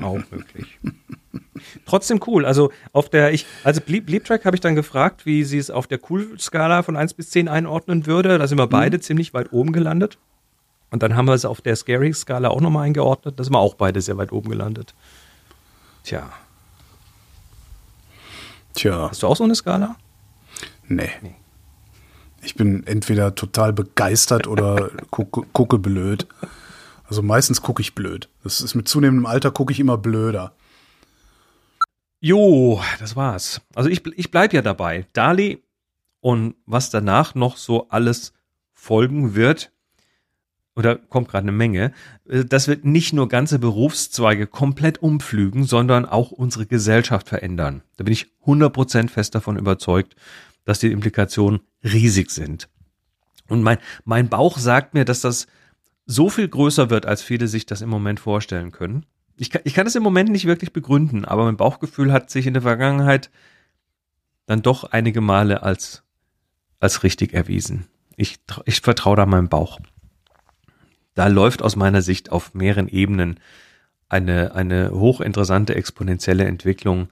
Auch 0.00 0.20
möglich. 0.30 0.78
Trotzdem 1.86 2.20
cool. 2.26 2.44
Also 2.44 2.70
auf 2.92 3.08
der, 3.08 3.32
ich, 3.32 3.46
also 3.64 3.80
Bleep, 3.80 4.06
Bleep 4.06 4.24
Track 4.24 4.44
habe 4.44 4.56
ich 4.56 4.60
dann 4.60 4.74
gefragt, 4.74 5.26
wie 5.26 5.44
sie 5.44 5.58
es 5.58 5.70
auf 5.70 5.86
der 5.86 5.98
Cool-Skala 6.08 6.82
von 6.82 6.96
1 6.96 7.14
bis 7.14 7.30
10 7.30 7.48
einordnen 7.48 8.06
würde. 8.06 8.38
Da 8.38 8.46
sind 8.46 8.58
wir 8.58 8.66
beide 8.66 9.00
ziemlich 9.00 9.32
weit 9.34 9.52
oben 9.52 9.72
gelandet. 9.72 10.18
Und 10.90 11.02
dann 11.02 11.16
haben 11.16 11.26
wir 11.26 11.32
es 11.32 11.46
auf 11.46 11.62
der 11.62 11.74
Scary-Skala 11.74 12.48
auch 12.48 12.60
nochmal 12.60 12.86
eingeordnet. 12.86 13.38
Da 13.38 13.44
sind 13.44 13.54
wir 13.54 13.58
auch 13.60 13.74
beide 13.74 14.00
sehr 14.02 14.18
weit 14.18 14.30
oben 14.30 14.50
gelandet. 14.50 14.94
Tja, 16.04 16.30
Tja, 18.74 19.08
hast 19.10 19.22
du 19.22 19.26
auch 19.26 19.36
so 19.36 19.44
eine 19.44 19.54
Skala? 19.54 19.96
Nee. 20.88 21.10
Ich 22.42 22.54
bin 22.56 22.86
entweder 22.86 23.34
total 23.34 23.72
begeistert 23.72 24.46
oder 24.46 24.90
gucke, 25.10 25.42
gucke 25.52 25.78
blöd. 25.78 26.26
Also 27.04 27.22
meistens 27.22 27.62
gucke 27.62 27.82
ich 27.82 27.94
blöd. 27.94 28.28
Das 28.42 28.60
ist 28.60 28.74
mit 28.74 28.88
zunehmendem 28.88 29.26
Alter 29.26 29.50
gucke 29.50 29.72
ich 29.72 29.80
immer 29.80 29.98
blöder. 29.98 30.54
Jo, 32.20 32.80
das 32.98 33.16
war's. 33.16 33.60
Also 33.74 33.88
ich, 33.88 34.06
ich 34.16 34.30
bleib 34.30 34.52
ja 34.52 34.62
dabei. 34.62 35.06
Dali 35.12 35.62
und 36.20 36.54
was 36.66 36.90
danach 36.90 37.34
noch 37.34 37.56
so 37.56 37.88
alles 37.90 38.32
folgen 38.72 39.34
wird, 39.34 39.72
oder 40.74 40.96
kommt 40.96 41.28
gerade 41.28 41.44
eine 41.44 41.52
Menge, 41.52 41.92
äh, 42.28 42.44
das 42.44 42.68
wird 42.68 42.84
nicht 42.84 43.12
nur 43.12 43.28
ganze 43.28 43.58
Berufszweige 43.58 44.46
komplett 44.46 44.98
umpflügen, 45.02 45.64
sondern 45.64 46.06
auch 46.06 46.30
unsere 46.30 46.66
Gesellschaft 46.66 47.28
verändern. 47.28 47.82
Da 47.96 48.04
bin 48.04 48.12
ich 48.12 48.28
100% 48.46 49.08
fest 49.08 49.34
davon 49.34 49.58
überzeugt, 49.58 50.16
dass 50.64 50.78
die 50.78 50.92
Implikationen 50.92 51.60
riesig 51.82 52.30
sind. 52.30 52.68
Und 53.48 53.62
mein, 53.62 53.78
mein 54.04 54.28
Bauch 54.28 54.58
sagt 54.58 54.94
mir, 54.94 55.04
dass 55.04 55.20
das 55.20 55.46
so 56.06 56.30
viel 56.30 56.48
größer 56.48 56.90
wird, 56.90 57.06
als 57.06 57.22
viele 57.22 57.48
sich 57.48 57.66
das 57.66 57.80
im 57.80 57.88
Moment 57.88 58.20
vorstellen 58.20 58.72
können. 58.72 59.06
Ich 59.36 59.50
kann, 59.50 59.62
ich 59.64 59.74
kann 59.74 59.84
das 59.84 59.94
im 59.94 60.02
Moment 60.02 60.30
nicht 60.30 60.46
wirklich 60.46 60.72
begründen, 60.72 61.24
aber 61.24 61.44
mein 61.44 61.56
Bauchgefühl 61.56 62.12
hat 62.12 62.30
sich 62.30 62.46
in 62.46 62.54
der 62.54 62.62
Vergangenheit 62.62 63.30
dann 64.46 64.62
doch 64.62 64.84
einige 64.84 65.20
Male 65.20 65.62
als, 65.62 66.02
als 66.80 67.02
richtig 67.02 67.32
erwiesen. 67.32 67.86
Ich, 68.16 68.38
ich 68.64 68.80
vertraue 68.80 69.16
da 69.16 69.26
meinem 69.26 69.48
Bauch. 69.48 69.80
Da 71.14 71.28
läuft 71.28 71.62
aus 71.62 71.76
meiner 71.76 72.02
Sicht 72.02 72.32
auf 72.32 72.54
mehreren 72.54 72.88
Ebenen 72.88 73.40
eine, 74.08 74.54
eine 74.54 74.90
hochinteressante 74.90 75.74
exponentielle 75.74 76.44
Entwicklung, 76.44 77.08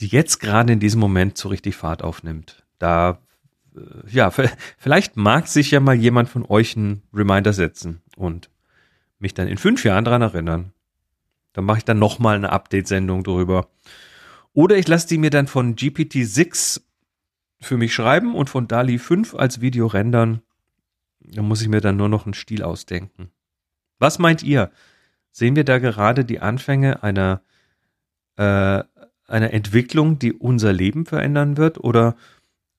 die 0.00 0.08
jetzt 0.08 0.40
gerade 0.40 0.72
in 0.72 0.80
diesem 0.80 1.00
Moment 1.00 1.38
so 1.38 1.48
richtig 1.48 1.76
Fahrt 1.76 2.02
aufnimmt. 2.02 2.65
Da, 2.78 3.18
äh, 3.74 3.80
ja, 4.10 4.30
vielleicht 4.30 5.16
mag 5.16 5.48
sich 5.48 5.70
ja 5.70 5.80
mal 5.80 5.94
jemand 5.94 6.28
von 6.28 6.44
euch 6.44 6.76
einen 6.76 7.02
Reminder 7.12 7.52
setzen 7.52 8.02
und 8.16 8.50
mich 9.18 9.34
dann 9.34 9.48
in 9.48 9.58
fünf 9.58 9.84
Jahren 9.84 10.04
dran 10.04 10.22
erinnern. 10.22 10.72
Dann 11.52 11.64
mache 11.64 11.78
ich 11.78 11.84
dann 11.84 11.98
nochmal 11.98 12.36
eine 12.36 12.52
Update-Sendung 12.52 13.24
drüber. 13.24 13.68
Oder 14.52 14.76
ich 14.76 14.88
lasse 14.88 15.08
die 15.08 15.18
mir 15.18 15.30
dann 15.30 15.46
von 15.46 15.74
GPT-6 15.74 16.80
für 17.60 17.76
mich 17.76 17.94
schreiben 17.94 18.34
und 18.34 18.50
von 18.50 18.68
DALI 18.68 18.98
5 18.98 19.34
als 19.34 19.60
Video 19.60 19.86
rendern. 19.86 20.42
Da 21.20 21.42
muss 21.42 21.62
ich 21.62 21.68
mir 21.68 21.80
dann 21.80 21.96
nur 21.96 22.08
noch 22.08 22.26
einen 22.26 22.34
Stil 22.34 22.62
ausdenken. 22.62 23.30
Was 23.98 24.18
meint 24.18 24.42
ihr? 24.42 24.70
Sehen 25.30 25.56
wir 25.56 25.64
da 25.64 25.78
gerade 25.78 26.24
die 26.24 26.40
Anfänge 26.40 27.02
einer, 27.02 27.42
äh, 28.36 28.82
einer 29.26 29.52
Entwicklung, 29.52 30.18
die 30.18 30.32
unser 30.32 30.72
Leben 30.72 31.06
verändern 31.06 31.56
wird? 31.56 31.82
Oder 31.82 32.16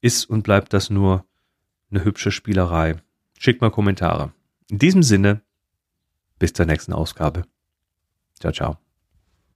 ist 0.01 0.25
und 0.25 0.43
bleibt 0.43 0.73
das 0.73 0.89
nur 0.89 1.25
eine 1.91 2.03
hübsche 2.03 2.31
Spielerei? 2.31 2.97
Schickt 3.37 3.61
mal 3.61 3.71
Kommentare. 3.71 4.33
In 4.69 4.79
diesem 4.79 5.03
Sinne, 5.03 5.41
bis 6.39 6.53
zur 6.53 6.65
nächsten 6.65 6.93
Ausgabe. 6.93 7.43
Ciao, 8.39 8.51
ciao. 8.51 8.86